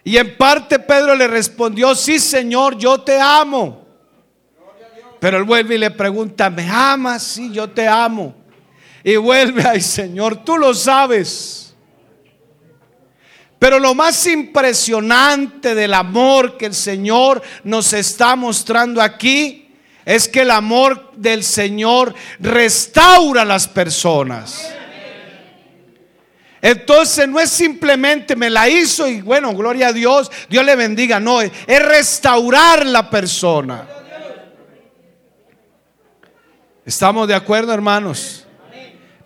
Y 0.04 0.16
en 0.16 0.36
parte 0.38 0.78
Pedro 0.78 1.14
le 1.14 1.28
respondió, 1.28 1.94
sí 1.94 2.18
Señor, 2.18 2.78
yo 2.78 3.00
te 3.02 3.20
amo. 3.20 3.86
Pero 5.20 5.36
él 5.36 5.44
vuelve 5.44 5.74
y 5.74 5.78
le 5.78 5.90
pregunta, 5.90 6.48
¿me 6.48 6.68
amas? 6.68 7.22
Sí, 7.22 7.52
yo 7.52 7.68
te 7.68 7.86
amo. 7.86 8.34
Y 9.04 9.16
vuelve, 9.16 9.64
ay 9.66 9.82
Señor, 9.82 10.44
tú 10.44 10.56
lo 10.56 10.72
sabes. 10.72 11.74
Pero 13.58 13.78
lo 13.78 13.94
más 13.94 14.26
impresionante 14.26 15.74
del 15.74 15.92
amor 15.92 16.56
que 16.56 16.66
el 16.66 16.74
Señor 16.74 17.42
nos 17.64 17.92
está 17.92 18.34
mostrando 18.36 19.02
aquí 19.02 19.67
es 20.08 20.26
que 20.26 20.40
el 20.40 20.50
amor 20.50 21.12
del 21.16 21.44
Señor 21.44 22.14
restaura 22.40 23.44
las 23.44 23.68
personas. 23.68 24.66
Entonces 26.62 27.28
no 27.28 27.38
es 27.38 27.50
simplemente 27.50 28.34
me 28.34 28.48
la 28.48 28.70
hizo 28.70 29.06
y 29.06 29.20
bueno, 29.20 29.52
gloria 29.52 29.88
a 29.88 29.92
Dios, 29.92 30.30
Dios 30.48 30.64
le 30.64 30.76
bendiga. 30.76 31.20
No, 31.20 31.42
es, 31.42 31.52
restaurar 31.66 32.86
la 32.86 33.10
persona. 33.10 33.86
¿Estamos 36.86 37.28
de 37.28 37.34
acuerdo, 37.34 37.74
hermanos? 37.74 38.46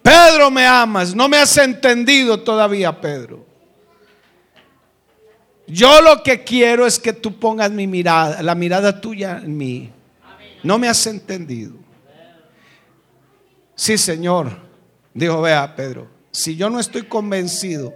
Pedro, 0.02 0.50
me 0.50 0.66
amas. 0.66 1.14
No 1.14 1.28
me 1.28 1.36
has 1.36 1.56
entendido 1.58 2.40
todavía, 2.40 3.00
Pedro. 3.00 3.46
Yo 5.68 6.02
lo 6.02 6.24
que 6.24 6.42
quiero 6.42 6.88
es 6.88 6.98
que 6.98 7.12
tú 7.12 7.38
pongas 7.38 7.70
mi 7.70 7.86
mirada, 7.86 8.42
la 8.42 8.56
mirada 8.56 9.00
tuya 9.00 9.40
en 9.44 9.56
mí. 9.56 9.92
No 10.62 10.78
me 10.78 10.88
has 10.88 11.06
entendido. 11.06 11.74
Sí, 13.74 13.98
Señor, 13.98 14.56
dijo, 15.12 15.40
vea, 15.40 15.74
Pedro, 15.74 16.08
si 16.30 16.56
yo 16.56 16.70
no 16.70 16.78
estoy 16.78 17.02
convencido 17.02 17.92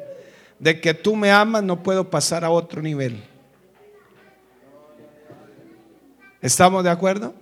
de 0.58 0.80
que 0.80 0.94
tú 0.94 1.16
me 1.16 1.30
amas, 1.30 1.62
no 1.62 1.82
puedo 1.82 2.10
pasar 2.10 2.44
a 2.44 2.50
otro 2.50 2.82
nivel. 2.82 3.22
¿Estamos 6.40 6.84
de 6.84 6.90
acuerdo? 6.90 7.34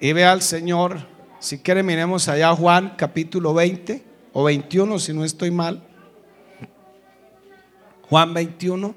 Y 0.00 0.12
ve 0.12 0.24
al 0.24 0.40
Señor, 0.40 1.06
si 1.38 1.58
quiere 1.58 1.82
miremos 1.82 2.28
allá 2.28 2.54
Juan 2.54 2.94
capítulo 2.96 3.52
20 3.52 4.02
o 4.32 4.44
21 4.44 4.98
si 4.98 5.12
no 5.12 5.24
estoy 5.24 5.50
mal. 5.50 5.82
Juan 8.08 8.34
21, 8.34 8.94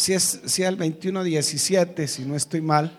si 0.00 0.14
es, 0.14 0.40
si 0.46 0.62
el 0.62 0.76
21, 0.76 1.22
17, 1.22 2.08
si 2.08 2.24
no 2.24 2.34
estoy 2.34 2.62
mal. 2.62 2.98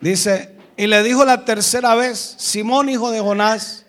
Dice, 0.00 0.56
y 0.76 0.88
le 0.88 1.04
dijo 1.04 1.24
la 1.24 1.44
tercera 1.44 1.94
vez, 1.94 2.34
Simón 2.38 2.88
hijo 2.88 3.12
de 3.12 3.20
Jonás, 3.20 3.86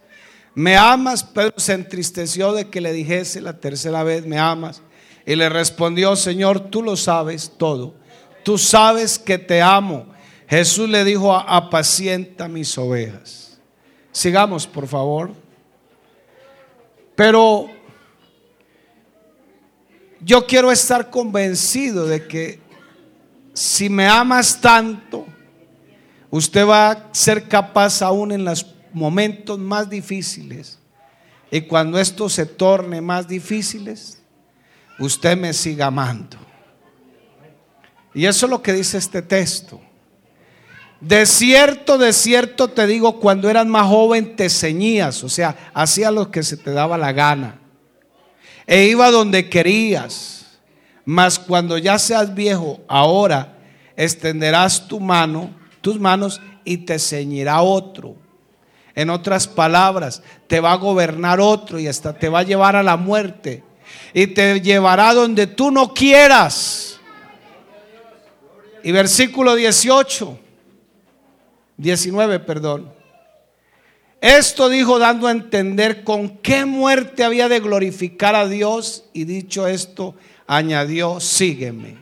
¿me 0.54 0.78
amas? 0.78 1.24
Pedro 1.24 1.54
se 1.58 1.74
entristeció 1.74 2.54
de 2.54 2.70
que 2.70 2.82
le 2.82 2.94
dijese 2.94 3.42
la 3.42 3.60
tercera 3.60 4.04
vez, 4.04 4.28
¿me 4.28 4.38
amas? 4.38 4.84
Y 5.26 5.36
le 5.36 5.50
respondió, 5.50 6.16
Señor, 6.16 6.70
tú 6.70 6.84
lo 6.84 6.96
sabes 6.98 7.54
todo. 7.58 7.96
Tú 8.44 8.60
sabes 8.60 9.18
que 9.18 9.40
te 9.40 9.64
amo. 9.64 10.19
Jesús 10.50 10.90
le 10.90 11.04
dijo, 11.04 11.34
apacienta 11.34 12.48
mis 12.48 12.76
ovejas. 12.78 13.60
Sigamos, 14.12 14.66
por 14.66 14.88
favor. 14.88 15.32
Pero 17.16 17.68
yo 20.22 20.46
quiero 20.48 20.72
estar 20.72 21.10
convencido 21.10 22.08
de 22.08 22.28
que 22.28 22.60
si 23.54 23.90
me 23.90 24.08
amas 24.08 24.60
tanto, 24.60 25.26
Usted 26.32 26.66
va 26.66 26.92
a 26.92 27.10
ser 27.12 27.48
capaz 27.48 28.02
aún 28.02 28.32
en 28.32 28.46
los 28.46 28.66
momentos 28.94 29.58
más 29.58 29.90
difíciles. 29.90 30.78
Y 31.52 31.62
cuando 31.62 32.00
esto 32.00 32.30
se 32.30 32.46
torne 32.46 33.02
más 33.02 33.28
difíciles, 33.28 34.22
usted 35.00 35.36
me 35.36 35.54
siga 35.54 35.88
amando. 35.88 36.38
Y 38.14 38.26
eso 38.26 38.46
es 38.46 38.50
lo 38.50 38.62
que 38.62 38.74
dice 38.74 38.98
este 38.98 39.22
texto. 39.22 39.82
De 41.02 41.26
cierto, 41.26 41.98
de 41.98 42.12
cierto 42.12 42.68
te 42.68 42.86
digo, 42.86 43.20
cuando 43.20 43.50
eras 43.50 43.66
más 43.66 43.88
joven 43.88 44.36
te 44.36 44.50
ceñías, 44.50 45.24
o 45.24 45.30
sea, 45.30 45.56
hacía 45.74 46.12
lo 46.12 46.30
que 46.30 46.44
se 46.44 46.58
te 46.58 46.72
daba 46.72 46.98
la 46.98 47.14
gana. 47.14 47.60
E 48.68 48.86
iba 48.86 49.10
donde 49.10 49.50
querías. 49.50 50.60
Mas 51.06 51.40
cuando 51.40 51.78
ya 51.78 51.98
seas 51.98 52.36
viejo, 52.36 52.82
ahora 52.88 53.58
extenderás 53.96 54.88
tu 54.88 55.00
mano 55.00 55.60
tus 55.82 56.00
manos 56.00 56.42
y 56.64 56.78
te 56.78 57.00
ceñirá 57.00 57.62
otro. 57.62 58.16
En 58.96 59.10
otras 59.10 59.48
palabras, 59.48 60.22
te 60.48 60.60
va 60.60 60.74
a 60.74 60.78
gobernar 60.78 61.40
otro 61.40 61.80
y 61.80 61.88
hasta 61.88 62.14
te 62.14 62.28
va 62.28 62.40
a 62.40 62.44
llevar 62.44 62.76
a 62.76 62.84
la 62.84 62.98
muerte. 62.98 63.64
Y 64.14 64.28
te 64.28 64.60
llevará 64.62 65.14
donde 65.14 65.48
tú 65.48 65.72
no 65.72 65.94
quieras. 65.94 67.00
Y 68.84 68.92
versículo 68.92 69.56
18, 69.56 70.40
19, 71.80 72.40
perdón. 72.42 72.92
Esto 74.20 74.68
dijo 74.68 75.00
dando 75.00 75.28
a 75.28 75.32
entender 75.32 76.04
con 76.04 76.38
qué 76.40 76.66
muerte 76.66 77.24
había 77.24 77.48
de 77.48 77.62
glorificar 77.62 78.36
a 78.36 78.48
Dios. 78.48 79.06
Y 79.14 79.24
dicho 79.24 79.66
esto, 79.66 80.14
añadió, 80.46 81.22
sígueme. 81.22 81.98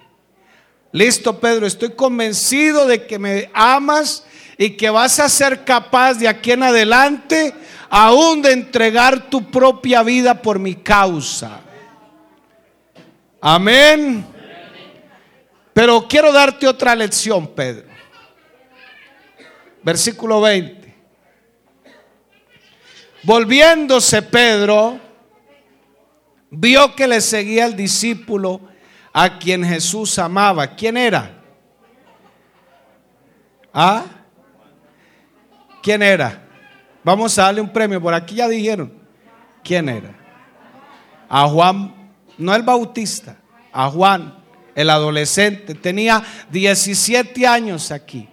Listo, 0.92 1.40
Pedro, 1.40 1.68
estoy 1.68 1.92
convencido 1.92 2.88
de 2.88 3.06
que 3.06 3.20
me 3.20 3.52
amas 3.54 4.26
y 4.58 4.72
que 4.72 4.90
vas 4.90 5.20
a 5.20 5.30
ser 5.30 5.64
capaz 5.64 6.16
de 6.16 6.28
aquí 6.28 6.52
en 6.52 6.64
adelante 6.64 7.54
aún 7.88 8.42
de 8.42 8.54
entregar 8.54 9.30
tu 9.30 9.52
propia 9.52 10.02
vida 10.02 10.42
por 10.42 10.58
mi 10.58 10.74
causa. 10.74 11.62
Amén. 13.40 14.26
Pero 15.72 16.08
quiero 16.08 16.32
darte 16.32 16.68
otra 16.68 16.96
lección, 16.96 17.46
Pedro. 17.46 17.97
Versículo 19.84 20.42
20. 20.42 20.96
Volviéndose 23.24 24.22
Pedro, 24.22 25.00
vio 26.50 26.96
que 26.96 27.08
le 27.08 27.22
seguía 27.22 27.66
el 27.66 27.76
discípulo 27.76 28.62
a 29.12 29.38
quien 29.38 29.66
Jesús 29.66 30.18
amaba. 30.20 30.68
¿Quién 30.68 30.98
era? 30.98 31.44
¿Ah? 33.74 34.06
¿Quién 35.82 36.02
era? 36.04 36.48
Vamos 37.04 37.38
a 37.38 37.44
darle 37.44 37.62
un 37.62 37.72
premio. 37.72 38.02
Por 38.02 38.14
aquí 38.14 38.36
ya 38.36 38.48
dijeron. 38.48 38.94
¿Quién 39.64 39.90
era? 39.90 40.16
A 41.30 41.48
Juan, 41.48 42.14
no 42.38 42.56
el 42.56 42.64
Bautista, 42.64 43.38
a 43.72 43.90
Juan, 43.90 44.34
el 44.76 44.90
adolescente. 44.90 45.76
Tenía 45.76 46.24
17 46.50 47.46
años 47.46 47.92
aquí. 47.92 48.30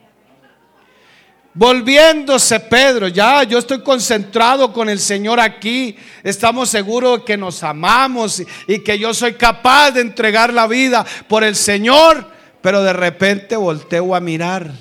Volviéndose 1.56 2.58
Pedro, 2.58 3.06
ya 3.06 3.44
yo 3.44 3.58
estoy 3.58 3.80
concentrado 3.80 4.72
con 4.72 4.88
el 4.88 4.98
Señor 4.98 5.38
aquí, 5.38 5.96
estamos 6.24 6.68
seguros 6.68 7.22
que 7.22 7.36
nos 7.36 7.62
amamos 7.62 8.42
y, 8.66 8.80
que 8.80 8.98
yo 8.98 9.14
soy 9.14 9.34
capaz 9.34 9.92
de 9.92 10.00
entregar 10.00 10.52
la 10.52 10.66
vida 10.66 11.06
por 11.28 11.44
el 11.44 11.54
Señor, 11.54 12.28
pero 12.60 12.82
de 12.82 12.92
repente 12.92 13.54
volteo 13.54 14.16
a 14.16 14.20
mirar. 14.20 14.72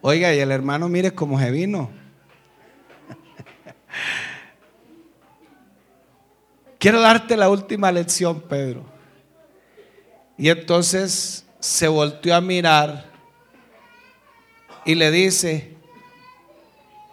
Oiga, 0.00 0.34
y 0.34 0.40
el 0.40 0.50
hermano 0.50 0.88
mire 0.88 1.12
cómo 1.12 1.38
se 1.38 1.52
vino. 1.52 1.92
Quiero 6.80 7.00
darte 7.00 7.36
la 7.36 7.48
última 7.48 7.92
lección, 7.92 8.40
Pedro. 8.40 8.84
Y 10.36 10.48
entonces 10.48 11.46
se 11.60 11.86
volteó 11.86 12.34
a 12.34 12.40
mirar 12.40 13.11
y 14.84 14.94
le 14.94 15.10
dice, 15.10 15.72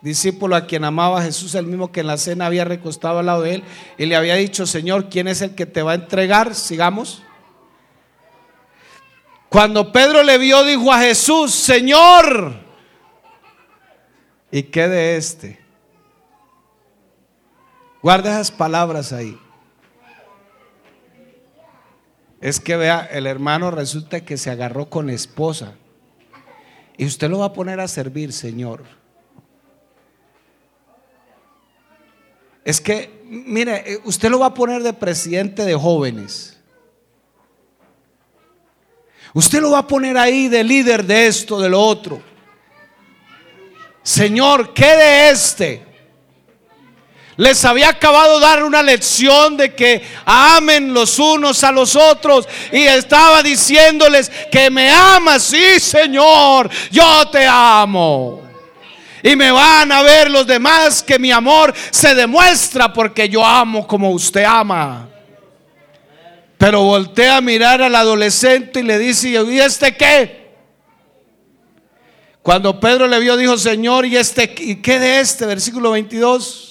discípulo 0.02 0.56
a 0.56 0.66
quien 0.66 0.84
amaba 0.84 1.22
Jesús, 1.22 1.56
el 1.56 1.66
mismo 1.66 1.92
que 1.92 2.00
en 2.02 2.08
la 2.08 2.18
cena 2.18 2.46
había 2.46 2.66
recostado 2.66 3.20
al 3.20 3.26
lado 3.26 3.44
de 3.44 3.56
él, 3.56 3.64
y 3.98 4.06
le 4.06 4.16
había 4.16 4.36
dicho, 4.36 4.66
Señor, 4.66 5.10
¿quién 5.10 5.28
es 5.28 5.42
el 5.42 5.56
que 5.56 5.66
te 5.66 5.82
va 5.82 5.92
a 5.92 5.96
entregar? 5.96 6.56
Sigamos. 6.56 7.24
Cuando 9.50 9.92
Pedro 9.92 10.24
le 10.24 10.38
vio, 10.38 10.64
dijo 10.64 10.94
a 10.94 11.00
Jesús, 11.00 11.54
Señor, 11.54 12.54
¿y 14.52 14.64
qué 14.64 14.88
de 14.88 15.18
este? 15.18 15.60
Guarda 18.02 18.32
esas 18.32 18.52
palabras 18.52 19.12
ahí. 19.12 19.38
Es 22.40 22.60
que 22.60 22.78
vea, 22.78 23.06
el 23.12 23.28
hermano 23.28 23.72
resulta 23.72 24.22
que 24.22 24.38
se 24.38 24.50
agarró 24.50 24.90
con 24.90 25.10
esposa. 25.10 25.74
Y 27.00 27.06
usted 27.06 27.30
lo 27.30 27.40
va 27.40 27.46
a 27.46 27.54
poner 27.54 27.80
a 27.80 27.88
servir, 27.88 28.34
Señor. 28.34 28.84
Es 32.66 32.82
que, 32.82 33.24
mire, 33.24 33.94
eh, 33.94 34.00
usted 34.04 34.30
lo 34.30 34.40
va 34.40 34.48
a 34.48 34.54
poner 34.54 34.84
de 34.84 34.92
presidente 34.92 35.64
de 35.64 35.76
jóvenes. 35.76 36.60
Usted 39.34 39.62
lo 39.62 39.72
va 39.72 39.78
a 39.78 39.88
poner 39.88 40.18
ahí 40.18 40.50
de 40.50 40.62
líder 40.62 41.06
de 41.06 41.28
esto, 41.28 41.58
de 41.62 41.70
lo 41.70 41.82
otro. 41.82 42.22
Señor, 44.04 44.74
¿qué 44.74 44.88
de 44.88 45.30
este? 45.30 45.86
Les 47.40 47.64
había 47.64 47.88
acabado 47.88 48.38
de 48.38 48.46
dar 48.46 48.66
una 48.66 48.84
lección 48.84 49.56
de 49.56 49.74
que 49.74 50.04
amen 50.26 50.94
los 50.94 51.18
unos 51.20 51.64
a 51.64 51.72
los 51.72 51.96
otros. 51.96 52.46
Y 52.70 52.82
estaba 52.82 53.42
diciéndoles 53.42 54.30
que 54.52 54.70
me 54.70 54.92
amas. 54.92 55.44
Sí, 55.44 55.80
Señor, 55.80 56.70
yo 56.92 57.30
te 57.30 57.48
amo. 57.48 58.42
Y 59.24 59.38
me 59.38 59.52
van 59.52 59.90
a 59.90 60.02
ver 60.02 60.30
los 60.30 60.46
demás 60.46 61.02
que 61.02 61.18
mi 61.18 61.32
amor 61.32 61.74
se 61.92 62.14
demuestra 62.14 62.92
porque 62.92 63.30
yo 63.30 63.46
amo 63.46 63.88
como 63.88 64.12
usted 64.12 64.44
ama. 64.44 65.08
Pero 66.58 66.84
voltea 66.84 67.38
a 67.38 67.42
mirar 67.42 67.82
al 67.82 67.96
adolescente 67.96 68.82
y 68.82 68.84
le 68.84 69.00
dice, 69.00 69.30
¿y 69.30 69.60
este 69.62 69.96
qué? 69.96 70.56
Cuando 72.42 72.82
Pedro 72.82 73.08
le 73.08 73.18
vio, 73.22 73.38
dijo, 73.38 73.58
Señor, 73.58 74.06
¿y 74.06 74.18
este 74.18 74.54
y 74.58 74.82
qué 74.82 75.00
de 75.00 75.22
este? 75.22 75.46
Versículo 75.46 75.92
22. 75.92 76.69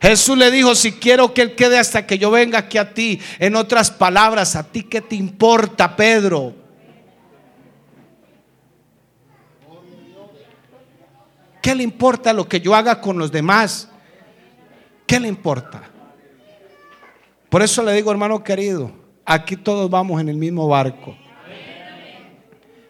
Jesús 0.00 0.38
le 0.38 0.50
dijo, 0.50 0.74
si 0.74 0.92
quiero 0.92 1.34
que 1.34 1.42
Él 1.42 1.54
quede 1.54 1.78
hasta 1.78 2.06
que 2.06 2.18
yo 2.18 2.30
venga 2.30 2.60
aquí 2.60 2.78
a 2.78 2.94
ti. 2.94 3.20
En 3.38 3.54
otras 3.54 3.90
palabras, 3.90 4.56
¿a 4.56 4.62
ti 4.62 4.82
qué 4.82 5.02
te 5.02 5.14
importa, 5.14 5.94
Pedro? 5.94 6.54
¿Qué 11.60 11.74
le 11.74 11.82
importa 11.82 12.32
lo 12.32 12.48
que 12.48 12.60
yo 12.60 12.74
haga 12.74 13.00
con 13.00 13.18
los 13.18 13.30
demás? 13.30 13.88
¿Qué 15.06 15.20
le 15.20 15.28
importa? 15.28 15.82
Por 17.50 17.62
eso 17.62 17.82
le 17.82 17.92
digo, 17.92 18.10
hermano 18.10 18.42
querido, 18.42 18.92
aquí 19.26 19.56
todos 19.56 19.90
vamos 19.90 20.20
en 20.20 20.30
el 20.30 20.36
mismo 20.36 20.66
barco. 20.66 21.14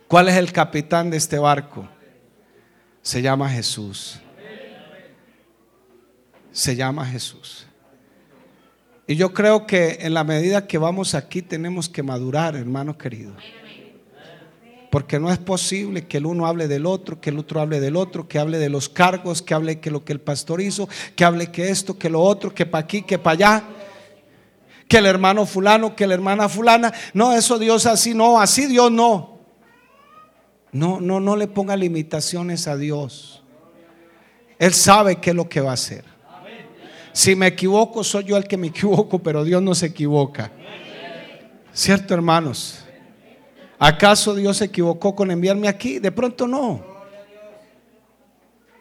¿Cuál 0.06 0.28
es 0.28 0.36
el 0.36 0.52
capitán 0.52 1.10
de 1.10 1.16
este 1.16 1.38
barco? 1.38 1.88
Se 3.02 3.20
llama 3.22 3.48
Jesús. 3.48 4.20
Se 6.52 6.76
llama 6.76 7.06
Jesús. 7.06 7.66
Y 9.06 9.16
yo 9.16 9.32
creo 9.32 9.66
que 9.66 9.98
en 10.02 10.14
la 10.14 10.22
medida 10.22 10.66
que 10.66 10.78
vamos 10.78 11.14
aquí 11.14 11.42
tenemos 11.42 11.88
que 11.88 12.02
madurar, 12.02 12.54
hermano 12.54 12.96
querido. 12.96 13.34
Porque 14.90 15.18
no 15.18 15.32
es 15.32 15.38
posible 15.38 16.06
que 16.06 16.18
el 16.18 16.26
uno 16.26 16.46
hable 16.46 16.68
del 16.68 16.86
otro, 16.86 17.20
que 17.20 17.30
el 17.30 17.38
otro 17.38 17.60
hable 17.60 17.80
del 17.80 17.96
otro, 17.96 18.28
que 18.28 18.38
hable 18.38 18.58
de 18.58 18.68
los 18.68 18.88
cargos, 18.88 19.42
que 19.42 19.54
hable 19.54 19.80
que 19.80 19.90
lo 19.90 20.04
que 20.04 20.12
el 20.12 20.20
pastor 20.20 20.60
hizo, 20.60 20.88
que 21.16 21.24
hable 21.24 21.50
que 21.50 21.70
esto, 21.70 21.98
que 21.98 22.10
lo 22.10 22.20
otro, 22.20 22.54
que 22.54 22.66
para 22.66 22.84
aquí, 22.84 23.02
que 23.02 23.18
para 23.18 23.34
allá, 23.34 23.64
que 24.88 24.98
el 24.98 25.06
hermano 25.06 25.46
fulano, 25.46 25.94
que 25.94 26.06
la 26.06 26.14
hermana 26.14 26.48
fulana. 26.48 26.92
No, 27.14 27.32
eso 27.32 27.58
Dios 27.58 27.86
así 27.86 28.14
no, 28.14 28.40
así 28.40 28.66
Dios 28.66 28.90
no. 28.90 29.38
No, 30.72 31.00
no, 31.00 31.20
no 31.20 31.36
le 31.36 31.46
ponga 31.46 31.76
limitaciones 31.76 32.66
a 32.66 32.76
Dios. 32.76 33.42
Él 34.58 34.74
sabe 34.74 35.16
qué 35.16 35.30
es 35.30 35.36
lo 35.36 35.48
que 35.48 35.60
va 35.60 35.70
a 35.70 35.74
hacer. 35.74 36.09
Si 37.12 37.34
me 37.34 37.48
equivoco, 37.48 38.04
soy 38.04 38.24
yo 38.24 38.36
el 38.36 38.44
que 38.44 38.56
me 38.56 38.66
equivoco, 38.68 39.18
pero 39.18 39.44
Dios 39.44 39.62
no 39.62 39.74
se 39.74 39.86
equivoca. 39.86 40.50
¿Cierto, 41.72 42.14
hermanos? 42.14 42.84
¿Acaso 43.78 44.34
Dios 44.34 44.58
se 44.58 44.66
equivocó 44.66 45.14
con 45.14 45.30
enviarme 45.30 45.68
aquí? 45.68 45.98
De 45.98 46.12
pronto 46.12 46.46
no. 46.46 46.84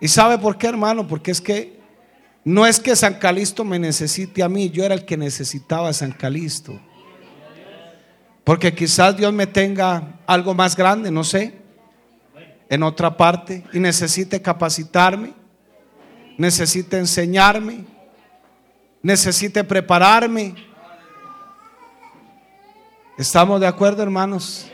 ¿Y 0.01 0.07
sabe 0.07 0.37
por 0.37 0.57
qué, 0.57 0.67
hermano? 0.67 1.07
Porque 1.07 1.31
es 1.31 1.39
que 1.41 1.79
no 2.43 2.65
es 2.65 2.79
que 2.79 2.95
San 2.95 3.15
Calisto 3.15 3.63
me 3.63 3.79
necesite 3.79 4.41
a 4.41 4.49
mí, 4.49 4.69
yo 4.69 4.83
era 4.83 4.95
el 4.95 5.05
que 5.05 5.17
necesitaba 5.17 5.89
a 5.89 5.93
San 5.93 6.11
Calisto. 6.11 6.79
Porque 8.43 8.73
quizás 8.73 9.15
Dios 9.15 9.31
me 9.31 9.45
tenga 9.45 10.19
algo 10.25 10.53
más 10.53 10.75
grande, 10.75 11.11
no 11.11 11.23
sé, 11.23 11.53
en 12.69 12.83
otra 12.83 13.15
parte, 13.15 13.63
y 13.73 13.79
necesite 13.79 14.41
capacitarme, 14.41 15.33
necesite 16.37 16.97
enseñarme, 16.97 17.85
necesite 19.01 19.63
prepararme. 19.63 20.55
¿Estamos 23.17 23.59
de 23.59 23.67
acuerdo, 23.67 24.03
hermanos? 24.03 24.67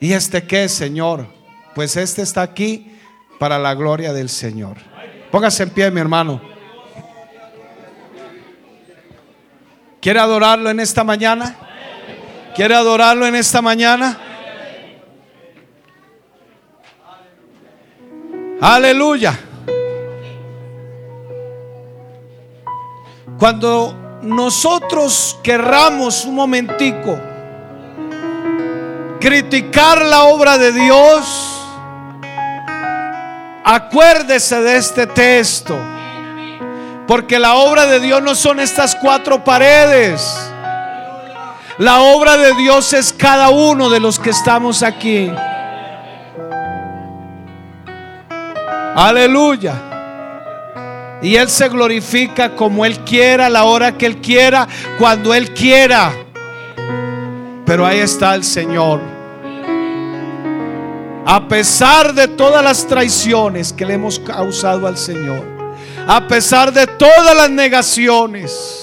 ¿Y 0.00 0.12
este 0.12 0.44
qué, 0.46 0.68
Señor? 0.68 1.26
Pues 1.74 1.96
este 1.96 2.22
está 2.22 2.42
aquí 2.42 2.92
para 3.38 3.58
la 3.58 3.74
gloria 3.74 4.12
del 4.12 4.28
Señor. 4.28 4.76
Póngase 5.30 5.62
en 5.62 5.70
pie, 5.70 5.90
mi 5.90 6.00
hermano. 6.00 6.40
¿Quiere 10.00 10.18
adorarlo 10.18 10.70
en 10.70 10.80
esta 10.80 11.04
mañana? 11.04 11.56
¿Quiere 12.54 12.74
adorarlo 12.74 13.26
en 13.26 13.36
esta 13.36 13.62
mañana? 13.62 14.18
Aleluya. 18.60 19.38
Cuando 23.40 24.20
nosotros 24.20 25.38
querramos 25.42 26.26
un 26.26 26.34
momentico 26.34 27.18
criticar 29.18 30.04
la 30.04 30.24
obra 30.24 30.58
de 30.58 30.72
Dios, 30.72 31.64
acuérdese 33.64 34.60
de 34.60 34.76
este 34.76 35.06
texto. 35.06 35.74
Porque 37.06 37.38
la 37.38 37.54
obra 37.54 37.86
de 37.86 38.00
Dios 38.00 38.22
no 38.22 38.34
son 38.34 38.60
estas 38.60 38.94
cuatro 38.94 39.42
paredes. 39.42 40.22
La 41.78 42.00
obra 42.02 42.36
de 42.36 42.52
Dios 42.56 42.92
es 42.92 43.10
cada 43.10 43.48
uno 43.48 43.88
de 43.88 44.00
los 44.00 44.18
que 44.18 44.30
estamos 44.30 44.82
aquí. 44.82 45.32
Aleluya. 48.94 49.89
Y 51.22 51.36
Él 51.36 51.48
se 51.48 51.68
glorifica 51.68 52.54
como 52.56 52.84
Él 52.84 52.98
quiera, 53.00 53.46
a 53.46 53.50
la 53.50 53.64
hora 53.64 53.96
que 53.96 54.06
Él 54.06 54.16
quiera, 54.16 54.66
cuando 54.98 55.34
Él 55.34 55.52
quiera. 55.52 56.12
Pero 57.66 57.86
ahí 57.86 57.98
está 57.98 58.34
el 58.34 58.44
Señor. 58.44 59.00
A 61.26 61.46
pesar 61.46 62.14
de 62.14 62.26
todas 62.26 62.64
las 62.64 62.86
traiciones 62.86 63.72
que 63.72 63.84
le 63.84 63.94
hemos 63.94 64.18
causado 64.18 64.86
al 64.86 64.96
Señor. 64.96 65.44
A 66.06 66.26
pesar 66.26 66.72
de 66.72 66.86
todas 66.86 67.36
las 67.36 67.50
negaciones. 67.50 68.82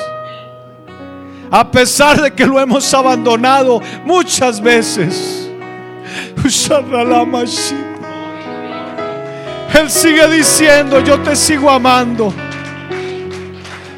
A 1.49 1.69
pesar 1.69 2.21
de 2.21 2.31
que 2.31 2.45
lo 2.45 2.59
hemos 2.59 2.93
abandonado 2.93 3.81
muchas 4.05 4.61
veces. 4.61 5.49
Él 9.73 9.89
sigue 9.89 10.27
diciendo, 10.27 10.99
yo 10.99 11.19
te 11.19 11.35
sigo 11.35 11.69
amando. 11.69 12.33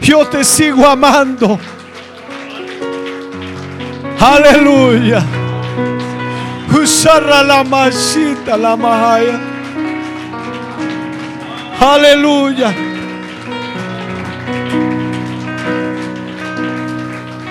Yo 0.01 0.28
te 0.28 0.43
sigo 0.43 0.88
amando. 0.88 1.59
Aleluya. 4.20 5.24
Usarra 6.74 7.43
la 7.43 7.63
masita 7.63 8.57
la 8.57 8.76
mahaya. 8.76 9.39
Aleluya. 11.80 12.89